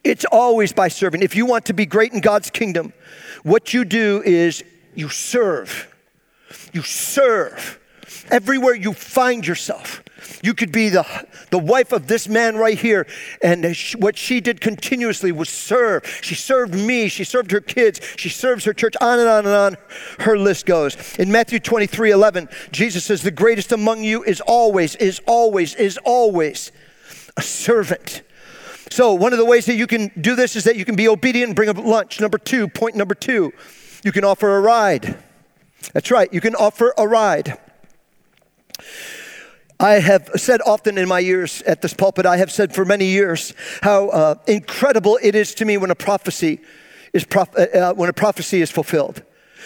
it's 0.04 0.24
always 0.26 0.72
by 0.72 0.88
serving. 0.88 1.22
If 1.22 1.34
you 1.34 1.46
want 1.46 1.64
to 1.66 1.72
be 1.72 1.86
great 1.86 2.12
in 2.12 2.20
God's 2.20 2.50
kingdom, 2.50 2.92
what 3.42 3.72
you 3.72 3.84
do 3.84 4.22
is 4.24 4.62
you 4.94 5.08
serve. 5.08 5.88
You 6.72 6.82
serve. 6.82 7.78
Everywhere 8.30 8.74
you 8.74 8.92
find 8.92 9.46
yourself, 9.46 10.02
you 10.42 10.54
could 10.54 10.72
be 10.72 10.88
the, 10.88 11.06
the 11.50 11.58
wife 11.58 11.92
of 11.92 12.06
this 12.06 12.28
man 12.28 12.56
right 12.56 12.78
here. 12.78 13.06
And 13.42 13.76
what 13.98 14.16
she 14.16 14.40
did 14.40 14.60
continuously 14.60 15.32
was 15.32 15.48
serve. 15.48 16.06
She 16.22 16.34
served 16.34 16.74
me. 16.74 17.08
She 17.08 17.24
served 17.24 17.50
her 17.50 17.60
kids. 17.60 18.00
She 18.16 18.28
serves 18.28 18.64
her 18.64 18.72
church. 18.72 18.94
On 19.00 19.18
and 19.18 19.28
on 19.28 19.46
and 19.46 19.54
on. 19.54 19.76
Her 20.20 20.38
list 20.38 20.66
goes. 20.66 20.96
In 21.18 21.30
Matthew 21.30 21.60
23 21.60 22.10
11, 22.10 22.48
Jesus 22.72 23.04
says, 23.04 23.22
The 23.22 23.30
greatest 23.30 23.72
among 23.72 24.04
you 24.04 24.22
is 24.24 24.40
always, 24.40 24.96
is 24.96 25.20
always, 25.26 25.74
is 25.74 25.98
always 26.04 26.72
a 27.36 27.42
servant. 27.42 28.22
So, 28.90 29.14
one 29.14 29.32
of 29.32 29.38
the 29.38 29.44
ways 29.44 29.66
that 29.66 29.76
you 29.76 29.86
can 29.86 30.10
do 30.20 30.34
this 30.34 30.56
is 30.56 30.64
that 30.64 30.76
you 30.76 30.84
can 30.84 30.96
be 30.96 31.06
obedient 31.06 31.50
and 31.50 31.56
bring 31.56 31.68
up 31.68 31.78
lunch. 31.78 32.20
Number 32.20 32.38
two, 32.38 32.66
point 32.66 32.96
number 32.96 33.14
two, 33.14 33.52
you 34.02 34.10
can 34.10 34.24
offer 34.24 34.56
a 34.56 34.60
ride. 34.60 35.16
That's 35.92 36.10
right, 36.10 36.32
you 36.32 36.40
can 36.40 36.56
offer 36.56 36.92
a 36.98 37.06
ride. 37.06 37.58
I 39.80 39.94
have 39.94 40.30
said 40.36 40.60
often 40.66 40.98
in 40.98 41.08
my 41.08 41.20
years 41.20 41.62
at 41.62 41.80
this 41.80 41.94
pulpit, 41.94 42.26
I 42.26 42.36
have 42.36 42.52
said 42.52 42.74
for 42.74 42.84
many 42.84 43.06
years 43.06 43.54
how 43.80 44.10
uh, 44.10 44.34
incredible 44.46 45.18
it 45.22 45.34
is 45.34 45.54
to 45.54 45.64
me 45.64 45.78
when 45.78 45.90
a 45.90 45.94
prophecy 45.94 46.60
is 47.14 47.24
prof- 47.24 47.56
uh, 47.56 47.62
uh 47.62 47.94
when 47.94 48.10
a 48.10 48.12
prophecy 48.12 48.60
is 48.60 48.70
fulfilled. 48.70 49.22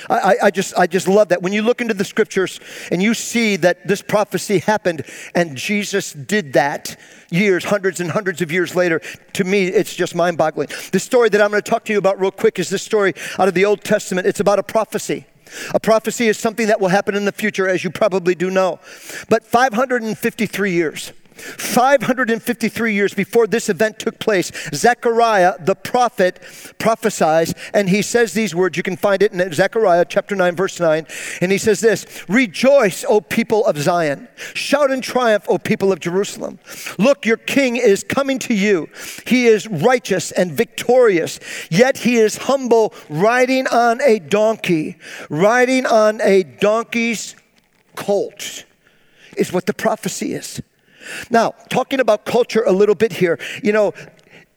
I, 0.09 0.37
I, 0.44 0.50
just, 0.50 0.77
I 0.77 0.87
just 0.87 1.09
love 1.09 1.29
that. 1.29 1.42
When 1.42 1.53
you 1.53 1.62
look 1.62 1.81
into 1.81 1.94
the 1.94 2.05
scriptures 2.05 2.61
and 2.90 3.03
you 3.03 3.14
see 3.14 3.57
that 3.57 3.87
this 3.87 4.03
prophecy 4.03 4.59
happened 4.59 5.05
and 5.35 5.57
Jesus 5.57 6.12
did 6.12 6.53
that 6.55 6.96
years, 7.31 7.64
hundreds 7.64 8.00
and 8.00 8.11
hundreds 8.11 8.42
of 8.42 8.53
years 8.53 8.74
later, 8.74 9.00
to 9.35 9.44
me, 9.44 9.66
it's 9.66 9.94
just 9.94 10.14
mind 10.14 10.37
boggling. 10.37 10.68
The 10.92 10.98
story 10.98 11.29
that 11.31 11.40
I'm 11.40 11.50
going 11.50 11.62
to 11.62 11.70
talk 11.70 11.85
to 11.87 11.92
you 11.92 11.98
about 11.98 12.20
real 12.20 12.33
quick 12.33 12.59
is 12.59 12.70
this 12.70 12.83
story 12.83 13.14
out 13.38 13.48
of 13.48 13.55
the 13.55 13.64
Old 13.64 13.83
Testament. 13.83 14.27
It's 14.27 14.40
about 14.40 14.59
a 14.59 14.62
prophecy. 14.62 15.27
A 15.74 15.80
prophecy 15.80 16.28
is 16.28 16.38
something 16.38 16.66
that 16.68 16.80
will 16.80 16.88
happen 16.88 17.14
in 17.14 17.24
the 17.24 17.33
future, 17.33 17.68
as 17.68 17.85
you 17.85 17.90
probably 17.90 18.35
do 18.35 18.50
know. 18.50 18.80
But 19.28 19.44
553 19.44 20.72
years 20.72 21.12
553 21.35 22.94
years 22.94 23.14
before 23.14 23.47
this 23.47 23.68
event 23.68 23.99
took 23.99 24.18
place, 24.18 24.51
Zechariah 24.73 25.55
the 25.61 25.75
prophet 25.75 26.40
prophesies, 26.79 27.55
and 27.73 27.88
he 27.88 28.03
says 28.03 28.33
these 28.33 28.55
words. 28.55 28.77
You 28.77 28.83
can 28.83 28.97
find 28.97 29.23
it 29.23 29.33
in 29.33 29.53
Zechariah 29.53 30.05
chapter 30.09 30.35
9, 30.35 30.57
verse 30.57 30.81
9. 30.81 31.07
And 31.40 31.53
he 31.53 31.59
says 31.59 31.81
this 31.81 32.07
Rejoice, 32.29 33.05
O 33.09 33.20
people 33.20 33.64
of 33.66 33.79
Zion. 33.79 34.29
Shout 34.55 34.90
in 34.90 35.01
triumph, 35.01 35.44
O 35.49 35.59
people 35.59 35.92
of 35.92 36.01
Jerusalem. 36.01 36.59
Look, 36.99 37.27
your 37.27 37.37
king 37.37 37.77
is 37.77 38.05
coming 38.05 38.38
to 38.40 38.55
you. 38.55 38.88
He 39.27 39.47
is 39.47 39.66
righteous 39.68 40.33
and 40.33 40.53
victorious, 40.53 41.40
yet 41.70 41.99
he 41.99 42.16
is 42.16 42.37
humble, 42.37 42.94
riding 43.09 43.66
on 43.68 44.01
a 44.03 44.18
donkey, 44.18 44.97
riding 45.29 45.87
on 45.87 46.20
a 46.20 46.42
donkey's 46.42 47.35
colt, 47.97 48.64
is 49.37 49.53
what 49.53 49.66
the 49.66 49.75
prophecy 49.75 50.35
is. 50.35 50.61
Now, 51.31 51.55
talking 51.69 52.01
about 52.01 52.25
culture 52.25 52.62
a 52.64 52.73
little 52.73 52.95
bit 52.95 53.12
here, 53.12 53.38
you 53.62 53.73
know, 53.73 53.93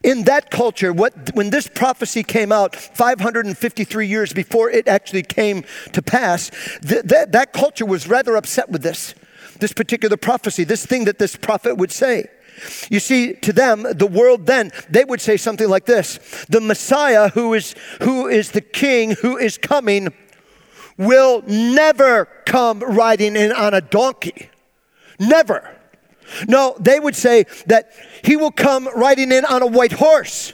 in 0.03 0.23
that 0.23 0.51
culture, 0.51 0.93
what, 0.93 1.33
when 1.33 1.49
this 1.49 1.67
prophecy 1.67 2.23
came 2.23 2.51
out 2.51 2.75
553 2.75 4.07
years 4.07 4.31
before 4.31 4.69
it 4.69 4.87
actually 4.87 5.23
came 5.23 5.65
to 5.93 6.01
pass, 6.01 6.51
th- 6.81 7.07
th- 7.07 7.29
that 7.29 7.51
culture 7.51 7.85
was 7.85 8.07
rather 8.07 8.35
upset 8.35 8.69
with 8.69 8.83
this, 8.83 9.15
this 9.59 9.73
particular 9.73 10.15
prophecy, 10.15 10.63
this 10.63 10.85
thing 10.85 11.05
that 11.05 11.19
this 11.19 11.35
prophet 11.35 11.75
would 11.77 11.91
say. 11.91 12.27
You 12.89 12.99
see, 12.99 13.33
to 13.33 13.53
them, 13.53 13.83
the 13.83 14.07
world 14.07 14.45
then, 14.45 14.71
they 14.89 15.03
would 15.03 15.21
say 15.21 15.37
something 15.37 15.69
like 15.69 15.85
this 15.85 16.19
The 16.49 16.61
Messiah, 16.61 17.29
who 17.29 17.53
is, 17.53 17.75
who 18.01 18.27
is 18.27 18.51
the 18.51 18.61
king, 18.61 19.11
who 19.11 19.37
is 19.37 19.57
coming, 19.57 20.13
will 20.97 21.43
never 21.47 22.25
come 22.45 22.79
riding 22.79 23.35
in 23.35 23.51
on 23.51 23.73
a 23.73 23.81
donkey. 23.81 24.49
Never. 25.19 25.76
No, 26.47 26.75
they 26.79 26.99
would 26.99 27.15
say 27.15 27.45
that 27.67 27.91
he 28.23 28.35
will 28.35 28.51
come 28.51 28.89
riding 28.95 29.31
in 29.31 29.45
on 29.45 29.61
a 29.61 29.67
white 29.67 29.93
horse. 29.93 30.53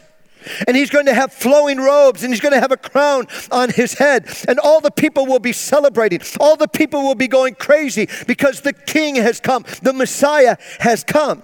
And 0.67 0.75
he's 0.75 0.89
going 0.89 1.05
to 1.05 1.13
have 1.13 1.31
flowing 1.31 1.77
robes 1.77 2.23
and 2.23 2.33
he's 2.33 2.41
going 2.41 2.53
to 2.53 2.59
have 2.59 2.71
a 2.71 2.77
crown 2.77 3.27
on 3.51 3.69
his 3.69 3.93
head. 3.93 4.27
And 4.47 4.59
all 4.59 4.81
the 4.81 4.91
people 4.91 5.25
will 5.25 5.39
be 5.39 5.53
celebrating. 5.53 6.19
All 6.39 6.55
the 6.55 6.67
people 6.67 7.01
will 7.01 7.15
be 7.15 7.27
going 7.27 7.55
crazy 7.55 8.09
because 8.27 8.61
the 8.61 8.73
king 8.73 9.15
has 9.15 9.39
come, 9.39 9.65
the 9.81 9.93
Messiah 9.93 10.57
has 10.79 11.03
come. 11.03 11.43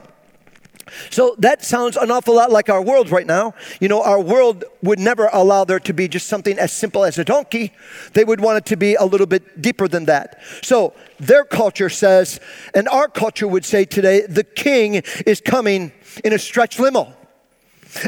So 1.09 1.35
that 1.39 1.63
sounds 1.63 1.97
an 1.97 2.11
awful 2.11 2.35
lot 2.35 2.51
like 2.51 2.69
our 2.69 2.81
world 2.81 3.09
right 3.09 3.27
now. 3.27 3.53
You 3.79 3.87
know, 3.87 4.01
our 4.01 4.19
world 4.19 4.63
would 4.81 4.99
never 4.99 5.29
allow 5.31 5.63
there 5.63 5.79
to 5.79 5.93
be 5.93 6.07
just 6.07 6.27
something 6.27 6.57
as 6.57 6.71
simple 6.71 7.03
as 7.03 7.17
a 7.17 7.25
donkey. 7.25 7.73
They 8.13 8.23
would 8.23 8.39
want 8.39 8.57
it 8.57 8.65
to 8.67 8.75
be 8.75 8.95
a 8.95 9.05
little 9.05 9.27
bit 9.27 9.61
deeper 9.61 9.87
than 9.87 10.05
that. 10.05 10.41
So 10.61 10.93
their 11.19 11.43
culture 11.43 11.89
says, 11.89 12.39
and 12.73 12.87
our 12.87 13.07
culture 13.07 13.47
would 13.47 13.65
say 13.65 13.85
today, 13.85 14.25
the 14.27 14.43
king 14.43 15.01
is 15.25 15.41
coming 15.41 15.91
in 16.23 16.33
a 16.33 16.39
stretch 16.39 16.79
limo. 16.79 17.13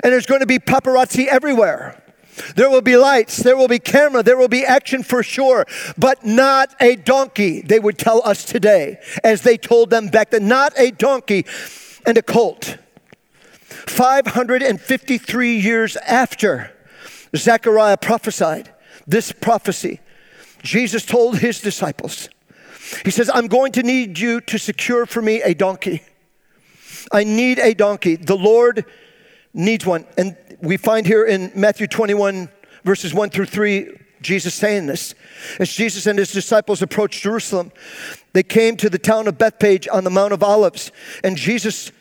And 0.03 0.13
there's 0.13 0.25
going 0.25 0.41
to 0.41 0.47
be 0.47 0.59
paparazzi 0.59 1.27
everywhere. 1.27 2.01
There 2.55 2.69
will 2.69 2.81
be 2.81 2.97
lights, 2.97 3.37
there 3.37 3.57
will 3.57 3.67
be 3.67 3.79
camera, 3.79 4.23
there 4.23 4.37
will 4.37 4.47
be 4.47 4.65
action 4.65 5.03
for 5.03 5.21
sure, 5.21 5.65
but 5.97 6.25
not 6.25 6.73
a 6.79 6.95
donkey, 6.95 7.61
they 7.61 7.79
would 7.79 7.97
tell 7.97 8.21
us 8.25 8.45
today, 8.45 8.99
as 9.23 9.41
they 9.41 9.57
told 9.57 9.89
them 9.89 10.07
back 10.07 10.31
then, 10.31 10.47
not 10.47 10.73
a 10.77 10.91
donkey 10.91 11.45
and 12.05 12.17
a 12.17 12.21
colt. 12.21 12.77
553 13.69 15.57
years 15.57 15.95
after 15.97 16.71
Zechariah 17.35 17.97
prophesied 17.97 18.73
this 19.07 19.31
prophecy, 19.31 19.99
Jesus 20.63 21.05
told 21.05 21.39
his 21.39 21.61
disciples, 21.61 22.29
He 23.03 23.11
says, 23.11 23.29
I'm 23.33 23.47
going 23.47 23.71
to 23.73 23.83
need 23.83 24.19
you 24.19 24.41
to 24.41 24.57
secure 24.57 25.05
for 25.05 25.21
me 25.21 25.41
a 25.41 25.53
donkey. 25.53 26.03
I 27.11 27.23
need 27.23 27.59
a 27.59 27.73
donkey. 27.73 28.15
The 28.15 28.37
Lord 28.37 28.85
needs 29.53 29.85
one. 29.85 30.05
And 30.17 30.37
we 30.61 30.77
find 30.77 31.05
here 31.05 31.25
in 31.25 31.51
Matthew 31.55 31.87
21, 31.87 32.49
verses 32.83 33.13
1 33.13 33.29
through 33.31 33.45
3, 33.45 33.97
Jesus 34.21 34.53
saying 34.53 34.85
this. 34.85 35.15
As 35.59 35.73
Jesus 35.73 36.05
and 36.05 36.19
his 36.19 36.31
disciples 36.31 36.81
approached 36.81 37.23
Jerusalem, 37.23 37.71
they 38.33 38.43
came 38.43 38.77
to 38.77 38.89
the 38.89 38.97
town 38.97 39.27
of 39.27 39.37
Bethphage 39.37 39.87
on 39.91 40.03
the 40.03 40.09
Mount 40.09 40.33
of 40.33 40.43
Olives, 40.43 40.91
and 41.23 41.35
Jesus 41.35 41.91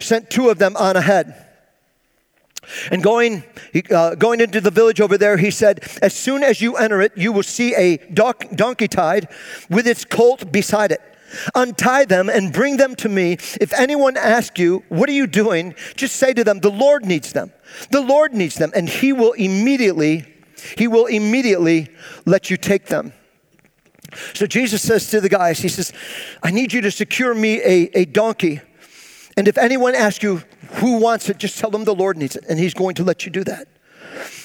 sent 0.00 0.30
two 0.30 0.48
of 0.48 0.58
them 0.58 0.76
on 0.76 0.96
ahead. 0.96 1.46
And 2.90 3.02
going, 3.02 3.42
uh, 3.90 4.14
going 4.14 4.40
into 4.40 4.60
the 4.60 4.70
village 4.70 5.00
over 5.00 5.16
there, 5.18 5.36
he 5.36 5.50
said, 5.50 5.80
As 6.02 6.14
soon 6.14 6.42
as 6.42 6.60
you 6.60 6.76
enter 6.76 7.00
it, 7.00 7.12
you 7.16 7.32
will 7.32 7.42
see 7.42 7.74
a 7.74 7.96
donkey 7.96 8.88
tied 8.88 9.28
with 9.68 9.86
its 9.86 10.04
colt 10.04 10.52
beside 10.52 10.92
it. 10.92 11.00
Untie 11.54 12.04
them 12.04 12.28
and 12.28 12.52
bring 12.52 12.76
them 12.76 12.96
to 12.96 13.08
me. 13.08 13.32
If 13.60 13.72
anyone 13.72 14.16
asks 14.16 14.58
you, 14.60 14.84
What 14.88 15.08
are 15.08 15.12
you 15.12 15.26
doing? 15.26 15.74
just 15.96 16.16
say 16.16 16.32
to 16.34 16.44
them, 16.44 16.60
The 16.60 16.70
Lord 16.70 17.04
needs 17.04 17.32
them. 17.32 17.52
The 17.90 18.00
Lord 18.00 18.34
needs 18.34 18.56
them, 18.56 18.72
and 18.74 18.88
he 18.88 19.12
will 19.12 19.32
immediately, 19.32 20.26
he 20.76 20.86
will 20.86 21.06
immediately 21.06 21.88
let 22.26 22.50
you 22.50 22.56
take 22.56 22.86
them. 22.86 23.12
So 24.34 24.46
Jesus 24.46 24.82
says 24.82 25.10
to 25.10 25.20
the 25.20 25.28
guys, 25.28 25.60
He 25.60 25.68
says, 25.68 25.92
I 26.42 26.50
need 26.50 26.72
you 26.72 26.80
to 26.82 26.90
secure 26.90 27.34
me 27.34 27.60
a, 27.62 27.90
a 27.98 28.04
donkey. 28.04 28.60
And 29.36 29.48
if 29.48 29.56
anyone 29.56 29.94
asks 29.94 30.22
you 30.22 30.42
who 30.74 30.98
wants 30.98 31.28
it, 31.28 31.38
just 31.38 31.58
tell 31.58 31.70
them 31.70 31.84
the 31.84 31.94
Lord 31.94 32.16
needs 32.16 32.36
it, 32.36 32.44
and 32.48 32.58
He's 32.58 32.74
going 32.74 32.94
to 32.96 33.04
let 33.04 33.24
you 33.24 33.32
do 33.32 33.44
that. 33.44 33.68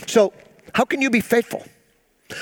So, 0.08 0.34
how 0.74 0.86
can 0.86 1.02
you 1.02 1.10
be 1.10 1.22
faithful? 1.22 1.64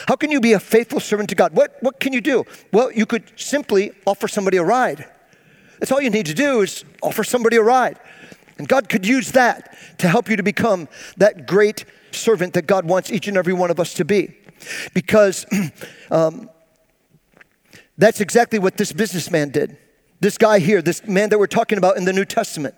How 0.08 0.16
can 0.16 0.32
you 0.32 0.40
be 0.40 0.54
a 0.54 0.60
faithful 0.60 1.00
servant 1.00 1.30
to 1.30 1.36
God? 1.36 1.54
What, 1.54 1.78
what 1.82 2.00
can 2.00 2.14
you 2.14 2.22
do? 2.22 2.46
Well, 2.72 2.92
you 2.92 3.06
could 3.06 3.32
simply 3.36 3.92
offer 4.06 4.28
somebody 4.28 4.58
a 4.58 4.64
ride. 4.64 5.10
That's 5.80 5.92
all 5.92 6.02
you 6.02 6.10
need 6.10 6.26
to 6.28 6.34
do 6.34 6.62
is 6.62 6.86
offer 7.02 7.24
somebody 7.24 7.58
a 7.58 7.62
ride. 7.62 8.00
And 8.58 8.68
God 8.68 8.88
could 8.88 9.06
use 9.06 9.32
that 9.32 9.76
to 9.98 10.08
help 10.08 10.30
you 10.30 10.38
to 10.38 10.44
become 10.44 10.88
that 11.18 11.48
great 11.48 11.86
servant 12.12 12.54
that 12.54 12.68
God 12.68 12.86
wants 12.86 13.12
each 13.12 13.28
and 13.28 13.36
every 13.36 13.54
one 13.54 13.72
of 13.72 13.80
us 13.80 13.94
to 13.96 14.06
be. 14.06 14.38
Because 14.94 15.46
um, 16.12 16.50
that's 17.98 18.22
exactly 18.22 18.60
what 18.60 18.78
this 18.78 18.92
businessman 18.92 19.50
did. 19.50 19.78
This 20.20 20.38
guy 20.38 20.60
here, 20.60 20.82
this 20.82 21.06
man 21.06 21.30
that 21.30 21.40
we're 21.40 21.48
talking 21.48 21.78
about 21.78 21.98
in 21.98 22.06
the 22.06 22.14
New 22.14 22.26
Testament. 22.26 22.76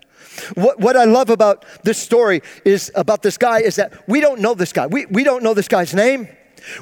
What, 0.56 0.80
what 0.80 0.95
I 0.95 1.06
love 1.06 1.30
about 1.30 1.65
this 1.84 1.97
story 1.97 2.41
is 2.65 2.91
about 2.95 3.21
this 3.21 3.38
guy 3.38 3.60
is 3.60 3.75
that 3.75 4.08
we 4.08 4.19
don't 4.19 4.41
know 4.41 4.54
this 4.54 4.73
guy. 4.73 4.88
We, 4.88 5.06
we 5.06 5.23
don't 5.23 5.43
know 5.43 5.54
this 5.54 5.67
guy's 5.67 5.93
name. 5.93 6.28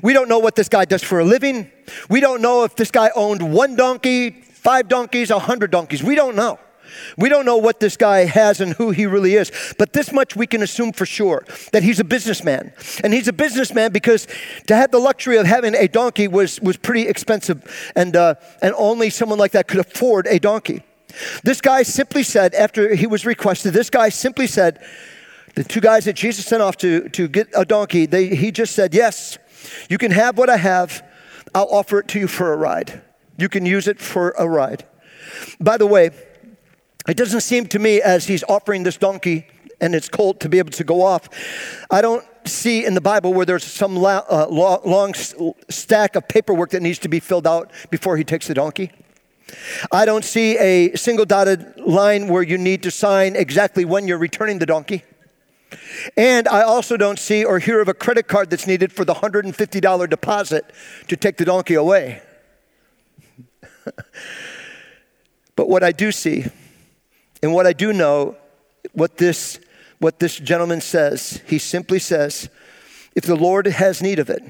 We 0.02 0.14
don't 0.14 0.30
know 0.30 0.40
what 0.40 0.56
this 0.56 0.70
guy 0.70 0.86
does 0.86 1.04
for 1.04 1.20
a 1.20 1.26
living. 1.26 1.70
We 2.10 2.22
don't 2.22 2.42
know 2.42 2.64
if 2.64 2.76
this 2.76 2.92
guy 2.92 3.12
owned 3.16 3.54
one 3.54 3.76
donkey, 3.76 4.32
five 4.32 4.88
donkeys, 4.88 5.30
a 5.30 5.40
hundred 5.40 5.72
donkeys. 5.72 6.02
We 6.02 6.16
don't 6.16 6.36
know. 6.36 6.60
We 7.18 7.30
don't 7.30 7.46
know 7.46 7.58
what 7.58 7.80
this 7.80 7.98
guy 7.98 8.26
has 8.26 8.62
and 8.62 8.74
who 8.74 8.92
he 8.92 9.06
really 9.06 9.36
is, 9.36 9.52
but 9.78 9.94
this 9.94 10.12
much 10.12 10.36
we 10.36 10.48
can 10.48 10.62
assume 10.62 10.92
for 10.92 11.06
sure 11.06 11.46
that 11.72 11.84
he's 11.84 12.00
a 12.00 12.04
businessman. 12.04 12.74
And 13.04 13.14
he's 13.14 13.28
a 13.28 13.34
businessman 13.34 13.92
because 13.92 14.28
to 14.68 14.76
have 14.76 14.92
the 14.92 15.00
luxury 15.00 15.38
of 15.38 15.46
having 15.46 15.76
a 15.76 15.88
donkey 15.88 16.28
was, 16.28 16.60
was 16.62 16.78
pretty 16.78 17.08
expensive, 17.08 17.92
and, 17.96 18.16
uh, 18.16 18.36
and 18.62 18.74
only 18.78 19.10
someone 19.10 19.40
like 19.40 19.52
that 19.52 19.68
could 19.68 19.80
afford 19.80 20.28
a 20.28 20.40
donkey. 20.40 20.84
This 21.44 21.62
guy 21.62 21.84
simply 21.84 22.24
said, 22.24 22.54
after 22.56 22.96
he 22.96 23.08
was 23.08 23.26
requested, 23.26 23.74
this 23.74 23.90
guy 23.90 24.10
simply 24.10 24.48
said, 24.48 24.84
the 25.56 25.64
two 25.64 25.82
guys 25.82 26.06
that 26.06 26.14
Jesus 26.14 26.46
sent 26.46 26.64
off 26.64 26.78
to, 26.78 27.10
to 27.10 27.28
get 27.28 27.48
a 27.56 27.66
donkey, 27.66 28.06
they, 28.06 28.36
he 28.36 28.52
just 28.52 28.76
said, 28.76 28.94
Yes, 28.94 29.38
you 29.90 29.98
can 29.98 30.12
have 30.12 30.38
what 30.38 30.50
I 30.50 30.58
have. 30.58 31.04
I'll 31.54 31.68
offer 31.70 32.00
it 32.00 32.08
to 32.10 32.20
you 32.20 32.28
for 32.28 32.52
a 32.52 32.58
ride. 32.58 33.02
You 33.38 33.50
can 33.50 33.66
use 33.66 33.88
it 33.88 34.00
for 34.00 34.32
a 34.38 34.48
ride. 34.48 34.86
By 35.60 35.78
the 35.78 35.86
way, 35.86 36.10
it 37.08 37.18
doesn't 37.18 37.42
seem 37.42 37.68
to 37.68 37.80
me 37.80 38.02
as 38.02 38.28
he's 38.28 38.44
offering 38.44 38.84
this 38.84 38.98
donkey 38.98 39.48
and 39.82 39.94
its 39.94 40.08
colt 40.08 40.40
to 40.40 40.50
be 40.50 40.60
able 40.60 40.72
to 40.72 40.84
go 40.84 41.02
off. 41.02 41.28
I 41.92 42.02
don't 42.02 42.26
see 42.48 42.86
in 42.86 42.94
the 42.94 43.02
Bible 43.02 43.34
where 43.34 43.46
there's 43.46 43.64
some 43.64 43.98
uh, 43.98 44.48
long 44.50 45.14
stack 45.70 46.16
of 46.16 46.28
paperwork 46.28 46.72
that 46.72 46.82
needs 46.82 47.00
to 47.00 47.10
be 47.10 47.20
filled 47.20 47.48
out 47.48 47.72
before 47.90 48.18
he 48.18 48.24
takes 48.24 48.48
the 48.48 48.54
donkey. 48.54 48.92
I 49.92 50.06
don't 50.06 50.24
see 50.24 50.58
a 50.58 50.96
single 50.96 51.26
dotted 51.26 51.78
line 51.78 52.28
where 52.28 52.44
you 52.44 52.58
need 52.58 52.84
to 52.84 52.92
sign 52.92 53.36
exactly 53.36 53.86
when 53.86 54.08
you're 54.08 54.18
returning 54.18 54.60
the 54.60 54.66
donkey. 54.66 55.04
And 56.16 56.48
I 56.48 56.62
also 56.62 56.98
don't 56.98 57.20
see 57.20 57.44
or 57.44 57.60
hear 57.60 57.82
of 57.82 57.88
a 57.88 57.94
credit 57.94 58.28
card 58.28 58.50
that's 58.50 58.68
needed 58.68 58.94
for 58.94 59.06
the 59.06 59.16
$150 59.16 60.10
deposit 60.10 60.72
to 61.08 61.18
take 61.18 61.38
the 61.38 61.46
donkey 61.46 61.74
away. 61.74 62.22
but 65.56 65.68
what 65.68 65.84
I 65.84 65.92
do 65.92 66.12
see, 66.12 66.46
and 67.44 67.54
what 67.54 67.68
I 67.68 67.74
do 67.74 67.92
know, 67.92 68.38
what 68.94 69.18
this, 69.18 69.60
what 70.00 70.20
this 70.20 70.40
gentleman 70.40 70.80
says, 70.80 71.42
he 71.46 71.60
simply 71.60 72.00
says, 72.00 72.50
if 73.16 73.26
the 73.26 73.36
Lord 73.36 73.68
has 73.68 74.02
need 74.02 74.18
of 74.18 74.30
it, 74.30 74.42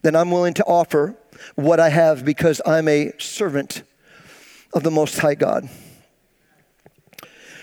then 0.00 0.16
I'm 0.16 0.30
willing 0.30 0.54
to 0.54 0.64
offer 0.64 1.16
what 1.54 1.78
I 1.78 1.90
have 1.90 2.24
because 2.24 2.62
I'm 2.64 2.88
a 2.88 3.12
servant 3.18 3.82
of 4.72 4.82
the 4.82 4.90
Most 4.90 5.18
High 5.18 5.34
God. 5.34 5.68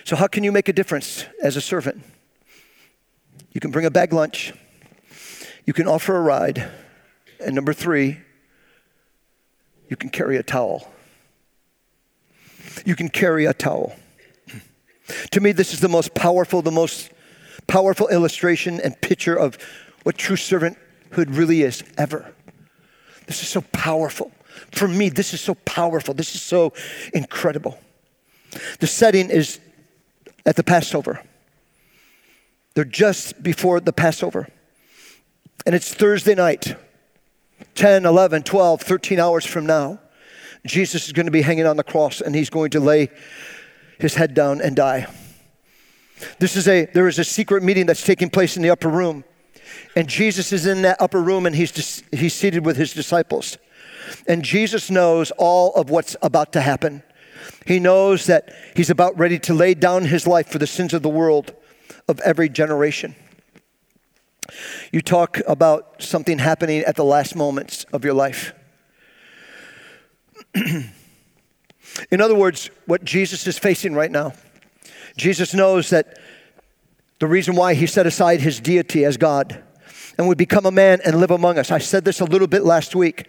So, 0.04 0.16
how 0.16 0.28
can 0.28 0.44
you 0.44 0.52
make 0.52 0.70
a 0.70 0.74
difference 0.74 1.26
as 1.42 1.58
a 1.58 1.62
servant? 1.62 2.04
You 3.52 3.60
can 3.60 3.72
bring 3.72 3.86
a 3.86 3.92
bag 3.92 4.14
lunch, 4.14 4.54
you 5.66 5.74
can 5.74 5.88
offer 5.88 6.16
a 6.16 6.22
ride, 6.22 6.70
and 7.44 7.56
number 7.56 7.74
three, 7.74 8.20
you 9.90 9.98
can 9.98 10.10
carry 10.10 10.38
a 10.38 10.44
towel. 10.44 10.88
You 12.86 12.96
can 12.96 13.10
carry 13.10 13.46
a 13.46 13.54
towel. 13.54 13.96
To 15.32 15.42
me, 15.42 15.52
this 15.52 15.74
is 15.74 15.80
the 15.80 15.90
most 15.90 16.14
powerful, 16.14 16.62
the 16.62 16.72
most 16.72 17.12
powerful 17.68 18.08
illustration 18.08 18.80
and 18.82 19.00
picture 19.02 19.36
of 19.36 19.58
what 20.04 20.18
true 20.18 20.36
servanthood 20.36 20.78
really 21.38 21.62
is 21.62 21.84
ever. 21.98 22.34
This 23.26 23.42
is 23.42 23.50
so 23.50 23.62
powerful. 23.74 24.32
For 24.72 24.88
me, 24.88 25.10
this 25.10 25.34
is 25.34 25.42
so 25.42 25.54
powerful. 25.54 26.14
This 26.14 26.34
is 26.36 26.42
so 26.42 26.74
incredible. 27.14 27.80
The 28.80 28.88
setting 28.88 29.30
is 29.30 29.60
at 30.46 30.56
the 30.56 30.64
Passover. 30.64 31.22
They're 32.74 32.86
just 32.86 33.44
before 33.44 33.80
the 33.80 33.94
Passover. 33.94 34.48
And 35.66 35.76
it's 35.76 35.94
Thursday 35.94 36.36
night, 36.36 36.76
10, 37.76 38.06
11, 38.06 38.44
12, 38.44 38.82
13 38.82 39.20
hours 39.20 39.46
from 39.46 39.66
now. 39.66 40.00
Jesus 40.66 41.08
is 41.08 41.14
going 41.14 41.26
to 41.26 41.32
be 41.32 41.42
hanging 41.42 41.66
on 41.66 41.78
the 41.78 41.84
cross 41.84 42.22
and 42.22 42.36
he's 42.36 42.50
going 42.50 42.72
to 42.72 42.80
lay 42.80 43.10
his 44.00 44.16
head 44.16 44.34
down 44.34 44.62
and 44.62 44.76
die. 44.76 45.08
This 46.40 46.56
is 46.56 46.68
a 46.68 46.86
there 46.86 47.08
is 47.08 47.20
a 47.20 47.24
secret 47.24 47.64
meeting 47.64 47.86
that's 47.86 48.04
taking 48.04 48.30
place 48.30 48.58
in 48.58 48.64
the 48.64 48.70
upper 48.70 48.90
room. 48.90 49.24
And 49.96 50.08
Jesus 50.08 50.52
is 50.52 50.66
in 50.66 50.82
that 50.84 51.02
upper 51.02 51.22
room 51.22 51.46
and 51.46 51.56
he's 51.56 52.04
he's 52.12 52.34
seated 52.34 52.66
with 52.66 52.78
his 52.78 52.94
disciples. 52.94 53.58
And 54.28 54.44
Jesus 54.44 54.90
knows 54.90 55.32
all 55.32 55.74
of 55.74 55.90
what's 55.90 56.16
about 56.22 56.54
to 56.54 56.62
happen. 56.62 57.04
He 57.66 57.80
knows 57.80 58.26
that 58.28 58.54
he's 58.76 58.90
about 58.90 59.18
ready 59.18 59.40
to 59.40 59.54
lay 59.54 59.74
down 59.74 60.06
his 60.06 60.26
life 60.26 60.48
for 60.48 60.58
the 60.58 60.68
sins 60.68 60.94
of 60.94 61.02
the 61.02 61.10
world, 61.10 61.54
of 62.08 62.20
every 62.22 62.50
generation. 62.50 63.16
You 64.92 65.02
talk 65.02 65.40
about 65.48 66.02
something 66.02 66.40
happening 66.40 66.82
at 66.82 66.96
the 66.96 67.04
last 67.04 67.36
moments 67.36 67.86
of 67.92 68.06
your 68.06 68.14
life. 68.14 68.54
In 72.12 72.22
other 72.22 72.36
words, 72.36 72.70
what 72.86 73.04
Jesus 73.04 73.48
is 73.48 73.58
facing 73.58 73.94
right 73.94 74.12
now, 74.12 74.34
Jesus 75.18 75.54
knows 75.54 75.90
that 75.90 76.20
the 77.20 77.28
reason 77.28 77.56
why 77.56 77.74
he 77.74 77.88
set 77.88 78.06
aside 78.06 78.42
his 78.42 78.60
deity 78.60 79.04
as 79.04 79.18
God 79.18 79.64
and 80.18 80.28
would 80.28 80.38
become 80.38 80.66
a 80.66 80.72
man 80.72 81.00
and 81.06 81.20
live 81.20 81.32
among 81.32 81.58
us. 81.58 81.72
I 81.72 81.80
said 81.80 82.06
this 82.06 82.20
a 82.20 82.26
little 82.26 82.48
bit 82.48 82.64
last 82.64 82.96
week. 82.96 83.28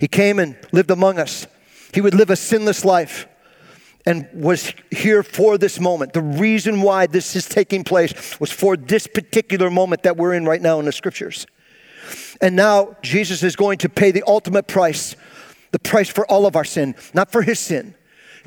He 0.00 0.08
came 0.08 0.38
and 0.38 0.56
lived 0.72 0.90
among 0.90 1.18
us. 1.18 1.46
He 1.92 2.00
would 2.00 2.14
live 2.14 2.30
a 2.30 2.36
sinless 2.36 2.84
life 2.84 3.26
and 4.06 4.28
was 4.32 4.72
here 4.90 5.22
for 5.22 5.58
this 5.58 5.80
moment. 5.80 6.12
The 6.12 6.22
reason 6.22 6.80
why 6.80 7.06
this 7.06 7.36
is 7.36 7.46
taking 7.46 7.84
place 7.84 8.38
was 8.40 8.50
for 8.50 8.76
this 8.76 9.06
particular 9.06 9.70
moment 9.70 10.04
that 10.04 10.16
we're 10.16 10.34
in 10.34 10.44
right 10.44 10.62
now 10.62 10.78
in 10.78 10.86
the 10.86 10.92
scriptures. 10.92 11.46
And 12.40 12.56
now 12.56 12.96
Jesus 13.02 13.42
is 13.42 13.56
going 13.56 13.78
to 13.78 13.88
pay 13.88 14.10
the 14.10 14.22
ultimate 14.26 14.66
price, 14.66 15.16
the 15.72 15.78
price 15.78 16.08
for 16.08 16.26
all 16.26 16.46
of 16.46 16.56
our 16.56 16.64
sin, 16.64 16.94
not 17.12 17.30
for 17.30 17.42
his 17.42 17.58
sin. 17.58 17.94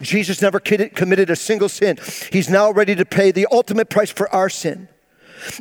Jesus 0.02 0.42
never 0.42 0.60
committed 0.60 1.30
a 1.30 1.36
single 1.36 1.70
sin. 1.70 1.98
He's 2.32 2.50
now 2.50 2.72
ready 2.72 2.96
to 2.96 3.06
pay 3.06 3.32
the 3.32 3.48
ultimate 3.52 3.90
price 3.90 4.12
for 4.12 4.34
our 4.34 4.50
sin. 4.50 4.88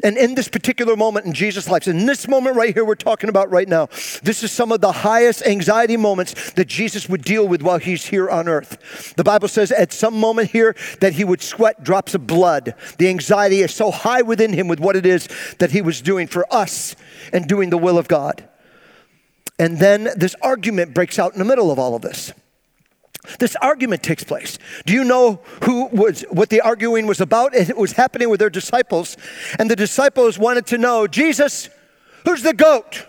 And 0.03 0.17
in 0.17 0.35
this 0.35 0.49
particular 0.49 0.97
moment 0.97 1.27
in 1.27 1.33
Jesus' 1.33 1.69
life, 1.69 1.87
in 1.89 2.07
this 2.07 2.29
moment 2.29 2.57
right 2.57 2.75
here 2.75 2.85
we're 2.85 2.95
talking 2.95 3.31
about 3.31 3.51
right 3.51 3.69
now, 3.69 3.87
this 4.23 4.43
is 4.43 4.53
some 4.53 4.73
of 4.73 4.81
the 4.81 4.93
highest 4.93 5.43
anxiety 5.43 5.97
moments 5.97 6.53
that 6.53 6.69
Jesus 6.69 7.09
would 7.09 7.23
deal 7.23 7.47
with 7.47 7.63
while 7.63 7.79
he's 7.79 8.07
here 8.07 8.29
on 8.29 8.49
earth. 8.49 9.15
The 9.17 9.25
Bible 9.25 9.49
says 9.49 9.73
at 9.73 9.93
some 9.93 10.19
moment 10.19 10.51
here 10.51 10.77
that 11.01 11.15
he 11.15 11.25
would 11.25 11.43
sweat 11.43 11.83
drops 11.83 12.15
of 12.15 12.27
blood. 12.27 12.75
The 12.99 13.09
anxiety 13.09 13.61
is 13.61 13.75
so 13.75 13.91
high 13.91 14.23
within 14.23 14.53
him 14.53 14.69
with 14.69 14.81
what 14.81 14.97
it 14.97 15.07
is 15.07 15.29
that 15.59 15.71
he 15.71 15.83
was 15.83 16.01
doing 16.01 16.27
for 16.27 16.53
us 16.53 16.95
and 17.33 17.47
doing 17.47 17.71
the 17.71 17.79
will 17.79 17.99
of 17.99 18.09
God. 18.09 18.47
And 19.59 19.79
then 19.79 20.09
this 20.17 20.35
argument 20.43 20.95
breaks 20.95 21.19
out 21.19 21.33
in 21.33 21.39
the 21.39 21.45
middle 21.45 21.71
of 21.71 21.79
all 21.79 21.95
of 21.95 22.03
this. 22.03 22.33
This 23.39 23.55
argument 23.57 24.03
takes 24.03 24.25
place. 24.25 24.59
Do 24.87 24.95
you 24.95 25.05
know 25.05 25.41
who 25.65 25.87
was 25.89 26.23
what 26.31 26.49
the 26.49 26.63
arguing 26.63 27.07
was 27.07 27.21
about? 27.21 27.55
It 27.55 27.77
was 27.77 27.93
happening 27.93 28.31
with 28.31 28.41
their 28.41 28.51
disciples, 28.51 29.17
and 29.59 29.71
the 29.71 29.77
disciples 29.77 30.39
wanted 30.39 30.67
to 30.69 30.79
know, 30.79 31.07
Jesus, 31.07 31.69
who's 32.25 32.43
the 32.43 32.55
goat? 32.55 33.07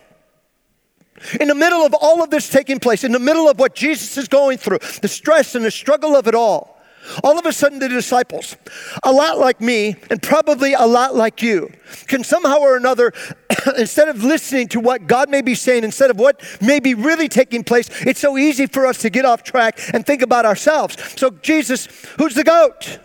In 1.39 1.47
the 1.47 1.55
middle 1.55 1.85
of 1.85 1.93
all 1.93 2.23
of 2.23 2.29
this 2.29 2.49
taking 2.49 2.79
place, 2.79 3.03
in 3.03 3.11
the 3.11 3.19
middle 3.19 3.47
of 3.47 3.59
what 3.59 3.75
Jesus 3.75 4.17
is 4.17 4.27
going 4.27 4.57
through, 4.57 4.79
the 5.01 5.07
stress 5.07 5.55
and 5.55 5.63
the 5.63 5.71
struggle 5.71 6.15
of 6.15 6.27
it 6.27 6.35
all, 6.35 6.80
all 7.23 7.37
of 7.37 7.45
a 7.45 7.53
sudden, 7.53 7.79
the 7.79 7.89
disciples, 7.89 8.55
a 9.03 9.11
lot 9.11 9.37
like 9.37 9.61
me, 9.61 9.95
and 10.09 10.21
probably 10.21 10.73
a 10.73 10.85
lot 10.85 11.15
like 11.15 11.41
you, 11.41 11.71
can 12.07 12.23
somehow 12.23 12.59
or 12.59 12.77
another, 12.77 13.13
instead 13.77 14.09
of 14.09 14.23
listening 14.23 14.67
to 14.69 14.79
what 14.79 15.07
God 15.07 15.29
may 15.29 15.41
be 15.41 15.55
saying, 15.55 15.83
instead 15.83 16.09
of 16.09 16.19
what 16.19 16.41
may 16.61 16.79
be 16.79 16.93
really 16.93 17.27
taking 17.27 17.63
place, 17.63 17.89
it's 18.01 18.19
so 18.19 18.37
easy 18.37 18.65
for 18.65 18.85
us 18.85 18.99
to 18.99 19.09
get 19.09 19.25
off 19.25 19.43
track 19.43 19.79
and 19.93 20.05
think 20.05 20.21
about 20.21 20.45
ourselves. 20.45 20.97
So, 21.19 21.31
Jesus, 21.41 21.87
who's 22.17 22.35
the 22.35 22.43
goat? 22.43 22.99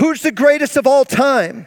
Who's 0.00 0.22
the 0.22 0.32
greatest 0.32 0.76
of 0.76 0.86
all 0.86 1.04
time? 1.04 1.66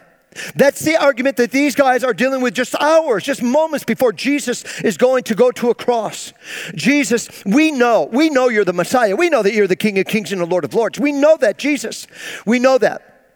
That's 0.54 0.80
the 0.80 0.96
argument 0.96 1.36
that 1.38 1.50
these 1.50 1.74
guys 1.74 2.04
are 2.04 2.14
dealing 2.14 2.40
with 2.40 2.54
just 2.54 2.74
hours, 2.80 3.24
just 3.24 3.42
moments 3.42 3.84
before 3.84 4.12
Jesus 4.12 4.80
is 4.80 4.96
going 4.96 5.24
to 5.24 5.34
go 5.34 5.50
to 5.50 5.70
a 5.70 5.74
cross. 5.74 6.32
Jesus, 6.74 7.44
we 7.44 7.72
know, 7.72 8.08
we 8.12 8.30
know 8.30 8.48
you're 8.48 8.64
the 8.64 8.72
Messiah. 8.72 9.16
We 9.16 9.28
know 9.28 9.42
that 9.42 9.52
you're 9.52 9.66
the 9.66 9.74
King 9.74 9.98
of 9.98 10.06
Kings 10.06 10.30
and 10.30 10.40
the 10.40 10.46
Lord 10.46 10.64
of 10.64 10.72
Lords. 10.72 11.00
We 11.00 11.10
know 11.10 11.36
that, 11.38 11.58
Jesus. 11.58 12.06
We 12.46 12.60
know 12.60 12.78
that. 12.78 13.32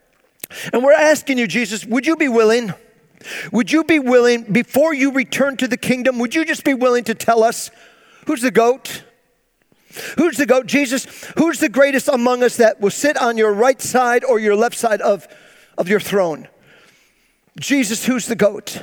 And 0.73 0.85
we're 0.85 0.93
asking 0.93 1.39
you, 1.39 1.49
Jesus, 1.49 1.85
would 1.85 2.07
you 2.07 2.15
be 2.17 2.29
willing? 2.29 2.73
Would 3.51 3.73
you 3.73 3.83
be 3.83 3.99
willing, 3.99 4.45
before 4.45 4.95
you 4.95 5.11
return 5.11 5.57
to 5.57 5.67
the 5.67 5.77
kingdom, 5.77 6.19
would 6.21 6.35
you 6.35 6.45
just 6.45 6.63
be 6.63 6.75
willing 6.75 7.05
to 7.05 7.15
tell 7.15 7.43
us 7.43 7.71
who's 8.27 8.43
the 8.43 8.51
goat? 8.53 9.03
Who's 10.17 10.37
the 10.37 10.47
goat? 10.47 10.67
Jesus, 10.67 11.07
who's 11.37 11.59
the 11.59 11.69
greatest 11.69 12.09
among 12.09 12.43
us 12.43 12.57
that 12.59 12.81
will 12.81 12.91
sit 12.91 13.17
on 13.17 13.37
your 13.37 13.53
right 13.53 13.81
side 13.81 14.25
or 14.25 14.39
your 14.39 14.55
left 14.55 14.77
side 14.77 15.01
of, 15.01 15.27
of 15.77 15.89
your 15.89 16.01
throne? 16.01 16.49
Jesus, 17.59 18.05
who's 18.05 18.27
the 18.27 18.37
goat? 18.37 18.83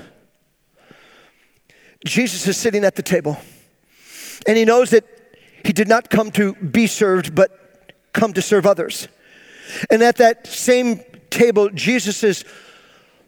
Jesus 2.06 2.48
is 2.48 2.58
sitting 2.58 2.84
at 2.84 2.96
the 2.96 3.04
table, 3.04 3.38
and 4.48 4.58
he 4.58 4.66
knows 4.66 4.90
that 4.90 5.06
he 5.64 5.74
did 5.74 5.88
not 5.88 6.10
come 6.10 6.32
to 6.32 6.54
be 6.54 6.88
served, 6.88 7.36
but 7.36 7.94
come 8.14 8.34
to 8.34 8.42
serve 8.42 8.66
others. 8.66 9.08
And 9.90 10.02
at 10.02 10.18
that 10.18 10.48
same 10.48 11.02
table, 11.30 11.70
Jesus 11.70 12.24
is 12.24 12.44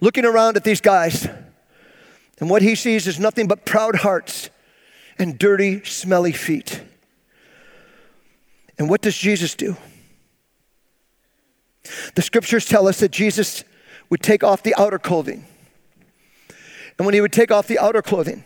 looking 0.01 0.25
around 0.25 0.57
at 0.57 0.63
these 0.63 0.81
guys, 0.81 1.27
and 2.39 2.49
what 2.49 2.61
he 2.61 2.75
sees 2.75 3.05
is 3.05 3.19
nothing 3.19 3.47
but 3.47 3.65
proud 3.65 3.97
hearts 3.97 4.49
and 5.19 5.37
dirty, 5.37 5.83
smelly 5.83 6.31
feet. 6.31 6.81
And 8.79 8.89
what 8.89 9.01
does 9.01 9.15
Jesus 9.15 9.53
do? 9.53 9.77
The 12.15 12.21
scriptures 12.21 12.65
tell 12.65 12.87
us 12.87 12.99
that 13.01 13.11
Jesus 13.11 13.63
would 14.13 14.21
take 14.21 14.43
off 14.43 14.61
the 14.61 14.75
outer 14.77 14.99
clothing. 14.99 15.43
And 16.99 17.05
when 17.07 17.15
he 17.15 17.21
would 17.21 17.33
take 17.33 17.49
off 17.49 17.65
the 17.65 17.79
outer 17.79 18.03
clothing, 18.03 18.43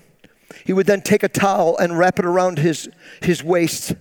he 0.63 0.71
would 0.71 0.87
then 0.87 1.01
take 1.01 1.23
a 1.23 1.27
towel 1.27 1.77
and 1.77 1.99
wrap 1.99 2.19
it 2.19 2.25
around 2.25 2.57
his, 2.57 2.87
his 3.21 3.43
waist. 3.43 3.93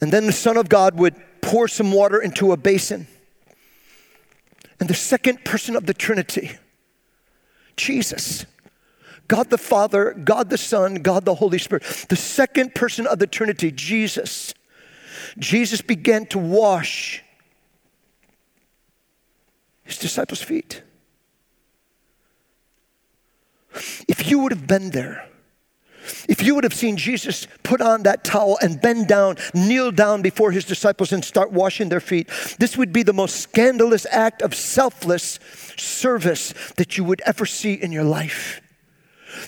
And 0.00 0.12
then 0.12 0.26
the 0.26 0.32
Son 0.32 0.56
of 0.56 0.68
God 0.68 0.98
would 0.98 1.14
pour 1.40 1.68
some 1.68 1.92
water 1.92 2.20
into 2.20 2.50
a 2.50 2.56
basin. 2.56 3.06
And 4.80 4.88
the 4.88 4.94
second 4.94 5.44
person 5.44 5.76
of 5.76 5.86
the 5.86 5.94
Trinity, 5.94 6.50
Jesus, 7.76 8.46
God 9.28 9.50
the 9.50 9.56
Father, 9.56 10.14
God 10.14 10.50
the 10.50 10.58
Son, 10.58 10.96
God 10.96 11.24
the 11.24 11.36
Holy 11.36 11.58
Spirit. 11.58 11.84
The 12.08 12.16
second 12.16 12.74
person 12.74 13.06
of 13.06 13.20
the 13.20 13.28
Trinity, 13.28 13.70
Jesus. 13.70 14.52
Jesus 15.38 15.80
began 15.80 16.26
to 16.26 16.40
wash 16.40 17.23
his 19.84 19.98
disciples' 19.98 20.42
feet. 20.42 20.82
If 24.08 24.30
you 24.30 24.38
would 24.40 24.52
have 24.52 24.66
been 24.66 24.90
there, 24.90 25.28
if 26.28 26.42
you 26.42 26.54
would 26.54 26.64
have 26.64 26.74
seen 26.74 26.96
Jesus 26.96 27.46
put 27.62 27.80
on 27.80 28.02
that 28.02 28.24
towel 28.24 28.58
and 28.60 28.80
bend 28.80 29.08
down, 29.08 29.36
kneel 29.54 29.90
down 29.90 30.22
before 30.22 30.52
his 30.52 30.64
disciples 30.64 31.12
and 31.12 31.24
start 31.24 31.50
washing 31.50 31.88
their 31.88 32.00
feet, 32.00 32.28
this 32.58 32.76
would 32.76 32.92
be 32.92 33.02
the 33.02 33.12
most 33.12 33.36
scandalous 33.36 34.06
act 34.10 34.42
of 34.42 34.54
selfless 34.54 35.38
service 35.76 36.52
that 36.76 36.98
you 36.98 37.04
would 37.04 37.22
ever 37.24 37.46
see 37.46 37.74
in 37.74 37.90
your 37.90 38.04
life. 38.04 38.60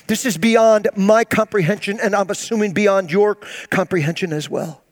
This 0.06 0.24
is 0.24 0.36
beyond 0.38 0.88
my 0.96 1.24
comprehension, 1.24 2.00
and 2.02 2.14
I'm 2.14 2.30
assuming 2.30 2.72
beyond 2.72 3.12
your 3.12 3.36
comprehension 3.70 4.32
as 4.32 4.50
well. 4.50 4.82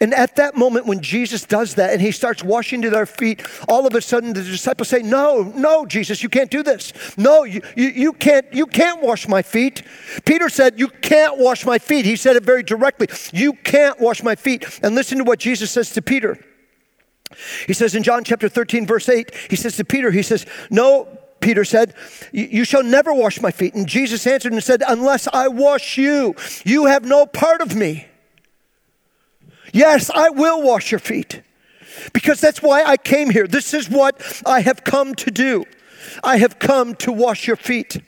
And 0.00 0.14
at 0.14 0.36
that 0.36 0.56
moment, 0.56 0.86
when 0.86 1.00
Jesus 1.00 1.44
does 1.44 1.74
that 1.74 1.92
and 1.92 2.00
he 2.00 2.10
starts 2.10 2.42
washing 2.42 2.82
to 2.82 2.90
their 2.90 3.06
feet, 3.06 3.42
all 3.68 3.86
of 3.86 3.94
a 3.94 4.00
sudden 4.00 4.32
the 4.32 4.42
disciples 4.42 4.88
say, 4.88 5.02
No, 5.02 5.52
no, 5.54 5.86
Jesus, 5.86 6.22
you 6.22 6.28
can't 6.28 6.50
do 6.50 6.62
this. 6.62 6.92
No, 7.16 7.44
you, 7.44 7.60
you, 7.76 7.88
you, 7.88 8.12
can't, 8.12 8.46
you 8.52 8.66
can't 8.66 9.02
wash 9.02 9.28
my 9.28 9.42
feet. 9.42 9.82
Peter 10.24 10.48
said, 10.48 10.78
You 10.78 10.88
can't 10.88 11.38
wash 11.38 11.64
my 11.64 11.78
feet. 11.78 12.04
He 12.04 12.16
said 12.16 12.36
it 12.36 12.44
very 12.44 12.62
directly. 12.62 13.08
You 13.32 13.52
can't 13.52 14.00
wash 14.00 14.22
my 14.22 14.34
feet. 14.34 14.80
And 14.82 14.94
listen 14.94 15.18
to 15.18 15.24
what 15.24 15.38
Jesus 15.38 15.70
says 15.70 15.90
to 15.90 16.02
Peter. 16.02 16.38
He 17.66 17.72
says 17.72 17.94
in 17.94 18.02
John 18.02 18.24
chapter 18.24 18.48
13, 18.48 18.86
verse 18.86 19.08
8, 19.08 19.32
he 19.50 19.56
says 19.56 19.76
to 19.76 19.84
Peter, 19.84 20.10
He 20.10 20.22
says, 20.22 20.46
No, 20.70 21.08
Peter 21.40 21.64
said, 21.64 21.94
You 22.32 22.64
shall 22.64 22.82
never 22.82 23.12
wash 23.12 23.40
my 23.40 23.50
feet. 23.50 23.74
And 23.74 23.86
Jesus 23.86 24.26
answered 24.26 24.52
and 24.52 24.62
said, 24.62 24.82
Unless 24.86 25.28
I 25.32 25.48
wash 25.48 25.98
you, 25.98 26.34
you 26.64 26.86
have 26.86 27.04
no 27.04 27.26
part 27.26 27.60
of 27.60 27.74
me. 27.74 28.06
Yes, 29.76 30.08
I 30.08 30.30
will 30.30 30.62
wash 30.62 30.90
your 30.90 30.98
feet 30.98 31.42
because 32.14 32.40
that's 32.40 32.62
why 32.62 32.82
I 32.82 32.96
came 32.96 33.28
here. 33.28 33.46
This 33.46 33.74
is 33.74 33.90
what 33.90 34.40
I 34.46 34.60
have 34.60 34.84
come 34.84 35.14
to 35.16 35.30
do. 35.30 35.66
I 36.24 36.38
have 36.38 36.58
come 36.58 36.94
to 36.94 37.12
wash 37.12 37.46
your 37.46 37.56
feet. 37.56 38.00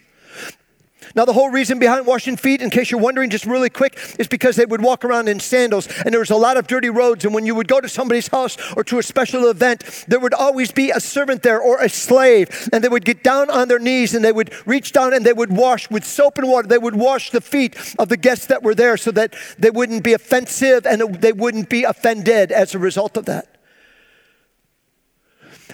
Now, 1.18 1.24
the 1.24 1.32
whole 1.32 1.50
reason 1.50 1.80
behind 1.80 2.06
washing 2.06 2.36
feet, 2.36 2.62
in 2.62 2.70
case 2.70 2.92
you're 2.92 3.00
wondering, 3.00 3.28
just 3.28 3.44
really 3.44 3.70
quick, 3.70 3.98
is 4.20 4.28
because 4.28 4.54
they 4.54 4.64
would 4.64 4.80
walk 4.80 5.04
around 5.04 5.28
in 5.28 5.40
sandals 5.40 5.88
and 6.04 6.12
there 6.12 6.20
was 6.20 6.30
a 6.30 6.36
lot 6.36 6.56
of 6.56 6.68
dirty 6.68 6.90
roads. 6.90 7.24
And 7.24 7.34
when 7.34 7.44
you 7.44 7.56
would 7.56 7.66
go 7.66 7.80
to 7.80 7.88
somebody's 7.88 8.28
house 8.28 8.56
or 8.76 8.84
to 8.84 9.00
a 9.00 9.02
special 9.02 9.50
event, 9.50 10.04
there 10.06 10.20
would 10.20 10.32
always 10.32 10.70
be 10.70 10.92
a 10.92 11.00
servant 11.00 11.42
there 11.42 11.60
or 11.60 11.80
a 11.80 11.88
slave. 11.88 12.68
And 12.72 12.84
they 12.84 12.88
would 12.88 13.04
get 13.04 13.24
down 13.24 13.50
on 13.50 13.66
their 13.66 13.80
knees 13.80 14.14
and 14.14 14.24
they 14.24 14.30
would 14.30 14.52
reach 14.64 14.92
down 14.92 15.12
and 15.12 15.26
they 15.26 15.32
would 15.32 15.50
wash 15.50 15.90
with 15.90 16.04
soap 16.04 16.38
and 16.38 16.48
water. 16.48 16.68
They 16.68 16.78
would 16.78 16.94
wash 16.94 17.32
the 17.32 17.40
feet 17.40 17.74
of 17.98 18.10
the 18.10 18.16
guests 18.16 18.46
that 18.46 18.62
were 18.62 18.76
there 18.76 18.96
so 18.96 19.10
that 19.10 19.34
they 19.58 19.70
wouldn't 19.70 20.04
be 20.04 20.12
offensive 20.12 20.86
and 20.86 21.16
they 21.16 21.32
wouldn't 21.32 21.68
be 21.68 21.82
offended 21.82 22.52
as 22.52 22.76
a 22.76 22.78
result 22.78 23.16
of 23.16 23.24
that. 23.24 23.58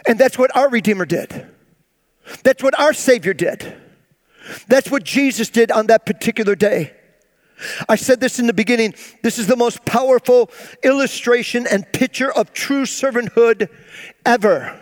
And 0.07 0.19
that's 0.19 0.39
what 0.39 0.57
our 0.57 0.71
Redeemer 0.71 1.05
did. 1.05 1.49
That's 2.45 2.63
what 2.63 2.81
our 2.81 2.95
Savior 2.95 3.35
did. 3.35 3.84
That's 4.69 4.91
what 4.91 5.05
Jesus 5.05 5.49
did 5.51 5.71
on 5.71 5.87
that 5.87 6.07
particular 6.07 6.55
day. 6.55 6.93
I 7.89 7.97
said 7.97 8.21
this 8.21 8.39
in 8.39 8.47
the 8.47 8.53
beginning. 8.53 8.95
This 9.23 9.39
is 9.39 9.47
the 9.47 9.57
most 9.57 9.85
powerful 9.85 10.51
illustration 10.83 11.67
and 11.71 11.91
picture 11.93 12.33
of 12.33 12.53
true 12.53 12.85
servanthood 12.85 13.69
ever. 14.27 14.81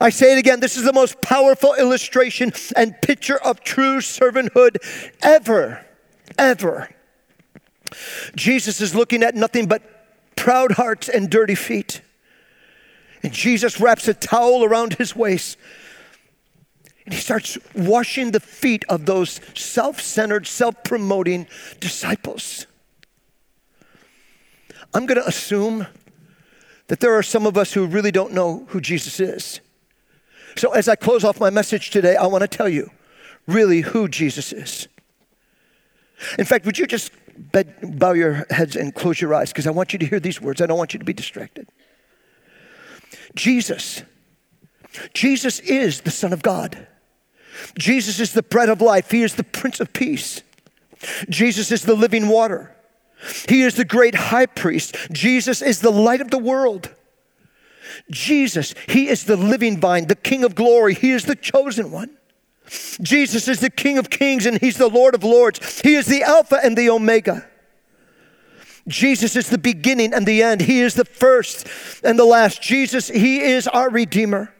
I 0.00 0.10
say 0.10 0.34
it 0.34 0.38
again. 0.38 0.60
This 0.60 0.76
is 0.76 0.84
the 0.84 0.92
most 0.92 1.20
powerful 1.20 1.74
illustration 1.74 2.52
and 2.76 3.00
picture 3.00 3.38
of 3.42 3.60
true 3.60 3.98
servanthood 3.98 4.76
ever. 5.22 5.84
Ever. 6.38 6.90
Jesus 8.36 8.80
is 8.80 8.94
looking 8.94 9.22
at 9.22 9.34
nothing 9.34 9.66
but 9.66 10.36
proud 10.36 10.72
hearts 10.72 11.08
and 11.08 11.28
dirty 11.28 11.54
feet. 11.54 12.02
And 13.22 13.32
Jesus 13.32 13.80
wraps 13.80 14.06
a 14.08 14.14
towel 14.14 14.64
around 14.64 14.94
his 14.94 15.16
waist 15.16 15.58
and 17.10 17.16
he 17.16 17.20
starts 17.20 17.58
washing 17.74 18.30
the 18.30 18.38
feet 18.38 18.84
of 18.88 19.04
those 19.04 19.40
self 19.56 20.00
centered, 20.00 20.46
self 20.46 20.76
promoting 20.84 21.48
disciples. 21.80 22.68
I'm 24.94 25.06
going 25.06 25.20
to 25.20 25.26
assume 25.26 25.88
that 26.86 27.00
there 27.00 27.12
are 27.12 27.24
some 27.24 27.46
of 27.46 27.58
us 27.58 27.72
who 27.72 27.84
really 27.84 28.12
don't 28.12 28.32
know 28.32 28.64
who 28.68 28.80
Jesus 28.80 29.18
is. 29.18 29.60
So, 30.56 30.70
as 30.70 30.88
I 30.88 30.94
close 30.94 31.24
off 31.24 31.40
my 31.40 31.50
message 31.50 31.90
today, 31.90 32.14
I 32.14 32.26
want 32.26 32.42
to 32.42 32.48
tell 32.48 32.68
you 32.68 32.92
really 33.48 33.80
who 33.80 34.06
Jesus 34.06 34.52
is. 34.52 34.86
In 36.38 36.44
fact, 36.44 36.64
would 36.64 36.78
you 36.78 36.86
just 36.86 37.10
bow 37.82 38.12
your 38.12 38.46
heads 38.50 38.76
and 38.76 38.94
close 38.94 39.20
your 39.20 39.34
eyes 39.34 39.50
because 39.50 39.66
I 39.66 39.72
want 39.72 39.92
you 39.92 39.98
to 39.98 40.06
hear 40.06 40.20
these 40.20 40.40
words. 40.40 40.60
I 40.60 40.66
don't 40.66 40.78
want 40.78 40.92
you 40.92 41.00
to 41.00 41.04
be 41.04 41.12
distracted. 41.12 41.68
Jesus. 43.34 44.04
Jesus 45.12 45.58
is 45.60 46.02
the 46.02 46.12
Son 46.12 46.32
of 46.32 46.42
God. 46.42 46.86
Jesus 47.78 48.20
is 48.20 48.32
the 48.32 48.42
bread 48.42 48.68
of 48.68 48.80
life, 48.80 49.10
He 49.10 49.22
is 49.22 49.34
the 49.34 49.44
Prince 49.44 49.80
of 49.80 49.92
Peace. 49.92 50.42
Jesus 51.28 51.72
is 51.72 51.82
the 51.82 51.94
living 51.94 52.28
water. 52.28 52.74
He 53.48 53.62
is 53.62 53.74
the 53.74 53.84
great 53.84 54.14
high 54.14 54.46
priest. 54.46 54.96
Jesus 55.12 55.62
is 55.62 55.80
the 55.80 55.90
light 55.90 56.20
of 56.20 56.30
the 56.30 56.38
world. 56.38 56.90
Jesus, 58.10 58.74
He 58.88 59.08
is 59.08 59.24
the 59.24 59.36
living 59.36 59.78
vine, 59.78 60.06
the 60.06 60.14
King 60.14 60.44
of 60.44 60.54
glory. 60.54 60.94
He 60.94 61.12
is 61.12 61.24
the 61.24 61.36
chosen 61.36 61.90
one. 61.90 62.10
Jesus 63.02 63.48
is 63.48 63.60
the 63.60 63.70
King 63.70 63.98
of 63.98 64.10
kings 64.10 64.46
and 64.46 64.58
He's 64.58 64.76
the 64.76 64.88
Lord 64.88 65.14
of 65.14 65.24
lords. 65.24 65.80
He 65.80 65.94
is 65.94 66.06
the 66.06 66.22
Alpha 66.22 66.60
and 66.62 66.76
the 66.76 66.90
Omega. 66.90 67.46
Jesus 68.88 69.36
is 69.36 69.48
the 69.48 69.58
beginning 69.58 70.14
and 70.14 70.26
the 70.26 70.42
end. 70.42 70.62
He 70.62 70.80
is 70.80 70.94
the 70.94 71.04
first 71.04 71.66
and 72.02 72.18
the 72.18 72.24
last. 72.24 72.62
Jesus, 72.62 73.08
He 73.08 73.40
is 73.40 73.68
our 73.68 73.90
Redeemer. 73.90 74.54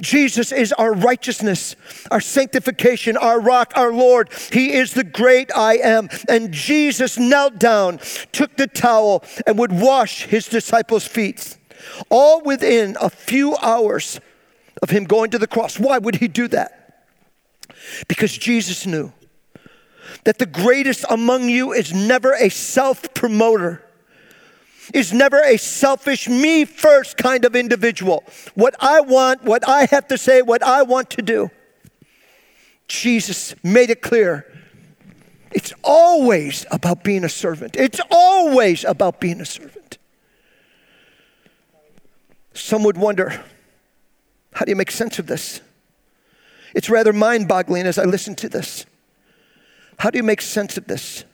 Jesus 0.00 0.52
is 0.52 0.72
our 0.72 0.92
righteousness, 0.92 1.76
our 2.10 2.20
sanctification, 2.20 3.16
our 3.16 3.40
rock, 3.40 3.72
our 3.76 3.92
Lord. 3.92 4.30
He 4.52 4.72
is 4.72 4.94
the 4.94 5.04
great 5.04 5.50
I 5.54 5.76
am. 5.76 6.08
And 6.28 6.52
Jesus 6.52 7.18
knelt 7.18 7.58
down, 7.58 8.00
took 8.32 8.56
the 8.56 8.66
towel, 8.66 9.24
and 9.46 9.58
would 9.58 9.72
wash 9.72 10.24
his 10.24 10.46
disciples' 10.46 11.06
feet, 11.06 11.56
all 12.10 12.42
within 12.42 12.96
a 13.00 13.10
few 13.10 13.56
hours 13.56 14.20
of 14.82 14.90
him 14.90 15.04
going 15.04 15.30
to 15.30 15.38
the 15.38 15.46
cross. 15.46 15.78
Why 15.78 15.98
would 15.98 16.16
he 16.16 16.28
do 16.28 16.48
that? 16.48 17.06
Because 18.08 18.36
Jesus 18.36 18.86
knew 18.86 19.12
that 20.24 20.38
the 20.38 20.46
greatest 20.46 21.04
among 21.08 21.48
you 21.48 21.72
is 21.72 21.92
never 21.92 22.34
a 22.34 22.48
self 22.48 23.14
promoter 23.14 23.85
is 24.94 25.12
never 25.12 25.40
a 25.42 25.56
selfish, 25.56 26.28
me 26.28 26.64
first 26.64 27.16
kind 27.16 27.44
of 27.44 27.56
individual. 27.56 28.24
What 28.54 28.74
I 28.80 29.00
want, 29.00 29.44
what 29.44 29.68
I 29.68 29.86
have 29.86 30.08
to 30.08 30.18
say, 30.18 30.42
what 30.42 30.62
I 30.62 30.82
want 30.82 31.10
to 31.10 31.22
do. 31.22 31.50
Jesus 32.88 33.54
made 33.62 33.90
it 33.90 34.02
clear. 34.02 34.46
It's 35.52 35.72
always 35.82 36.66
about 36.70 37.02
being 37.02 37.24
a 37.24 37.28
servant. 37.28 37.76
It's 37.76 38.00
always 38.10 38.84
about 38.84 39.20
being 39.20 39.40
a 39.40 39.46
servant. 39.46 39.98
Some 42.54 42.84
would 42.84 42.96
wonder 42.96 43.42
how 44.52 44.64
do 44.64 44.70
you 44.70 44.76
make 44.76 44.90
sense 44.90 45.18
of 45.18 45.26
this? 45.26 45.60
It's 46.74 46.88
rather 46.88 47.12
mind 47.12 47.48
boggling 47.48 47.86
as 47.86 47.98
I 47.98 48.04
listen 48.04 48.34
to 48.36 48.48
this. 48.48 48.86
How 49.98 50.10
do 50.10 50.18
you 50.18 50.22
make 50.22 50.40
sense 50.40 50.76
of 50.76 50.86
this? 50.86 51.24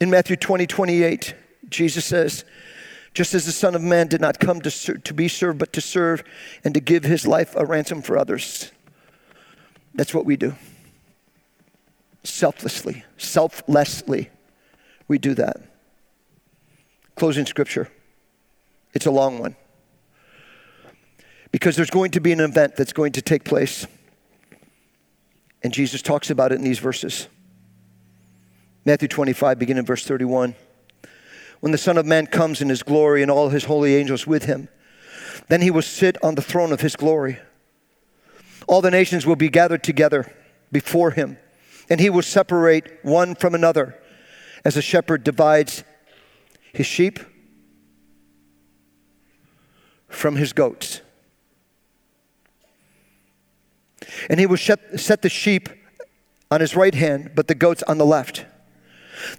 In 0.00 0.10
Matthew 0.10 0.36
20, 0.36 0.66
28, 0.66 1.34
Jesus 1.74 2.04
says, 2.04 2.44
just 3.14 3.32
as 3.32 3.46
the 3.46 3.52
Son 3.52 3.76
of 3.76 3.82
Man 3.82 4.08
did 4.08 4.20
not 4.20 4.40
come 4.40 4.60
to, 4.60 4.70
ser- 4.70 4.98
to 4.98 5.14
be 5.14 5.28
served, 5.28 5.58
but 5.58 5.72
to 5.72 5.80
serve 5.80 6.24
and 6.64 6.74
to 6.74 6.80
give 6.80 7.04
his 7.04 7.26
life 7.26 7.54
a 7.54 7.64
ransom 7.64 8.02
for 8.02 8.18
others. 8.18 8.72
That's 9.94 10.12
what 10.12 10.24
we 10.24 10.36
do. 10.36 10.56
Selflessly, 12.24 13.04
selflessly, 13.16 14.30
we 15.06 15.18
do 15.18 15.34
that. 15.34 15.58
Closing 17.14 17.46
scripture. 17.46 17.88
It's 18.92 19.06
a 19.06 19.10
long 19.12 19.38
one. 19.38 19.54
Because 21.52 21.76
there's 21.76 21.90
going 21.90 22.10
to 22.12 22.20
be 22.20 22.32
an 22.32 22.40
event 22.40 22.74
that's 22.74 22.92
going 22.92 23.12
to 23.12 23.22
take 23.22 23.44
place. 23.44 23.86
And 25.62 25.72
Jesus 25.72 26.02
talks 26.02 26.30
about 26.30 26.50
it 26.50 26.56
in 26.56 26.64
these 26.64 26.80
verses. 26.80 27.28
Matthew 28.84 29.06
25, 29.06 29.58
beginning 29.58 29.80
in 29.80 29.86
verse 29.86 30.04
31 30.04 30.56
when 31.64 31.72
the 31.72 31.78
Son 31.78 31.96
of 31.96 32.04
Man 32.04 32.26
comes 32.26 32.60
in 32.60 32.68
his 32.68 32.82
glory 32.82 33.22
and 33.22 33.30
all 33.30 33.48
his 33.48 33.64
holy 33.64 33.96
angels 33.96 34.26
with 34.26 34.44
him. 34.44 34.68
Then 35.48 35.62
he 35.62 35.70
will 35.70 35.80
sit 35.80 36.22
on 36.22 36.34
the 36.34 36.42
throne 36.42 36.72
of 36.72 36.82
his 36.82 36.94
glory. 36.94 37.38
All 38.68 38.82
the 38.82 38.90
nations 38.90 39.24
will 39.24 39.34
be 39.34 39.48
gathered 39.48 39.82
together 39.82 40.30
before 40.70 41.12
him, 41.12 41.38
and 41.88 42.00
he 42.00 42.10
will 42.10 42.20
separate 42.20 43.02
one 43.02 43.34
from 43.34 43.54
another 43.54 43.98
as 44.62 44.76
a 44.76 44.82
shepherd 44.82 45.24
divides 45.24 45.84
his 46.74 46.84
sheep 46.84 47.18
from 50.10 50.36
his 50.36 50.52
goats. 50.52 51.00
And 54.28 54.38
he 54.38 54.44
will 54.44 54.58
set 54.58 55.22
the 55.22 55.30
sheep 55.30 55.70
on 56.50 56.60
his 56.60 56.76
right 56.76 56.94
hand, 56.94 57.30
but 57.34 57.48
the 57.48 57.54
goats 57.54 57.82
on 57.84 57.96
the 57.96 58.04
left. 58.04 58.44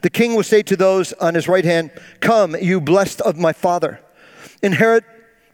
The 0.01 0.09
king 0.09 0.35
will 0.35 0.43
say 0.43 0.61
to 0.63 0.75
those 0.75 1.13
on 1.13 1.35
his 1.35 1.47
right 1.47 1.65
hand, 1.65 1.91
Come, 2.19 2.55
you 2.55 2.81
blessed 2.81 3.21
of 3.21 3.37
my 3.37 3.53
father, 3.53 3.99
inherit 4.61 5.03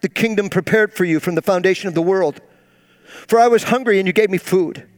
the 0.00 0.08
kingdom 0.08 0.50
prepared 0.50 0.92
for 0.92 1.04
you 1.04 1.20
from 1.20 1.34
the 1.34 1.42
foundation 1.42 1.88
of 1.88 1.94
the 1.94 2.02
world. 2.02 2.40
For 3.26 3.38
I 3.38 3.48
was 3.48 3.64
hungry 3.64 3.98
and 3.98 4.06
you 4.06 4.12
gave 4.12 4.30
me 4.30 4.38
food. 4.38 4.88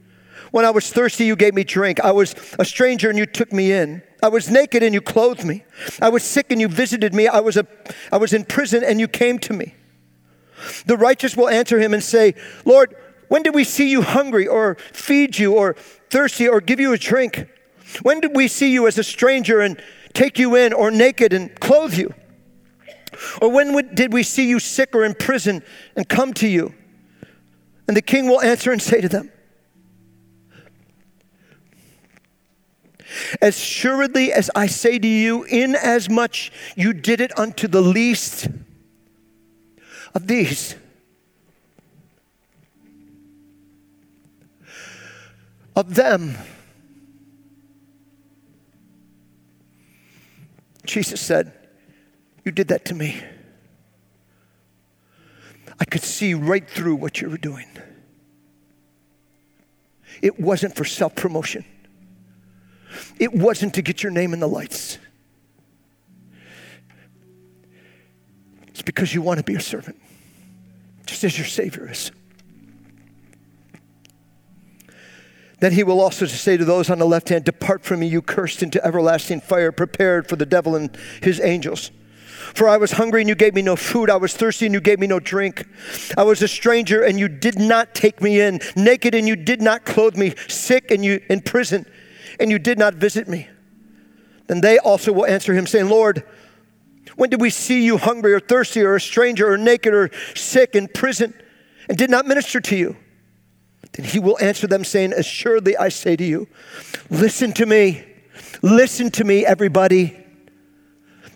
When 0.51 0.65
I 0.65 0.71
was 0.71 0.93
thirsty, 0.93 1.25
you 1.25 1.37
gave 1.37 1.55
me 1.55 1.65
drink. 1.65 2.01
I 2.01 2.13
was 2.13 2.35
a 2.59 2.65
stranger 2.65 3.11
and 3.11 3.19
you 3.19 3.27
took 3.27 3.53
me 3.53 3.73
in. 3.73 4.03
I 4.23 4.29
was 4.29 4.49
naked 4.49 4.83
and 4.83 4.95
you 4.95 5.01
clothed 5.01 5.45
me. 5.45 5.65
I 6.01 6.09
was 6.09 6.23
sick 6.23 6.47
and 6.51 6.61
you 6.61 6.69
visited 6.69 7.13
me. 7.13 7.27
I 7.27 7.41
was, 7.41 7.57
a, 7.57 7.67
I 8.13 8.19
was 8.19 8.33
in 8.33 8.45
prison 8.45 8.85
and 8.85 9.01
you 9.01 9.09
came 9.09 9.39
to 9.41 9.53
me. 9.53 9.75
The 10.87 10.97
righteous 10.97 11.37
will 11.37 11.49
answer 11.49 11.79
him 11.79 11.93
and 11.93 12.03
say, 12.03 12.35
Lord, 12.65 12.95
when 13.29 13.43
did 13.43 13.55
we 13.55 13.65
see 13.65 13.91
you 13.91 14.03
hungry 14.03 14.47
or 14.47 14.77
feed 14.93 15.39
you 15.39 15.55
or 15.55 15.75
thirsty 16.09 16.49
or 16.49 16.61
give 16.61 16.79
you 16.81 16.93
a 16.93 16.99
drink? 16.99 17.49
When 18.03 18.21
did 18.21 18.35
we 18.35 18.49
see 18.49 18.73
you 18.73 18.87
as 18.87 18.99
a 18.99 19.05
stranger 19.05 19.61
and 19.61 19.81
take 20.13 20.39
you 20.39 20.57
in 20.57 20.73
or 20.73 20.91
naked 20.91 21.33
and 21.33 21.59
clothe 21.61 21.95
you? 21.95 22.15
Or 23.41 23.51
when 23.51 23.95
did 23.95 24.13
we 24.13 24.23
see 24.23 24.49
you 24.49 24.59
sick 24.59 24.95
or 24.95 25.05
in 25.05 25.15
prison 25.15 25.63
and 25.97 26.09
come 26.09 26.35
to 26.35 26.49
you? 26.49 26.75
And 27.87 27.97
the 27.97 28.03
king 28.03 28.29
will 28.29 28.41
answer 28.41 28.73
and 28.73 28.81
say 28.81 29.01
to 29.01 29.09
them, 29.09 29.31
As 33.41 33.57
assuredly 33.57 34.33
as 34.33 34.51
I 34.55 34.67
say 34.67 34.99
to 34.99 35.07
you, 35.07 35.45
inasmuch 35.45 36.51
you 36.75 36.93
did 36.93 37.21
it 37.21 37.39
unto 37.39 37.69
the 37.69 37.81
least 37.81 38.49
of 40.15 40.27
these, 40.27 40.75
of 45.77 45.95
them. 45.95 46.37
Jesus 50.85 51.21
said, 51.21 51.53
You 52.45 52.53
did 52.53 52.69
that 52.69 52.85
to 52.87 52.95
me. 52.95 53.23
I 55.81 55.85
could 55.85 56.03
see 56.03 56.35
right 56.35 56.69
through 56.69 56.97
what 56.97 57.21
you 57.21 57.29
were 57.31 57.39
doing. 57.39 57.67
It 60.23 60.39
wasn't 60.39 60.77
for 60.77 60.85
self 60.85 61.15
promotion, 61.15 61.65
it 63.19 63.33
wasn't 63.33 63.75
to 63.75 63.83
get 63.83 64.03
your 64.03 64.13
name 64.13 64.33
in 64.33 64.41
the 64.41 64.49
lights. 64.49 64.99
It's 68.69 68.83
because 68.83 69.15
you 69.15 69.23
want 69.23 69.39
to 69.39 69.45
be 69.45 69.55
a 69.55 69.61
servant, 69.61 70.01
just 71.07 71.23
as 71.23 71.39
your 71.39 71.47
Savior 71.47 71.89
is. 71.91 72.11
Then 75.65 75.73
he 75.73 75.83
will 75.83 76.03
also 76.03 76.27
say 76.27 76.59
to 76.59 76.65
those 76.67 76.91
on 76.91 76.99
the 76.99 77.07
left 77.07 77.31
hand, 77.31 77.47
Depart 77.47 77.85
from 77.85 78.01
me, 78.01 78.07
you 78.07 78.21
cursed, 78.21 78.63
into 78.63 78.85
everlasting 78.85 79.41
fire, 79.41 79.73
prepared 79.73 80.29
for 80.29 80.37
the 80.37 80.45
devil 80.45 80.77
and 80.77 80.95
his 81.23 81.41
angels. 81.41 81.91
For 82.55 82.69
I 82.69 82.77
was 82.77 82.93
hungry 82.93 83.23
and 83.23 83.31
you 83.31 83.35
gave 83.35 83.55
me 83.55 83.63
no 83.63 83.75
food. 83.75 84.11
I 84.11 84.17
was 84.17 84.35
thirsty 84.35 84.67
and 84.67 84.75
you 84.75 84.83
gave 84.83 84.99
me 84.99 85.07
no 85.07 85.21
drink. 85.21 85.67
I 86.19 86.23
was 86.23 86.43
a 86.43 86.49
stranger 86.49 87.03
and 87.03 87.19
you 87.19 87.29
did 87.29 87.59
not 87.59 87.95
take 87.95 88.21
me 88.21 88.43
in. 88.43 88.61
Naked 88.77 89.15
and 89.15 89.27
you 89.27 89.37
did 89.37 89.63
not 89.63 89.87
clothe 89.87 90.19
me. 90.19 90.35
Sick 90.49 90.91
and 90.91 91.03
you 91.03 91.23
in 91.31 91.41
prison 91.41 91.87
and 92.39 92.51
you 92.51 92.59
did 92.59 92.79
not 92.79 92.97
visit 92.97 93.27
me. 93.27 93.49
Then 94.49 94.61
they 94.61 94.77
also 94.77 95.15
will 95.15 95.25
answer 95.25 95.55
him, 95.55 95.67
saying, 95.67 95.89
Lord, 95.89 96.25
when 97.17 97.31
did 97.31 97.41
we 97.41 97.49
see 97.49 97.87
you 97.87 97.97
hungry 97.97 98.35
or 98.35 98.41
thirsty 98.41 98.83
or 98.83 98.97
a 98.97 99.01
stranger 99.01 99.51
or 99.51 99.57
naked 99.57 99.95
or 99.95 100.11
sick 100.35 100.75
in 100.75 100.89
prison 100.89 101.33
and 101.89 101.97
did 101.97 102.11
not 102.11 102.27
minister 102.27 102.61
to 102.61 102.77
you? 102.77 102.97
Then 103.93 104.07
he 104.07 104.19
will 104.19 104.39
answer 104.41 104.67
them, 104.67 104.85
saying, 104.85 105.13
Assuredly 105.13 105.77
I 105.77 105.89
say 105.89 106.17
to 106.17 106.25
you, 106.25 106.49
listen 107.11 107.53
to 107.55 107.67
me. 107.67 108.05
Listen 108.63 109.11
to 109.13 109.25
me, 109.25 109.45
everybody. 109.45 110.17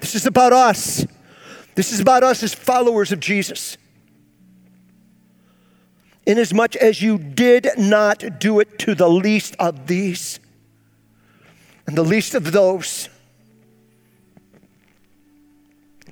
This 0.01 0.15
is 0.15 0.27
about 0.27 0.53
us. 0.53 1.07
This 1.75 1.93
is 1.93 2.01
about 2.01 2.25
us 2.25 2.43
as 2.43 2.55
followers 2.55 3.13
of 3.13 3.21
Jesus. 3.21 3.77
Inasmuch 6.27 6.77
as 6.77 7.01
you 7.01 7.19
did 7.19 7.69
not 7.79 8.39
do 8.39 8.61
it 8.61 8.79
to 8.81 8.95
the 8.95 9.09
least 9.09 9.57
of 9.59 9.87
these 9.87 10.41
and 11.89 11.97
the 11.97 12.03
least 12.03 12.35
of 12.35 12.53
those, 12.53 13.09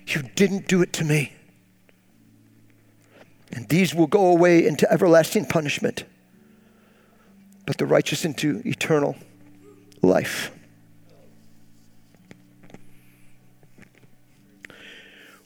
you 0.07 0.23
didn't 0.35 0.69
do 0.69 0.81
it 0.81 0.95
to 0.95 1.05
me. 1.05 1.35
And 3.53 3.69
these 3.69 3.95
will 3.95 4.07
go 4.07 4.29
away 4.29 4.67
into 4.67 4.91
everlasting 4.91 5.45
punishment 5.45 6.05
but 7.67 7.79
the 7.79 7.87
righteous 7.87 8.25
into 8.25 8.63
eternal 8.65 9.17
life. 10.01 10.53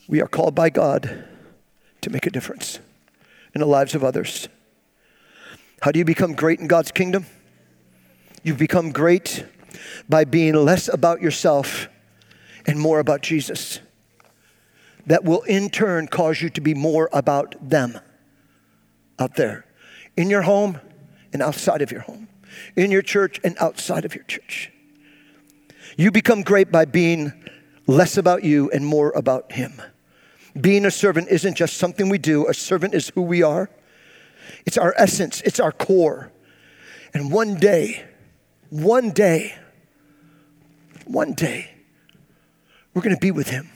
We 0.06 0.20
are 0.20 0.28
called 0.28 0.54
by 0.54 0.70
God 0.70 1.24
to 2.02 2.10
make 2.10 2.26
a 2.26 2.30
difference 2.30 2.78
in 3.54 3.60
the 3.60 3.66
lives 3.66 3.94
of 3.94 4.04
others. 4.04 4.48
How 5.82 5.92
do 5.92 5.98
you 5.98 6.04
become 6.04 6.34
great 6.34 6.60
in 6.60 6.66
God's 6.66 6.92
kingdom? 6.92 7.26
You 8.42 8.54
become 8.54 8.92
great 8.92 9.46
by 10.08 10.24
being 10.24 10.54
less 10.54 10.88
about 10.88 11.22
yourself 11.22 11.88
and 12.66 12.78
more 12.78 12.98
about 12.98 13.22
Jesus. 13.22 13.80
That 15.06 15.24
will 15.24 15.42
in 15.42 15.70
turn 15.70 16.08
cause 16.08 16.42
you 16.42 16.50
to 16.50 16.60
be 16.60 16.74
more 16.74 17.08
about 17.12 17.54
them 17.70 17.98
out 19.18 19.36
there 19.36 19.64
in 20.16 20.28
your 20.28 20.42
home, 20.42 20.80
and 21.32 21.42
outside 21.42 21.82
of 21.82 21.90
your 21.92 22.00
home, 22.02 22.28
in 22.76 22.90
your 22.90 23.02
church 23.02 23.40
and 23.44 23.56
outside 23.58 24.04
of 24.04 24.14
your 24.14 24.24
church. 24.24 24.72
You 25.96 26.10
become 26.10 26.42
great 26.42 26.70
by 26.70 26.84
being 26.84 27.32
less 27.86 28.16
about 28.16 28.44
you 28.44 28.70
and 28.70 28.86
more 28.86 29.10
about 29.10 29.52
Him. 29.52 29.80
Being 30.60 30.84
a 30.84 30.90
servant 30.90 31.28
isn't 31.28 31.54
just 31.54 31.76
something 31.76 32.08
we 32.08 32.18
do, 32.18 32.48
a 32.48 32.54
servant 32.54 32.94
is 32.94 33.10
who 33.10 33.22
we 33.22 33.42
are. 33.42 33.70
It's 34.66 34.78
our 34.78 34.94
essence, 34.96 35.40
it's 35.42 35.60
our 35.60 35.72
core. 35.72 36.32
And 37.14 37.32
one 37.32 37.56
day, 37.56 38.04
one 38.70 39.10
day, 39.10 39.54
one 41.06 41.34
day, 41.34 41.70
we're 42.94 43.02
going 43.02 43.14
to 43.14 43.20
be 43.20 43.30
with 43.30 43.48
Him. 43.48 43.68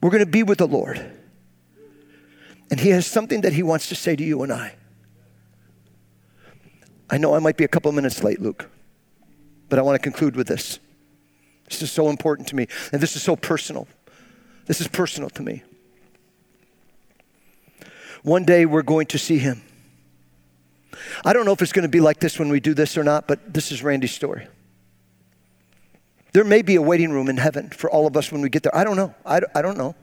We're 0.00 0.10
going 0.10 0.24
to 0.24 0.30
be 0.30 0.42
with 0.42 0.58
the 0.58 0.68
Lord. 0.68 1.18
And 2.70 2.78
He 2.78 2.90
has 2.90 3.06
something 3.06 3.40
that 3.42 3.52
He 3.52 3.62
wants 3.62 3.88
to 3.88 3.94
say 3.94 4.14
to 4.14 4.24
you 4.24 4.42
and 4.42 4.52
I. 4.52 4.77
I 7.10 7.18
know 7.18 7.34
I 7.34 7.38
might 7.38 7.56
be 7.56 7.64
a 7.64 7.68
couple 7.68 7.90
minutes 7.92 8.22
late, 8.22 8.40
Luke, 8.40 8.70
but 9.68 9.78
I 9.78 9.82
want 9.82 9.96
to 9.96 10.02
conclude 10.02 10.36
with 10.36 10.48
this. 10.48 10.78
This 11.68 11.82
is 11.82 11.92
so 11.92 12.08
important 12.08 12.48
to 12.48 12.56
me, 12.56 12.66
and 12.92 13.00
this 13.00 13.16
is 13.16 13.22
so 13.22 13.36
personal. 13.36 13.88
This 14.66 14.80
is 14.80 14.88
personal 14.88 15.30
to 15.30 15.42
me. 15.42 15.62
One 18.22 18.44
day 18.44 18.66
we're 18.66 18.82
going 18.82 19.06
to 19.06 19.18
see 19.18 19.38
him. 19.38 19.62
I 21.24 21.32
don't 21.32 21.44
know 21.44 21.52
if 21.52 21.62
it's 21.62 21.72
going 21.72 21.84
to 21.84 21.88
be 21.88 22.00
like 22.00 22.20
this 22.20 22.38
when 22.38 22.48
we 22.48 22.60
do 22.60 22.74
this 22.74 22.96
or 22.96 23.04
not, 23.04 23.28
but 23.28 23.52
this 23.52 23.70
is 23.70 23.82
Randy's 23.82 24.12
story. 24.12 24.46
There 26.32 26.44
may 26.44 26.62
be 26.62 26.74
a 26.74 26.82
waiting 26.82 27.10
room 27.10 27.28
in 27.28 27.36
heaven 27.36 27.70
for 27.70 27.90
all 27.90 28.06
of 28.06 28.16
us 28.16 28.30
when 28.30 28.42
we 28.42 28.48
get 28.48 28.62
there. 28.62 28.76
I 28.76 28.84
don't 28.84 28.96
know. 28.96 29.14
I, 29.24 29.40
I 29.54 29.62
don't 29.62 29.78
know. 29.78 29.94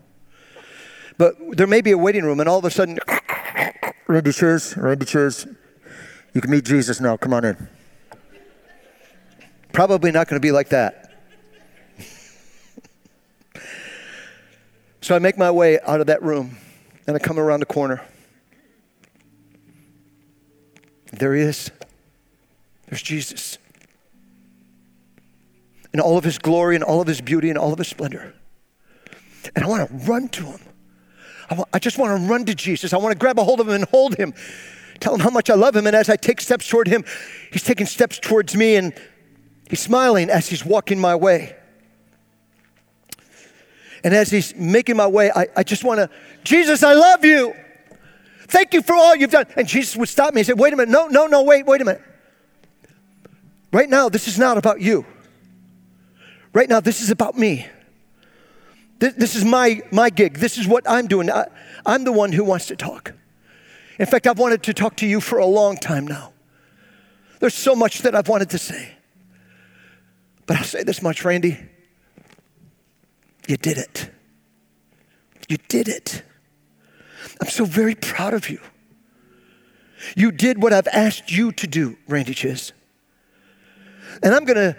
But 1.18 1.36
there 1.56 1.68
may 1.68 1.82
be 1.82 1.92
a 1.92 1.98
waiting 1.98 2.24
room, 2.24 2.40
and 2.40 2.50
all 2.50 2.60
of 2.60 2.66
a 2.66 2.72
sudden, 2.72 3.00
Randy 4.08 4.32
chairs, 4.32 4.76
Randy 4.76 5.06
chairs, 5.06 5.48
you 6.36 6.42
can 6.42 6.52
meet 6.52 6.66
Jesus 6.66 7.00
now. 7.00 7.16
Come 7.16 7.34
on 7.34 7.46
in. 7.46 7.70
Probably 9.72 10.12
not 10.12 10.28
going 10.28 10.36
to 10.36 10.46
be 10.46 10.52
like 10.52 10.68
that. 10.70 11.14
so 15.02 15.16
I 15.16 15.20
make 15.20 15.38
my 15.38 15.50
way 15.50 15.80
out 15.80 16.02
of 16.02 16.08
that 16.08 16.22
room 16.22 16.58
and 17.08 17.16
I 17.16 17.20
come 17.20 17.40
around 17.40 17.62
the 17.62 17.66
corner. 17.66 18.02
There 21.14 21.34
he 21.34 21.42
is. 21.42 21.72
There's 22.88 23.02
Jesus. 23.02 23.58
In 25.94 26.02
all 26.02 26.18
of 26.18 26.26
his 26.26 26.38
glory 26.38 26.76
and 26.76 26.84
all 26.84 27.00
of 27.00 27.08
his 27.08 27.22
beauty 27.22 27.50
and 27.50 27.58
all 27.58 27.72
of 27.72 27.78
his 27.80 27.88
splendor. 27.88 28.34
And 29.56 29.64
I 29.64 29.70
want 29.70 29.90
to 29.90 29.96
run 30.06 30.28
to 30.30 30.44
him. 30.44 30.60
I, 31.50 31.64
I 31.72 31.80
just 31.80 31.98
want 31.98 32.20
to 32.20 32.28
run 32.28 32.44
to 32.44 32.56
Jesus. 32.56 32.92
I 32.92 32.98
want 32.98 33.14
to 33.14 33.18
grab 33.18 33.40
a 33.40 33.44
hold 33.46 33.62
of 33.62 33.70
him 33.70 33.76
and 33.76 33.86
hold 33.86 34.18
him 34.18 34.34
tell 35.00 35.14
him 35.14 35.20
how 35.20 35.30
much 35.30 35.50
I 35.50 35.56
love 35.56 35.76
him. 35.76 35.88
And 35.88 35.96
as 35.96 36.10
I 36.10 36.16
take 36.16 36.42
steps 36.42 36.68
toward 36.68 36.88
him, 36.88 37.04
he's 37.52 37.64
taking 37.64 37.86
steps 37.86 38.20
towards 38.20 38.56
me 38.56 38.76
and 38.76 38.94
he's 39.70 39.82
smiling 39.82 40.30
as 40.30 40.48
he's 40.48 40.66
walking 40.66 41.00
my 41.00 41.16
way. 41.16 41.56
And 44.04 44.14
as 44.14 44.30
he's 44.30 44.56
making 44.56 44.98
my 44.98 45.08
way, 45.08 45.32
I, 45.36 45.48
I 45.56 45.64
just 45.64 45.84
want 45.84 46.00
to, 46.00 46.10
Jesus, 46.44 46.84
I 46.84 46.94
love 46.94 47.26
you. 47.26 47.56
Thank 48.48 48.74
you 48.74 48.84
for 48.84 48.94
all 48.94 49.16
you've 49.16 49.32
done. 49.32 49.48
And 49.56 49.68
Jesus 49.68 49.96
would 49.98 50.10
stop 50.10 50.34
me 50.34 50.42
and 50.42 50.48
say, 50.48 50.54
Wait 50.54 50.72
a 50.74 50.76
minute. 50.76 50.92
No, 50.92 51.08
no, 51.08 51.26
no, 51.26 51.42
wait, 51.42 51.66
wait 51.66 51.82
a 51.82 51.86
minute. 51.86 52.04
Right 53.74 53.90
now, 53.90 54.08
this 54.08 54.28
is 54.28 54.38
not 54.38 54.58
about 54.58 54.80
you. 54.80 55.06
Right 56.54 56.70
now, 56.70 56.80
this 56.80 57.02
is 57.02 57.10
about 57.10 57.36
me. 57.38 57.68
This, 59.00 59.14
this 59.16 59.36
is 59.36 59.44
my, 59.44 59.82
my 59.92 60.10
gig. 60.10 60.38
This 60.38 60.58
is 60.58 60.68
what 60.68 60.90
I'm 60.90 61.08
doing. 61.08 61.30
I, 61.30 61.48
I'm 61.86 62.04
the 62.04 62.12
one 62.12 62.32
who 62.32 62.44
wants 62.44 62.68
to 62.68 62.76
talk. 62.76 63.14
In 63.98 64.06
fact, 64.06 64.28
I've 64.28 64.40
wanted 64.40 64.64
to 64.64 64.74
talk 64.74 64.98
to 64.98 65.08
you 65.08 65.22
for 65.22 65.38
a 65.38 65.46
long 65.46 65.78
time 65.78 66.06
now. 66.06 66.34
There's 67.40 67.54
so 67.54 67.76
much 67.76 68.00
that 68.00 68.16
I've 68.16 68.28
wanted 68.28 68.50
to 68.52 68.58
say. 68.58 68.92
But 70.46 70.58
I'll 70.58 70.64
say 70.64 70.84
this 70.84 71.02
much, 71.02 71.24
Randy. 71.24 71.58
You 73.48 73.58
did 73.58 73.78
it. 73.78 74.10
You 75.48 75.58
did 75.68 75.88
it. 75.88 76.24
I'm 77.42 77.50
so 77.50 77.66
very 77.66 77.96
proud 77.96 78.34
of 78.34 78.50
you. 78.50 78.60
You 80.16 80.32
did 80.32 80.62
what 80.62 80.74
I've 80.74 80.88
asked 80.88 81.32
you 81.32 81.52
to 81.54 81.68
do, 81.68 81.98
Randy 82.08 82.34
Chiz. 82.34 82.74
And 84.22 84.34
I'm 84.34 84.46
going 84.46 84.58
to 84.58 84.78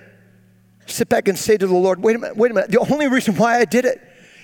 sit 0.87 1.09
back 1.09 1.29
and 1.29 1.39
say 1.39 1.57
to 1.57 1.67
the 1.67 1.75
Lord, 1.75 2.03
wait 2.03 2.17
a 2.17 2.19
minute, 2.19 2.37
wait 2.37 2.51
a 2.51 2.55
minute. 2.55 2.71
The 2.71 2.79
only 2.79 3.09
reason 3.09 3.35
why 3.37 3.59
I 3.59 3.65
did 3.65 3.85
it 3.85 4.01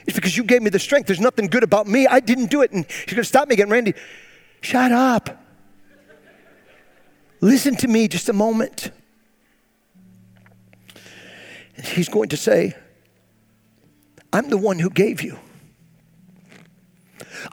is 0.07 0.15
because 0.15 0.37
you 0.37 0.45
gave 0.45 0.63
me 0.63 0.71
the 0.71 0.79
strength. 0.79 1.07
There's 1.07 1.21
nothing 1.21 1.47
good 1.47 1.63
about 1.63 1.87
me. 1.87 2.07
I 2.07 2.21
didn't 2.21 2.51
do 2.51 2.63
it. 2.63 2.73
And 2.73 2.85
you're 3.07 3.15
going 3.15 3.23
to 3.23 3.25
stop 3.25 3.49
me 3.49 3.55
again, 3.55 3.71
Randy. 3.71 3.95
Shut 4.63 4.93
up. 4.93 5.45
Listen 7.41 7.77
to 7.77 7.89
me 7.89 8.09
just 8.09 8.29
a 8.29 8.33
moment. 8.33 8.91
And 11.77 11.85
he's 11.85 12.09
going 12.09 12.31
to 12.31 12.37
say, 12.37 12.75
I'm 14.33 14.49
the 14.49 14.57
one 14.57 14.79
who 14.79 14.89
gave 14.89 15.21
you. 15.23 15.39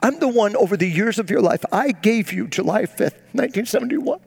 I'm 0.02 0.18
the 0.18 0.28
one 0.28 0.56
over 0.56 0.76
the 0.76 0.88
years 0.88 1.18
of 1.18 1.28
your 1.30 1.40
life. 1.40 1.64
I 1.72 1.92
gave 1.92 2.32
you 2.32 2.46
July 2.46 2.82
5th, 2.82 3.18
1971. 3.32 4.20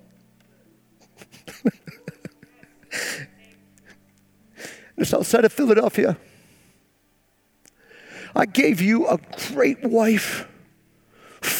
the 4.97 5.05
south 5.05 5.27
side 5.27 5.45
of 5.45 5.53
Philadelphia. 5.53 6.17
I 8.35 8.45
gave 8.45 8.81
you 8.81 9.07
a 9.07 9.19
great 9.49 9.83
wife, 9.83 10.47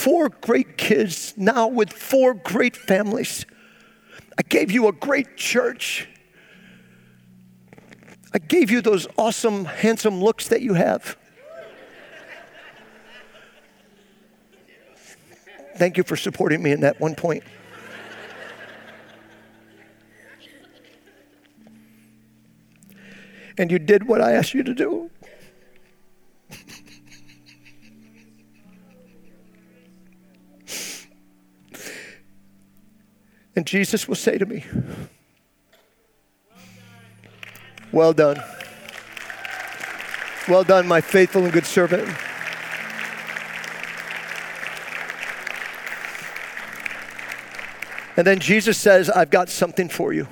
four 0.04 0.28
great 0.28 0.78
kids, 0.78 1.34
now 1.38 1.66
with 1.66 1.94
four 1.94 2.34
great 2.34 2.76
families. 2.76 3.46
I 4.38 4.42
gave 4.42 4.70
you 4.70 4.90
a 4.90 4.92
great 4.92 5.38
church. 5.38 6.10
I 8.34 8.40
gave 8.40 8.70
you 8.70 8.82
those 8.82 9.08
awesome, 9.18 9.64
handsome 9.64 10.22
looks 10.22 10.50
that 10.50 10.62
you 10.62 10.74
have. 10.74 11.16
Thank 15.78 15.96
you 15.96 16.04
for 16.04 16.18
supporting 16.18 16.62
me 16.62 16.74
in 16.74 16.82
that 16.82 17.00
one 17.00 17.16
point. 17.16 17.44
and 23.58 23.72
you 23.72 23.80
did 23.80 24.06
what 24.06 24.20
I 24.20 24.34
asked 24.34 24.54
you 24.54 24.64
to 24.64 24.74
do. 24.74 25.10
And 33.56 33.66
Jesus 33.66 34.08
will 34.08 34.16
say 34.16 34.38
to 34.38 34.46
me, 34.46 34.66
Well 37.92 38.14
done. 38.14 38.42
Well 40.48 40.64
done, 40.64 40.88
my 40.88 41.00
faithful 41.00 41.44
and 41.44 41.54
good 41.54 41.66
servant. 41.66 42.10
And 48.18 48.28
then 48.28 48.40
Jesus 48.40 48.78
says, 48.78 49.10
I've 49.10 49.30
got 49.30 49.50
something 49.50 49.90
for 49.90 50.14
you. 50.14 50.28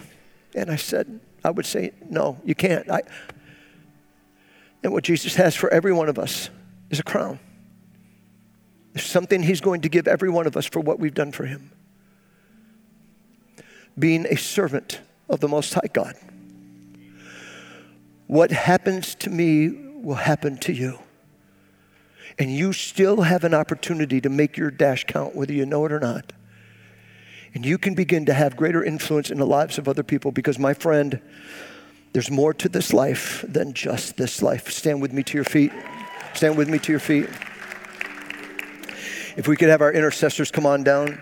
And 0.56 0.70
I 0.70 0.76
said, 0.76 1.20
I 1.44 1.50
would 1.50 1.66
say, 1.66 1.92
no, 2.10 2.40
you 2.44 2.56
can't. 2.56 2.90
I, 2.90 3.02
and 4.84 4.92
what 4.92 5.04
Jesus 5.04 5.36
has 5.36 5.56
for 5.56 5.72
every 5.72 5.94
one 5.94 6.10
of 6.10 6.20
us 6.20 6.50
is 6.90 7.00
a 7.00 7.04
crown. 7.04 7.40
There's 8.94 9.06
something 9.06 9.42
he's 9.42 9.62
going 9.62 9.82
to 9.82 9.90
give 9.90 10.08
every 10.08 10.30
one 10.30 10.48
of 10.48 10.58
us 10.58 10.66
for 10.66 10.80
what 10.80 11.00
we've 11.00 11.14
done 11.14 11.32
for 11.32 11.46
him. 11.46 11.72
Being 13.98 14.26
a 14.26 14.38
servant 14.38 15.02
of 15.30 15.40
the 15.40 15.48
Most 15.48 15.74
High 15.74 15.90
God. 15.92 16.16
What 18.28 18.52
happens 18.52 19.16
to 19.16 19.30
me 19.30 19.70
will 19.70 20.16
happen 20.16 20.58
to 20.60 20.74
you. 20.74 21.00
And 22.40 22.50
you 22.50 22.74
still 22.74 23.22
have 23.22 23.44
an 23.44 23.54
opportunity 23.54 24.22
to 24.22 24.30
make 24.30 24.58
your 24.58 24.72
dash 24.72 25.04
count, 25.04 25.36
whether 25.36 25.54
you 25.54 25.66
know 25.66 25.86
it 25.86 25.92
or 25.92 26.00
not. 26.00 26.32
And 27.54 27.66
you 27.66 27.78
can 27.78 27.94
begin 27.94 28.26
to 28.28 28.34
have 28.34 28.56
greater 28.56 28.84
influence 28.84 29.30
in 29.30 29.38
the 29.38 29.46
lives 29.46 29.78
of 29.78 29.90
other 29.90 30.04
people 30.04 30.32
because, 30.32 30.58
my 30.58 30.74
friend, 30.74 31.20
there's 32.14 32.32
more 32.32 32.54
to 32.54 32.70
this 32.70 32.94
life 32.94 33.44
than 33.48 33.74
just 33.74 34.16
this 34.16 34.42
life. 34.42 34.72
Stand 34.72 35.02
with 35.02 35.12
me 35.12 35.24
to 35.24 35.38
your 35.38 35.44
feet. 35.44 35.72
Stand 36.34 36.58
with 36.58 36.70
me 36.70 36.80
to 36.80 36.92
your 36.92 37.00
feet. 37.00 37.28
If 39.36 39.48
we 39.48 39.58
could 39.58 39.70
have 39.70 39.82
our 39.82 39.92
intercessors 39.92 40.52
come 40.52 40.66
on 40.66 40.84
down. 40.84 41.22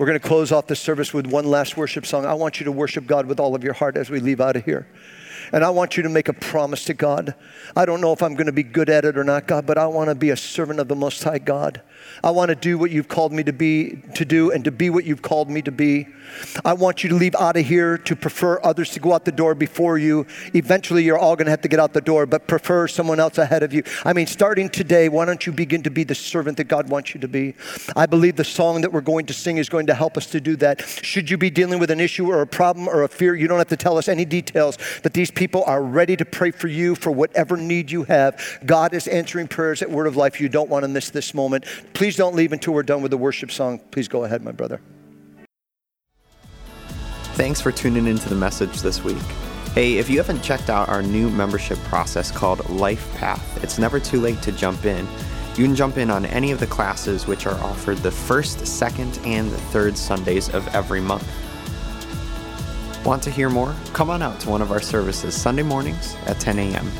We're 0.00 0.06
going 0.06 0.18
to 0.18 0.26
close 0.26 0.50
off 0.50 0.66
this 0.66 0.80
service 0.80 1.12
with 1.12 1.26
one 1.26 1.44
last 1.44 1.76
worship 1.76 2.06
song. 2.06 2.24
I 2.24 2.32
want 2.32 2.58
you 2.58 2.64
to 2.64 2.72
worship 2.72 3.06
God 3.06 3.26
with 3.26 3.38
all 3.38 3.54
of 3.54 3.62
your 3.62 3.74
heart 3.74 3.98
as 3.98 4.08
we 4.08 4.18
leave 4.18 4.40
out 4.40 4.56
of 4.56 4.64
here. 4.64 4.88
And 5.52 5.62
I 5.62 5.68
want 5.68 5.98
you 5.98 6.02
to 6.04 6.08
make 6.08 6.28
a 6.28 6.32
promise 6.32 6.84
to 6.84 6.94
God. 6.94 7.34
I 7.76 7.84
don't 7.84 8.00
know 8.00 8.14
if 8.14 8.22
I'm 8.22 8.32
going 8.32 8.46
to 8.46 8.52
be 8.52 8.62
good 8.62 8.88
at 8.88 9.04
it 9.04 9.18
or 9.18 9.24
not, 9.24 9.46
God, 9.46 9.66
but 9.66 9.76
I 9.76 9.86
want 9.88 10.08
to 10.08 10.14
be 10.14 10.30
a 10.30 10.38
servant 10.38 10.80
of 10.80 10.88
the 10.88 10.96
Most 10.96 11.22
High 11.22 11.38
God. 11.38 11.82
I 12.22 12.30
want 12.30 12.50
to 12.50 12.54
do 12.54 12.78
what 12.78 12.90
you've 12.90 13.08
called 13.08 13.32
me 13.32 13.42
to 13.44 13.52
be 13.52 14.02
to 14.14 14.24
do 14.24 14.50
and 14.50 14.64
to 14.64 14.70
be 14.70 14.90
what 14.90 15.04
you've 15.04 15.22
called 15.22 15.48
me 15.50 15.62
to 15.62 15.72
be. 15.72 16.06
I 16.64 16.74
want 16.74 17.02
you 17.02 17.10
to 17.10 17.16
leave 17.16 17.34
out 17.34 17.56
of 17.56 17.66
here 17.66 17.98
to 17.98 18.16
prefer 18.16 18.60
others 18.62 18.90
to 18.90 19.00
go 19.00 19.12
out 19.12 19.24
the 19.24 19.32
door 19.32 19.54
before 19.54 19.98
you. 19.98 20.26
Eventually 20.54 21.02
you're 21.04 21.18
all 21.18 21.36
going 21.36 21.46
to 21.46 21.50
have 21.50 21.62
to 21.62 21.68
get 21.68 21.80
out 21.80 21.92
the 21.92 22.00
door, 22.00 22.26
but 22.26 22.46
prefer 22.46 22.86
someone 22.88 23.20
else 23.20 23.38
ahead 23.38 23.62
of 23.62 23.72
you. 23.72 23.82
I 24.04 24.12
mean, 24.12 24.26
starting 24.26 24.68
today, 24.68 25.08
why 25.08 25.24
don't 25.24 25.44
you 25.46 25.52
begin 25.52 25.82
to 25.82 25.90
be 25.90 26.04
the 26.04 26.14
servant 26.14 26.56
that 26.58 26.64
God 26.64 26.88
wants 26.88 27.14
you 27.14 27.20
to 27.20 27.28
be? 27.28 27.54
I 27.96 28.06
believe 28.06 28.36
the 28.36 28.44
song 28.44 28.80
that 28.82 28.92
we're 28.92 29.00
going 29.00 29.26
to 29.26 29.34
sing 29.34 29.56
is 29.56 29.68
going 29.68 29.86
to 29.86 29.94
help 29.94 30.16
us 30.16 30.26
to 30.26 30.40
do 30.40 30.56
that. 30.56 30.80
Should 31.02 31.30
you 31.30 31.36
be 31.36 31.50
dealing 31.50 31.78
with 31.78 31.90
an 31.90 32.00
issue 32.00 32.30
or 32.30 32.42
a 32.42 32.46
problem 32.46 32.88
or 32.88 33.02
a 33.02 33.08
fear, 33.08 33.34
you 33.34 33.48
don't 33.48 33.58
have 33.58 33.68
to 33.68 33.76
tell 33.76 33.98
us 33.98 34.08
any 34.08 34.24
details, 34.24 34.78
but 35.02 35.14
these 35.14 35.30
people 35.30 35.64
are 35.66 35.82
ready 35.82 36.16
to 36.16 36.24
pray 36.24 36.50
for 36.50 36.68
you 36.68 36.94
for 36.94 37.10
whatever 37.10 37.56
need 37.56 37.90
you 37.90 38.04
have. 38.04 38.60
God 38.64 38.94
is 38.94 39.08
answering 39.08 39.48
prayers 39.48 39.82
at 39.82 39.90
Word 39.90 40.06
of 40.06 40.16
Life. 40.16 40.40
You 40.40 40.48
don't 40.48 40.70
want 40.70 40.84
to 40.84 40.88
miss 40.88 41.10
this 41.10 41.34
moment. 41.34 41.64
Please 41.92 42.16
don't 42.16 42.34
leave 42.34 42.52
until 42.52 42.74
we're 42.74 42.82
done 42.82 43.02
with 43.02 43.10
the 43.10 43.18
worship 43.18 43.50
song. 43.50 43.78
Please 43.90 44.08
go 44.08 44.24
ahead, 44.24 44.42
my 44.42 44.52
brother. 44.52 44.80
Thanks 47.34 47.60
for 47.60 47.72
tuning 47.72 48.06
into 48.06 48.28
the 48.28 48.34
message 48.34 48.80
this 48.80 49.02
week. 49.02 49.22
Hey, 49.74 49.98
if 49.98 50.10
you 50.10 50.16
haven't 50.18 50.42
checked 50.42 50.68
out 50.68 50.88
our 50.88 51.00
new 51.00 51.30
membership 51.30 51.78
process 51.84 52.30
called 52.30 52.68
Life 52.68 53.14
Path, 53.14 53.62
it's 53.62 53.78
never 53.78 54.00
too 54.00 54.20
late 54.20 54.42
to 54.42 54.52
jump 54.52 54.84
in. 54.84 55.06
You 55.56 55.64
can 55.64 55.76
jump 55.76 55.96
in 55.96 56.10
on 56.10 56.26
any 56.26 56.50
of 56.50 56.60
the 56.60 56.66
classes 56.66 57.26
which 57.26 57.46
are 57.46 57.58
offered 57.60 57.98
the 57.98 58.10
first, 58.10 58.66
second, 58.66 59.18
and 59.24 59.50
third 59.50 59.96
Sundays 59.96 60.48
of 60.48 60.66
every 60.74 61.00
month. 61.00 61.28
Want 63.04 63.22
to 63.22 63.30
hear 63.30 63.48
more? 63.48 63.74
Come 63.92 64.10
on 64.10 64.22
out 64.22 64.40
to 64.40 64.50
one 64.50 64.60
of 64.60 64.72
our 64.72 64.80
services 64.80 65.34
Sunday 65.34 65.62
mornings 65.62 66.16
at 66.26 66.38
10 66.40 66.58
a.m. 66.58 66.90